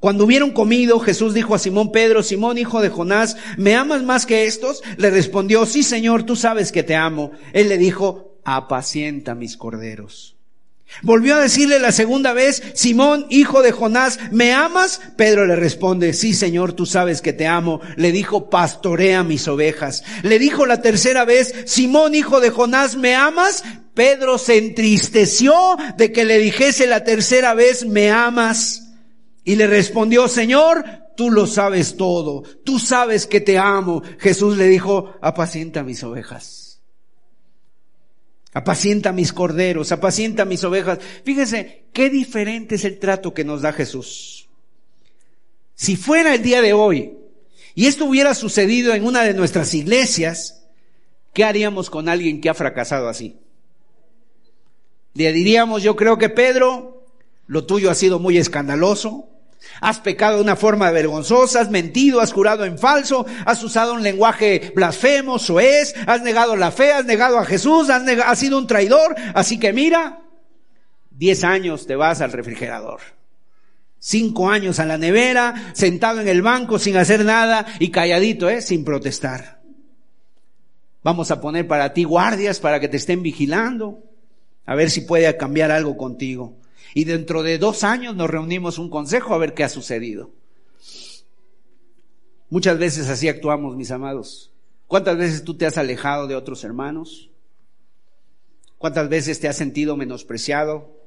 cuando 0.00 0.24
hubieron 0.24 0.52
comido, 0.52 0.98
Jesús 0.98 1.34
dijo 1.34 1.54
a 1.54 1.58
Simón 1.58 1.92
Pedro, 1.92 2.22
Simón 2.22 2.56
hijo 2.56 2.80
de 2.80 2.88
Jonás, 2.88 3.36
¿me 3.58 3.74
amas 3.74 4.02
más 4.02 4.24
que 4.24 4.46
estos? 4.46 4.82
Le 4.96 5.10
respondió, 5.10 5.66
sí 5.66 5.82
Señor, 5.82 6.22
tú 6.24 6.36
sabes 6.36 6.72
que 6.72 6.82
te 6.82 6.96
amo. 6.96 7.32
Él 7.52 7.68
le 7.68 7.76
dijo, 7.76 8.40
apacienta 8.42 9.34
mis 9.34 9.58
corderos. 9.58 10.36
Volvió 11.02 11.36
a 11.36 11.40
decirle 11.40 11.78
la 11.78 11.92
segunda 11.92 12.32
vez, 12.32 12.62
Simón, 12.74 13.26
hijo 13.30 13.62
de 13.62 13.72
Jonás, 13.72 14.18
¿me 14.32 14.52
amas? 14.52 15.00
Pedro 15.16 15.46
le 15.46 15.54
responde, 15.54 16.14
sí, 16.14 16.34
Señor, 16.34 16.72
tú 16.72 16.84
sabes 16.84 17.20
que 17.22 17.32
te 17.32 17.46
amo. 17.46 17.80
Le 17.96 18.10
dijo, 18.10 18.50
pastorea 18.50 19.22
mis 19.22 19.46
ovejas. 19.48 20.02
Le 20.22 20.38
dijo 20.38 20.66
la 20.66 20.82
tercera 20.82 21.24
vez, 21.24 21.54
Simón, 21.66 22.14
hijo 22.14 22.40
de 22.40 22.50
Jonás, 22.50 22.96
¿me 22.96 23.14
amas? 23.14 23.62
Pedro 23.94 24.38
se 24.38 24.58
entristeció 24.58 25.54
de 25.96 26.10
que 26.10 26.24
le 26.24 26.38
dijese 26.38 26.86
la 26.86 27.04
tercera 27.04 27.54
vez, 27.54 27.84
¿me 27.86 28.10
amas? 28.10 28.79
Y 29.44 29.56
le 29.56 29.66
respondió, 29.66 30.28
Señor, 30.28 30.84
tú 31.16 31.30
lo 31.30 31.46
sabes 31.46 31.96
todo. 31.96 32.42
Tú 32.64 32.78
sabes 32.78 33.26
que 33.26 33.40
te 33.40 33.58
amo. 33.58 34.02
Jesús 34.18 34.56
le 34.56 34.66
dijo, 34.66 35.14
apacienta 35.20 35.82
mis 35.82 36.02
ovejas. 36.04 36.70
Apacienta 38.52 39.12
mis 39.12 39.32
corderos, 39.32 39.92
apacienta 39.92 40.44
mis 40.44 40.64
ovejas. 40.64 40.98
Fíjese 41.24 41.84
qué 41.92 42.10
diferente 42.10 42.74
es 42.74 42.84
el 42.84 42.98
trato 42.98 43.32
que 43.32 43.44
nos 43.44 43.62
da 43.62 43.72
Jesús. 43.72 44.48
Si 45.74 45.96
fuera 45.96 46.34
el 46.34 46.42
día 46.42 46.60
de 46.60 46.72
hoy 46.72 47.16
y 47.74 47.86
esto 47.86 48.04
hubiera 48.04 48.34
sucedido 48.34 48.92
en 48.92 49.06
una 49.06 49.22
de 49.22 49.34
nuestras 49.34 49.72
iglesias, 49.72 50.66
¿qué 51.32 51.44
haríamos 51.44 51.90
con 51.90 52.08
alguien 52.08 52.40
que 52.40 52.50
ha 52.50 52.54
fracasado 52.54 53.08
así? 53.08 53.38
Le 55.14 55.32
diríamos, 55.32 55.82
yo 55.82 55.94
creo 55.96 56.18
que 56.18 56.28
Pedro, 56.28 57.06
lo 57.46 57.66
tuyo 57.66 57.90
ha 57.90 57.94
sido 57.94 58.18
muy 58.18 58.36
escandaloso, 58.36 59.29
Has 59.80 60.00
pecado 60.00 60.36
de 60.36 60.42
una 60.42 60.56
forma 60.56 60.90
vergonzosa, 60.90 61.60
has 61.60 61.70
mentido, 61.70 62.20
has 62.20 62.32
jurado 62.32 62.64
en 62.64 62.78
falso, 62.78 63.26
has 63.44 63.62
usado 63.62 63.94
un 63.94 64.02
lenguaje 64.02 64.72
blasfemo, 64.74 65.38
soez, 65.38 65.94
has 66.06 66.22
negado 66.22 66.56
la 66.56 66.70
fe, 66.70 66.92
has 66.92 67.04
negado 67.04 67.38
a 67.38 67.44
Jesús, 67.44 67.88
has, 67.90 68.38
sido 68.38 68.58
un 68.58 68.66
traidor. 68.66 69.14
Así 69.34 69.58
que 69.58 69.72
mira, 69.72 70.22
diez 71.10 71.44
años 71.44 71.86
te 71.86 71.96
vas 71.96 72.20
al 72.20 72.32
refrigerador. 72.32 73.00
Cinco 73.98 74.50
años 74.50 74.80
a 74.80 74.86
la 74.86 74.96
nevera, 74.96 75.72
sentado 75.74 76.20
en 76.20 76.28
el 76.28 76.40
banco 76.40 76.78
sin 76.78 76.96
hacer 76.96 77.24
nada 77.24 77.66
y 77.78 77.90
calladito, 77.90 78.48
¿eh? 78.48 78.62
sin 78.62 78.84
protestar. 78.84 79.60
Vamos 81.02 81.30
a 81.30 81.40
poner 81.40 81.66
para 81.66 81.92
ti 81.92 82.04
guardias 82.04 82.60
para 82.60 82.80
que 82.80 82.88
te 82.88 82.96
estén 82.96 83.22
vigilando, 83.22 84.02
a 84.66 84.74
ver 84.74 84.90
si 84.90 85.02
puede 85.02 85.34
cambiar 85.36 85.70
algo 85.70 85.96
contigo. 85.96 86.59
Y 86.94 87.04
dentro 87.04 87.42
de 87.42 87.58
dos 87.58 87.84
años 87.84 88.16
nos 88.16 88.30
reunimos 88.30 88.78
un 88.78 88.90
consejo 88.90 89.34
a 89.34 89.38
ver 89.38 89.54
qué 89.54 89.64
ha 89.64 89.68
sucedido. 89.68 90.30
Muchas 92.48 92.78
veces 92.78 93.08
así 93.08 93.28
actuamos, 93.28 93.76
mis 93.76 93.90
amados. 93.90 94.52
¿Cuántas 94.88 95.16
veces 95.16 95.44
tú 95.44 95.56
te 95.56 95.66
has 95.66 95.78
alejado 95.78 96.26
de 96.26 96.34
otros 96.34 96.64
hermanos? 96.64 97.30
¿Cuántas 98.76 99.08
veces 99.08 99.38
te 99.38 99.46
has 99.46 99.56
sentido 99.56 99.96
menospreciado? 99.96 100.98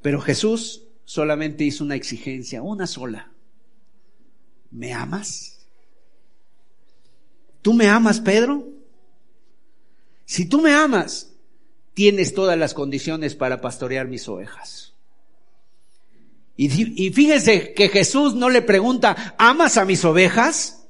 Pero 0.00 0.20
Jesús 0.20 0.82
solamente 1.04 1.64
hizo 1.64 1.82
una 1.82 1.96
exigencia, 1.96 2.62
una 2.62 2.86
sola. 2.86 3.32
¿Me 4.70 4.92
amas? 4.92 5.66
¿Tú 7.62 7.72
me 7.72 7.88
amas, 7.88 8.20
Pedro? 8.20 8.68
Si 10.24 10.46
tú 10.46 10.60
me 10.60 10.72
amas, 10.72 11.33
tienes 11.94 12.34
todas 12.34 12.58
las 12.58 12.74
condiciones 12.74 13.34
para 13.34 13.60
pastorear 13.60 14.08
mis 14.08 14.28
ovejas. 14.28 14.92
Y, 16.56 16.68
fíjense 17.10 17.74
que 17.74 17.88
Jesús 17.88 18.34
no 18.34 18.48
le 18.48 18.62
pregunta, 18.62 19.34
¿amas 19.38 19.76
a 19.76 19.84
mis 19.84 20.04
ovejas? 20.04 20.86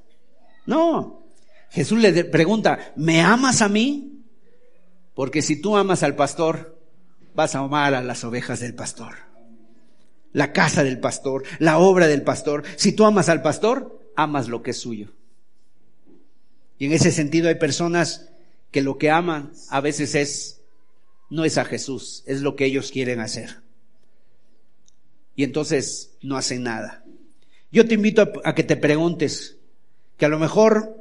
No. 0.66 1.22
Jesús 1.70 2.00
le 2.00 2.24
pregunta, 2.24 2.92
¿me 2.96 3.22
amas 3.22 3.62
a 3.62 3.68
mí? 3.68 4.22
Porque 5.14 5.40
si 5.40 5.56
tú 5.60 5.76
amas 5.76 6.02
al 6.02 6.16
pastor, 6.16 6.78
vas 7.34 7.54
a 7.54 7.60
amar 7.60 7.94
a 7.94 8.02
las 8.02 8.24
ovejas 8.24 8.60
del 8.60 8.74
pastor. 8.74 9.14
La 10.32 10.52
casa 10.52 10.84
del 10.84 10.98
pastor, 10.98 11.44
la 11.60 11.78
obra 11.78 12.08
del 12.08 12.22
pastor. 12.22 12.64
Si 12.76 12.92
tú 12.92 13.04
amas 13.04 13.28
al 13.28 13.40
pastor, 13.40 14.00
amas 14.16 14.48
lo 14.48 14.62
que 14.62 14.72
es 14.72 14.78
suyo. 14.78 15.12
Y 16.78 16.86
en 16.86 16.92
ese 16.92 17.10
sentido 17.10 17.48
hay 17.48 17.54
personas 17.54 18.28
que 18.70 18.82
lo 18.82 18.98
que 18.98 19.10
aman 19.10 19.52
a 19.70 19.80
veces 19.80 20.14
es, 20.14 20.60
no 21.30 21.44
es 21.44 21.58
a 21.58 21.64
Jesús, 21.64 22.22
es 22.26 22.40
lo 22.40 22.56
que 22.56 22.66
ellos 22.66 22.90
quieren 22.90 23.20
hacer 23.20 23.64
y 25.36 25.44
entonces 25.44 26.16
no 26.22 26.36
hacen 26.36 26.62
nada. 26.62 27.04
Yo 27.70 27.86
te 27.86 27.94
invito 27.94 28.32
a, 28.44 28.54
que 28.54 28.62
te 28.62 28.76
preguntes 28.76 29.56
que 30.16 30.26
a 30.26 30.28
lo 30.28 30.38
mejor 30.38 30.96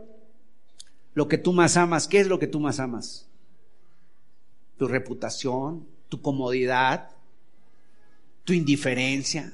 lo 1.14 1.28
que 1.28 1.38
tú 1.38 1.54
más 1.54 1.78
amas, 1.78 2.08
¿qué 2.08 2.20
es 2.20 2.28
lo 2.28 2.40
que 2.40 2.48
tú 2.48 2.60
más 2.60 2.80
amas? 2.80 3.28
Tu 4.78 4.88
reputación, 4.88 5.86
tu 6.10 6.22
comodidad, 6.22 7.12
tu 8.44 8.54
indiferencia. 8.54 9.54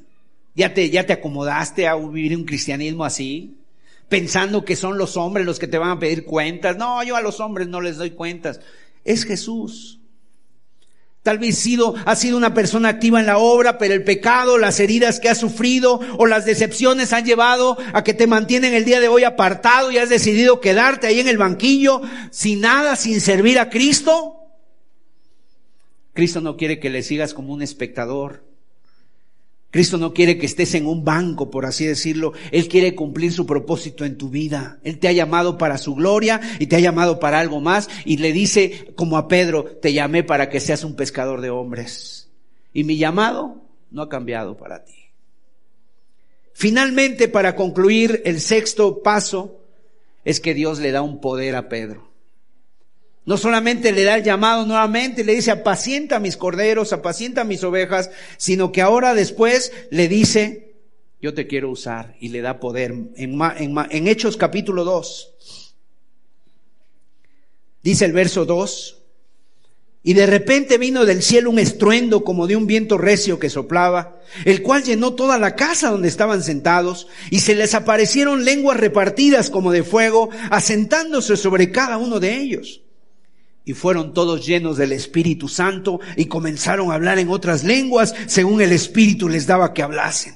¿Ya 0.55 0.73
te, 0.73 0.89
ya 0.89 1.05
te 1.05 1.13
acomodaste 1.13 1.87
a 1.87 1.95
vivir 1.95 2.35
un 2.35 2.45
cristianismo 2.45 3.03
así? 3.03 3.57
Pensando 4.07 4.63
que 4.63 4.75
son 4.75 4.97
los 4.97 5.17
hombres 5.17 5.45
los 5.45 5.59
que 5.59 5.67
te 5.67 5.77
van 5.77 5.91
a 5.91 5.99
pedir 5.99 6.25
cuentas. 6.25 6.77
No, 6.77 7.03
yo 7.03 7.15
a 7.17 7.21
los 7.21 7.39
hombres 7.41 7.67
no 7.67 7.81
les 7.81 7.97
doy 7.97 8.11
cuentas. 8.11 8.61
Es 9.03 9.25
Jesús. 9.25 9.98
Tal 11.23 11.37
vez 11.37 11.57
sido, 11.57 11.95
ha 12.05 12.15
sido 12.15 12.37
una 12.37 12.53
persona 12.53 12.89
activa 12.89 13.19
en 13.19 13.25
la 13.25 13.37
obra, 13.37 13.77
pero 13.77 13.93
el 13.93 14.03
pecado, 14.03 14.57
las 14.57 14.79
heridas 14.79 15.19
que 15.19 15.27
ha 15.27 15.35
sufrido 15.35 15.99
o 16.17 16.25
las 16.25 16.45
decepciones 16.45 17.11
han 17.11 17.25
llevado 17.25 17.77
a 17.93 18.03
que 18.03 18.13
te 18.13 18.25
mantienen 18.25 18.73
el 18.73 18.85
día 18.85 19.01
de 19.01 19.09
hoy 19.09 19.25
apartado 19.25 19.91
y 19.91 19.97
has 19.97 20.09
decidido 20.09 20.61
quedarte 20.61 21.07
ahí 21.07 21.19
en 21.19 21.27
el 21.27 21.37
banquillo 21.37 22.01
sin 22.31 22.61
nada, 22.61 22.95
sin 22.95 23.19
servir 23.19 23.59
a 23.59 23.69
Cristo. 23.69 24.37
Cristo 26.13 26.39
no 26.39 26.55
quiere 26.55 26.79
que 26.79 26.89
le 26.89 27.03
sigas 27.03 27.33
como 27.33 27.53
un 27.53 27.61
espectador. 27.61 28.48
Cristo 29.71 29.99
no 29.99 30.13
quiere 30.13 30.39
que 30.39 30.47
estés 30.47 30.73
en 30.73 30.87
un 30.87 31.05
banco, 31.05 31.51
por 31.51 31.65
así 31.65 31.85
decirlo. 31.85 32.33
Él 32.51 32.67
quiere 32.67 32.95
cumplir 32.95 33.31
su 33.31 33.45
propósito 33.45 34.03
en 34.03 34.17
tu 34.17 34.29
vida. 34.29 34.79
Él 34.83 34.97
te 34.97 35.07
ha 35.07 35.11
llamado 35.11 35.59
para 35.59 35.77
su 35.77 35.93
gloria 35.93 36.41
y 36.57 36.67
te 36.67 36.75
ha 36.75 36.79
llamado 36.79 37.19
para 37.19 37.39
algo 37.39 37.61
más. 37.61 37.87
Y 38.03 38.17
le 38.17 38.33
dice, 38.33 38.91
como 38.95 39.17
a 39.17 39.27
Pedro, 39.27 39.65
te 39.65 39.93
llamé 39.93 40.23
para 40.23 40.49
que 40.49 40.59
seas 40.59 40.83
un 40.83 40.95
pescador 40.95 41.41
de 41.41 41.51
hombres. 41.51 42.29
Y 42.73 42.83
mi 42.83 42.97
llamado 42.97 43.61
no 43.91 44.01
ha 44.01 44.09
cambiado 44.09 44.57
para 44.57 44.83
ti. 44.85 44.95
Finalmente, 46.53 47.27
para 47.27 47.55
concluir, 47.55 48.23
el 48.25 48.41
sexto 48.41 49.03
paso 49.03 49.59
es 50.25 50.39
que 50.39 50.55
Dios 50.55 50.79
le 50.79 50.91
da 50.91 51.03
un 51.03 51.21
poder 51.21 51.55
a 51.55 51.69
Pedro. 51.69 52.08
No 53.29 53.37
solamente 53.37 53.91
le 53.91 54.05
da 54.05 54.15
el 54.15 54.23
llamado 54.23 54.65
nuevamente, 54.65 55.23
le 55.23 55.35
dice, 55.35 55.51
apacienta 55.51 56.19
mis 56.19 56.35
corderos, 56.35 56.93
apacienta 56.93 57.43
mis 57.43 57.63
ovejas, 57.63 58.09
sino 58.37 58.71
que 58.71 58.81
ahora 58.81 59.13
después 59.13 59.71
le 59.91 60.07
dice, 60.07 60.73
yo 61.21 61.35
te 61.35 61.45
quiero 61.45 61.69
usar 61.69 62.15
y 62.19 62.29
le 62.29 62.41
da 62.41 62.59
poder. 62.59 62.91
En, 63.17 64.07
Hechos 64.07 64.35
capítulo 64.35 64.83
2, 64.83 65.35
dice 67.83 68.05
el 68.05 68.13
verso 68.13 68.45
2, 68.45 68.97
y 70.01 70.13
de 70.15 70.25
repente 70.25 70.79
vino 70.79 71.05
del 71.05 71.21
cielo 71.21 71.51
un 71.51 71.59
estruendo 71.59 72.23
como 72.23 72.47
de 72.47 72.55
un 72.55 72.65
viento 72.65 72.97
recio 72.97 73.37
que 73.37 73.51
soplaba, 73.51 74.19
el 74.43 74.63
cual 74.63 74.83
llenó 74.83 75.13
toda 75.13 75.37
la 75.37 75.55
casa 75.55 75.91
donde 75.91 76.07
estaban 76.07 76.41
sentados, 76.41 77.05
y 77.29 77.41
se 77.41 77.53
les 77.53 77.75
aparecieron 77.75 78.43
lenguas 78.43 78.77
repartidas 78.77 79.51
como 79.51 79.71
de 79.71 79.83
fuego, 79.83 80.31
asentándose 80.49 81.37
sobre 81.37 81.71
cada 81.71 81.99
uno 81.99 82.19
de 82.19 82.35
ellos 82.35 82.81
y 83.69 83.73
fueron 83.73 84.15
todos 84.15 84.47
llenos 84.47 84.77
del 84.77 84.93
Espíritu 84.93 85.47
Santo 85.47 85.99
y 86.15 86.25
comenzaron 86.25 86.89
a 86.89 86.95
hablar 86.95 87.19
en 87.19 87.29
otras 87.29 87.63
lenguas 87.63 88.15
según 88.25 88.61
el 88.61 88.71
Espíritu 88.71 89.29
les 89.29 89.45
daba 89.45 89.75
que 89.75 89.83
hablasen. 89.83 90.33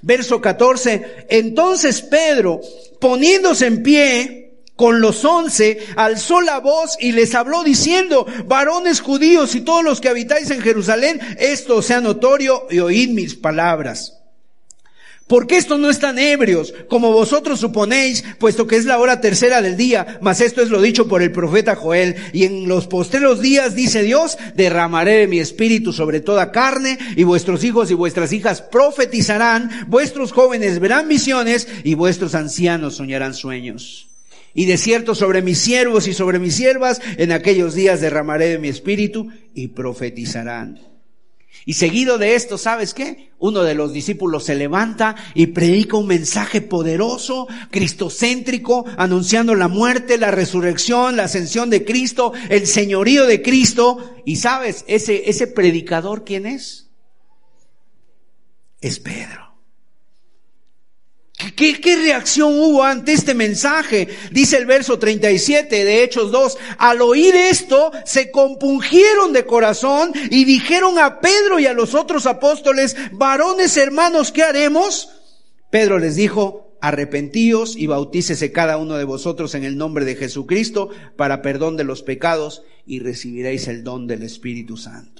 Verso 0.00 0.40
14, 0.40 1.26
entonces 1.28 2.00
Pedro, 2.00 2.62
poniéndose 2.98 3.66
en 3.66 3.82
pie 3.82 4.62
con 4.76 5.02
los 5.02 5.22
once, 5.26 5.78
alzó 5.94 6.40
la 6.40 6.58
voz 6.58 6.96
y 6.98 7.12
les 7.12 7.34
habló 7.34 7.64
diciendo, 7.64 8.24
varones 8.46 9.02
judíos 9.02 9.54
y 9.54 9.60
todos 9.60 9.84
los 9.84 10.00
que 10.00 10.08
habitáis 10.08 10.50
en 10.50 10.62
Jerusalén, 10.62 11.20
esto 11.38 11.82
sea 11.82 12.00
notorio 12.00 12.66
y 12.70 12.78
oíd 12.78 13.10
mis 13.10 13.34
palabras. 13.34 14.19
Porque 15.30 15.58
estos 15.58 15.78
no 15.78 15.90
están 15.90 16.18
ebrios, 16.18 16.74
como 16.88 17.12
vosotros 17.12 17.60
suponéis, 17.60 18.24
puesto 18.40 18.66
que 18.66 18.74
es 18.74 18.84
la 18.84 18.98
hora 18.98 19.20
tercera 19.20 19.62
del 19.62 19.76
día, 19.76 20.18
mas 20.20 20.40
esto 20.40 20.60
es 20.60 20.70
lo 20.70 20.82
dicho 20.82 21.06
por 21.06 21.22
el 21.22 21.30
profeta 21.30 21.76
Joel. 21.76 22.16
Y 22.32 22.46
en 22.46 22.66
los 22.66 22.88
postreros 22.88 23.40
días, 23.40 23.76
dice 23.76 24.02
Dios, 24.02 24.36
derramaré 24.56 25.18
de 25.18 25.28
mi 25.28 25.38
espíritu 25.38 25.92
sobre 25.92 26.18
toda 26.18 26.50
carne, 26.50 26.98
y 27.14 27.22
vuestros 27.22 27.62
hijos 27.62 27.92
y 27.92 27.94
vuestras 27.94 28.32
hijas 28.32 28.60
profetizarán, 28.60 29.70
vuestros 29.86 30.32
jóvenes 30.32 30.80
verán 30.80 31.06
visiones, 31.06 31.68
y 31.84 31.94
vuestros 31.94 32.34
ancianos 32.34 32.96
soñarán 32.96 33.34
sueños. 33.34 34.08
Y 34.52 34.64
de 34.64 34.78
cierto 34.78 35.14
sobre 35.14 35.42
mis 35.42 35.58
siervos 35.58 36.08
y 36.08 36.12
sobre 36.12 36.40
mis 36.40 36.56
siervas, 36.56 37.00
en 37.18 37.30
aquellos 37.30 37.74
días 37.74 38.00
derramaré 38.00 38.48
de 38.48 38.58
mi 38.58 38.66
espíritu, 38.66 39.28
y 39.54 39.68
profetizarán. 39.68 40.89
Y 41.66 41.74
seguido 41.74 42.18
de 42.18 42.34
esto, 42.34 42.58
¿sabes 42.58 42.94
qué? 42.94 43.30
Uno 43.38 43.62
de 43.62 43.74
los 43.74 43.92
discípulos 43.92 44.44
se 44.44 44.54
levanta 44.54 45.16
y 45.34 45.48
predica 45.48 45.96
un 45.96 46.06
mensaje 46.06 46.60
poderoso, 46.60 47.48
cristocéntrico, 47.70 48.84
anunciando 48.96 49.54
la 49.54 49.68
muerte, 49.68 50.18
la 50.18 50.30
resurrección, 50.30 51.16
la 51.16 51.24
ascensión 51.24 51.70
de 51.70 51.84
Cristo, 51.84 52.32
el 52.48 52.66
señorío 52.66 53.26
de 53.26 53.42
Cristo. 53.42 54.14
Y 54.24 54.36
sabes, 54.36 54.84
ese, 54.88 55.28
ese 55.28 55.46
predicador, 55.46 56.24
¿quién 56.24 56.46
es? 56.46 56.90
Es 58.80 58.98
Pedro. 58.98 59.49
¿Qué, 61.56 61.96
reacción 61.96 62.52
hubo 62.58 62.82
ante 62.82 63.12
este 63.12 63.34
mensaje? 63.34 64.08
Dice 64.30 64.56
el 64.56 64.66
verso 64.66 64.98
37 64.98 65.84
de 65.84 66.04
Hechos 66.04 66.30
2. 66.30 66.58
Al 66.78 67.00
oír 67.02 67.34
esto, 67.34 67.90
se 68.04 68.30
compungieron 68.30 69.32
de 69.32 69.46
corazón 69.46 70.12
y 70.30 70.44
dijeron 70.44 70.98
a 70.98 71.20
Pedro 71.20 71.58
y 71.58 71.66
a 71.66 71.72
los 71.72 71.94
otros 71.94 72.26
apóstoles, 72.26 72.96
varones 73.12 73.76
hermanos, 73.76 74.32
¿qué 74.32 74.42
haremos? 74.42 75.10
Pedro 75.70 75.98
les 75.98 76.16
dijo, 76.16 76.76
arrepentíos 76.80 77.76
y 77.76 77.86
bautícese 77.86 78.52
cada 78.52 78.76
uno 78.76 78.96
de 78.96 79.04
vosotros 79.04 79.54
en 79.54 79.64
el 79.64 79.76
nombre 79.76 80.04
de 80.04 80.16
Jesucristo 80.16 80.90
para 81.16 81.42
perdón 81.42 81.76
de 81.76 81.84
los 81.84 82.02
pecados 82.02 82.62
y 82.86 83.00
recibiréis 83.00 83.68
el 83.68 83.84
don 83.84 84.06
del 84.06 84.22
Espíritu 84.22 84.76
Santo 84.76 85.19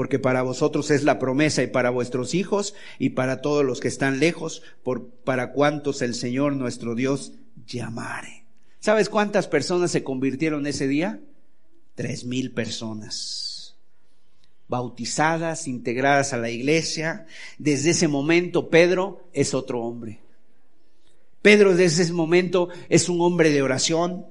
porque 0.00 0.18
para 0.18 0.40
vosotros 0.40 0.90
es 0.90 1.04
la 1.04 1.18
promesa 1.18 1.62
y 1.62 1.66
para 1.66 1.90
vuestros 1.90 2.34
hijos 2.34 2.72
y 2.98 3.10
para 3.10 3.42
todos 3.42 3.66
los 3.66 3.80
que 3.80 3.88
están 3.88 4.18
lejos, 4.18 4.62
por, 4.82 5.10
para 5.10 5.52
cuantos 5.52 6.00
el 6.00 6.14
Señor 6.14 6.56
nuestro 6.56 6.94
Dios 6.94 7.34
llamare. 7.66 8.46
¿Sabes 8.78 9.10
cuántas 9.10 9.46
personas 9.46 9.90
se 9.90 10.02
convirtieron 10.02 10.66
ese 10.66 10.88
día? 10.88 11.20
Tres 11.96 12.24
mil 12.24 12.50
personas. 12.52 13.76
Bautizadas, 14.68 15.68
integradas 15.68 16.32
a 16.32 16.38
la 16.38 16.48
iglesia. 16.48 17.26
Desde 17.58 17.90
ese 17.90 18.08
momento 18.08 18.70
Pedro 18.70 19.28
es 19.34 19.52
otro 19.52 19.82
hombre. 19.82 20.20
Pedro 21.42 21.76
desde 21.76 22.04
ese 22.04 22.14
momento 22.14 22.70
es 22.88 23.10
un 23.10 23.20
hombre 23.20 23.50
de 23.50 23.60
oración. 23.60 24.24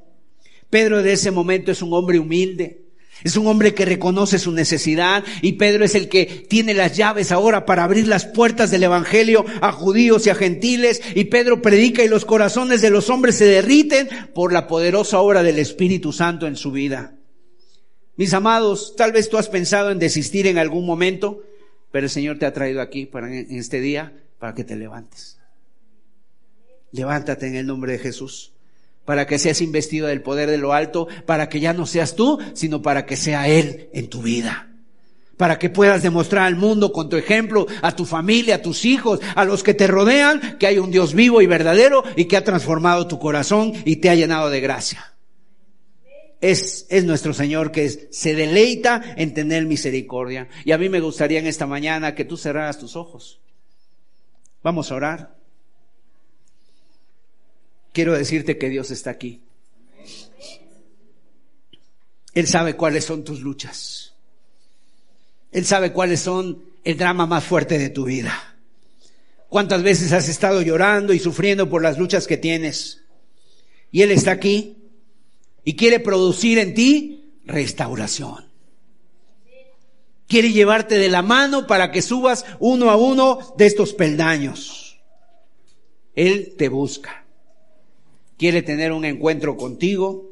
Pedro 0.72 0.98
desde 0.98 1.14
ese 1.14 1.30
momento 1.30 1.72
es 1.72 1.84
un 1.84 1.94
hombre 1.94 2.18
humilde. 2.18 2.89
Es 3.24 3.36
un 3.36 3.48
hombre 3.48 3.74
que 3.74 3.86
reconoce 3.86 4.40
su 4.40 4.52
necesidad 4.52 5.24
y 5.42 5.54
Pedro 5.54 5.84
es 5.84 5.96
el 5.96 6.08
que 6.08 6.26
tiene 6.26 6.74
las 6.74 6.96
llaves 6.96 7.32
ahora 7.32 7.66
para 7.66 7.84
abrir 7.84 8.08
las 8.08 8.26
puertas 8.26 8.72
del 8.72 8.84
Evangelio 8.84 9.46
a 9.62 9.72
judíos 9.72 10.26
y 10.26 10.30
a 10.30 10.36
gentiles 10.36 11.02
y 11.16 11.26
Pedro 11.26 11.62
predica 11.62 12.04
y 12.04 12.08
los 12.08 12.26
corazones 12.26 12.82
de 12.82 12.90
los 12.90 13.10
hombres 13.10 13.36
se 13.36 13.46
derriten 13.46 14.08
por 14.34 14.54
la 14.54 14.68
poderosa 14.68 15.20
obra 15.20 15.44
del 15.44 15.60
Espíritu 15.60 16.14
Santo 16.14 16.48
en 16.48 16.56
su 16.56 16.72
vida. 16.72 17.16
Mis 18.16 18.34
amados, 18.34 18.96
tal 18.96 19.12
vez 19.12 19.30
tú 19.30 19.38
has 19.38 19.50
pensado 19.50 19.92
en 19.92 20.00
desistir 20.00 20.48
en 20.48 20.58
algún 20.58 20.86
momento, 20.86 21.44
pero 21.92 22.06
el 22.06 22.12
Señor 22.12 22.38
te 22.38 22.46
ha 22.46 22.54
traído 22.54 22.82
aquí 22.82 23.06
para 23.06 23.28
en 23.28 23.58
este 23.58 23.82
día 23.82 24.14
para 24.40 24.54
que 24.54 24.64
te 24.64 24.76
levantes. 24.76 25.38
Levántate 26.92 27.48
en 27.48 27.56
el 27.56 27.68
nombre 27.68 27.94
de 27.94 28.00
Jesús 28.00 28.54
para 29.10 29.26
que 29.26 29.40
seas 29.40 29.60
investido 29.62 30.06
del 30.06 30.22
poder 30.22 30.52
de 30.52 30.60
lo 30.60 30.72
alto, 30.72 31.08
para 31.26 31.50
que 31.50 31.60
ya 31.60 31.74
no 31.74 31.88
seas 31.88 32.16
tú, 32.16 32.38
sino 32.54 32.84
para 32.84 33.08
que 33.08 33.18
sea 33.18 33.48
Él 33.48 33.90
en 33.92 34.08
tu 34.08 34.22
vida. 34.22 34.68
para 35.36 35.58
que 35.58 35.72
puedas 35.72 36.04
demostrar 36.04 36.44
al 36.44 36.56
mundo 36.56 36.94
con 36.94 37.10
tu 37.10 37.16
ejemplo, 37.16 37.66
a 37.82 37.96
tu 37.96 38.06
familia, 38.06 38.58
a 38.58 38.62
tus 38.62 38.86
hijos, 38.86 39.20
a 39.34 39.46
los 39.46 39.64
que 39.64 39.74
te 39.74 39.88
rodean, 39.88 40.60
que 40.60 40.68
hay 40.68 40.78
un 40.78 40.92
Dios 40.92 41.16
vivo 41.16 41.42
y 41.42 41.48
verdadero 41.48 42.04
y 42.16 42.26
que 42.26 42.38
ha 42.38 42.44
transformado 42.44 43.08
tu 43.08 43.18
corazón 43.18 43.74
y 43.84 43.96
te 43.96 44.12
ha 44.12 44.16
llenado 44.16 44.52
de 44.52 44.62
gracia. 44.62 45.16
Es, 46.40 46.86
es 46.92 47.04
nuestro 47.04 47.34
Señor 47.34 47.72
que 47.72 47.90
se 48.12 48.36
deleita 48.36 49.02
en 49.18 49.34
tener 49.34 49.66
misericordia. 49.66 50.50
Y 50.66 50.72
a 50.72 50.78
mí 50.78 50.88
me 50.88 51.00
gustaría 51.00 51.40
en 51.40 51.48
esta 51.48 51.66
mañana 51.66 52.14
que 52.14 52.26
tú 52.26 52.38
cerraras 52.38 52.78
tus 52.78 52.96
ojos. 52.96 53.40
Vamos 54.62 54.92
a 54.92 54.96
orar. 54.96 55.39
Quiero 58.00 58.14
decirte 58.14 58.58
que 58.58 58.70
Dios 58.70 58.92
está 58.92 59.10
aquí. 59.10 59.42
Él 62.34 62.48
sabe 62.48 62.78
cuáles 62.78 63.04
son 63.04 63.26
tus 63.26 63.42
luchas. 63.42 64.14
Él 65.52 65.66
sabe 65.66 65.92
cuáles 65.92 66.22
son 66.22 66.64
el 66.86 66.96
drama 66.96 67.26
más 67.26 67.44
fuerte 67.44 67.78
de 67.78 67.90
tu 67.90 68.06
vida. 68.06 68.56
¿Cuántas 69.50 69.84
veces 69.84 70.14
has 70.14 70.30
estado 70.30 70.62
llorando 70.62 71.12
y 71.12 71.20
sufriendo 71.20 71.70
por 71.70 71.82
las 71.82 71.98
luchas 71.98 72.26
que 72.26 72.38
tienes? 72.38 73.02
Y 73.92 74.02
Él 74.04 74.12
está 74.12 74.32
aquí 74.32 74.78
y 75.66 75.76
quiere 75.76 76.00
producir 76.00 76.58
en 76.58 76.74
ti 76.74 77.34
restauración. 77.44 78.46
Quiere 80.26 80.54
llevarte 80.54 80.98
de 80.98 81.10
la 81.10 81.22
mano 81.22 81.68
para 81.68 81.92
que 81.92 82.02
subas 82.02 82.46
uno 82.60 82.92
a 82.92 82.96
uno 82.96 83.54
de 83.58 83.66
estos 83.66 83.94
peldaños. 83.94 85.02
Él 86.16 86.56
te 86.58 86.70
busca. 86.70 87.26
Quiere 88.40 88.64
tener 88.64 88.94
un 88.94 89.06
encuentro 89.06 89.58
contigo 89.58 90.32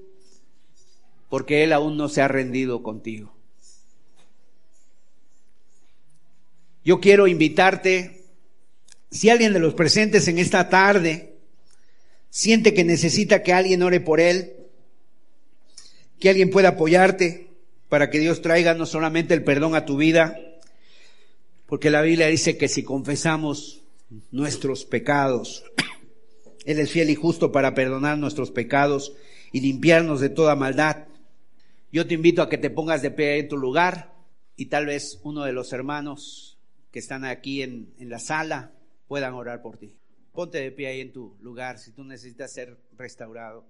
porque 1.29 1.63
Él 1.63 1.73
aún 1.73 1.97
no 1.97 2.09
se 2.09 2.21
ha 2.21 2.27
rendido 2.27 2.81
contigo. 2.81 3.33
Yo 6.85 7.01
quiero 7.01 7.27
invitarte, 7.27 8.23
si 9.11 9.29
alguien 9.29 9.51
de 9.51 9.59
los 9.59 9.73
presentes 9.73 10.29
en 10.29 10.39
esta 10.39 10.69
tarde 10.69 11.35
siente 12.29 12.73
que 12.73 12.85
necesita 12.85 13.43
que 13.43 13.51
alguien 13.51 13.83
ore 13.83 13.99
por 13.99 14.21
él, 14.21 14.53
que 16.17 16.29
alguien 16.29 16.49
pueda 16.49 16.69
apoyarte 16.69 17.49
para 17.89 18.09
que 18.09 18.19
Dios 18.19 18.41
traiga 18.41 18.73
no 18.73 18.85
solamente 18.85 19.33
el 19.33 19.43
perdón 19.43 19.75
a 19.75 19.83
tu 19.85 19.97
vida, 19.97 20.39
porque 21.65 21.89
la 21.89 22.01
Biblia 22.01 22.27
dice 22.27 22.57
que 22.57 22.69
si 22.69 22.83
confesamos 22.83 23.81
nuestros 24.31 24.85
pecados, 24.85 25.65
Él 26.67 26.79
es 26.79 26.91
fiel 26.91 27.09
y 27.09 27.15
justo 27.15 27.53
para 27.53 27.73
perdonar 27.73 28.17
nuestros 28.17 28.51
pecados 28.51 29.15
y 29.53 29.61
limpiarnos 29.61 30.19
de 30.19 30.27
toda 30.27 30.53
maldad. 30.57 31.05
Yo 31.93 32.05
te 32.05 32.13
invito 32.13 32.41
a 32.41 32.49
que 32.49 32.57
te 32.57 32.69
pongas 32.69 33.01
de 33.01 33.09
pie 33.09 33.39
en 33.39 33.47
tu 33.47 33.55
lugar 33.55 34.13
y 34.57 34.65
tal 34.65 34.85
vez 34.85 35.21
uno 35.23 35.45
de 35.45 35.53
los 35.53 35.71
hermanos 35.71 36.59
que 36.91 36.99
están 36.99 37.23
aquí 37.23 37.61
en, 37.61 37.93
en 37.99 38.09
la 38.09 38.19
sala 38.19 38.73
puedan 39.07 39.33
orar 39.33 39.61
por 39.61 39.77
ti. 39.77 39.95
Ponte 40.33 40.57
de 40.57 40.71
pie 40.73 40.87
ahí 40.87 40.99
en 40.99 41.13
tu 41.13 41.37
lugar 41.39 41.79
si 41.79 41.93
tú 41.93 42.03
necesitas 42.03 42.51
ser 42.51 42.77
restaurado. 42.97 43.65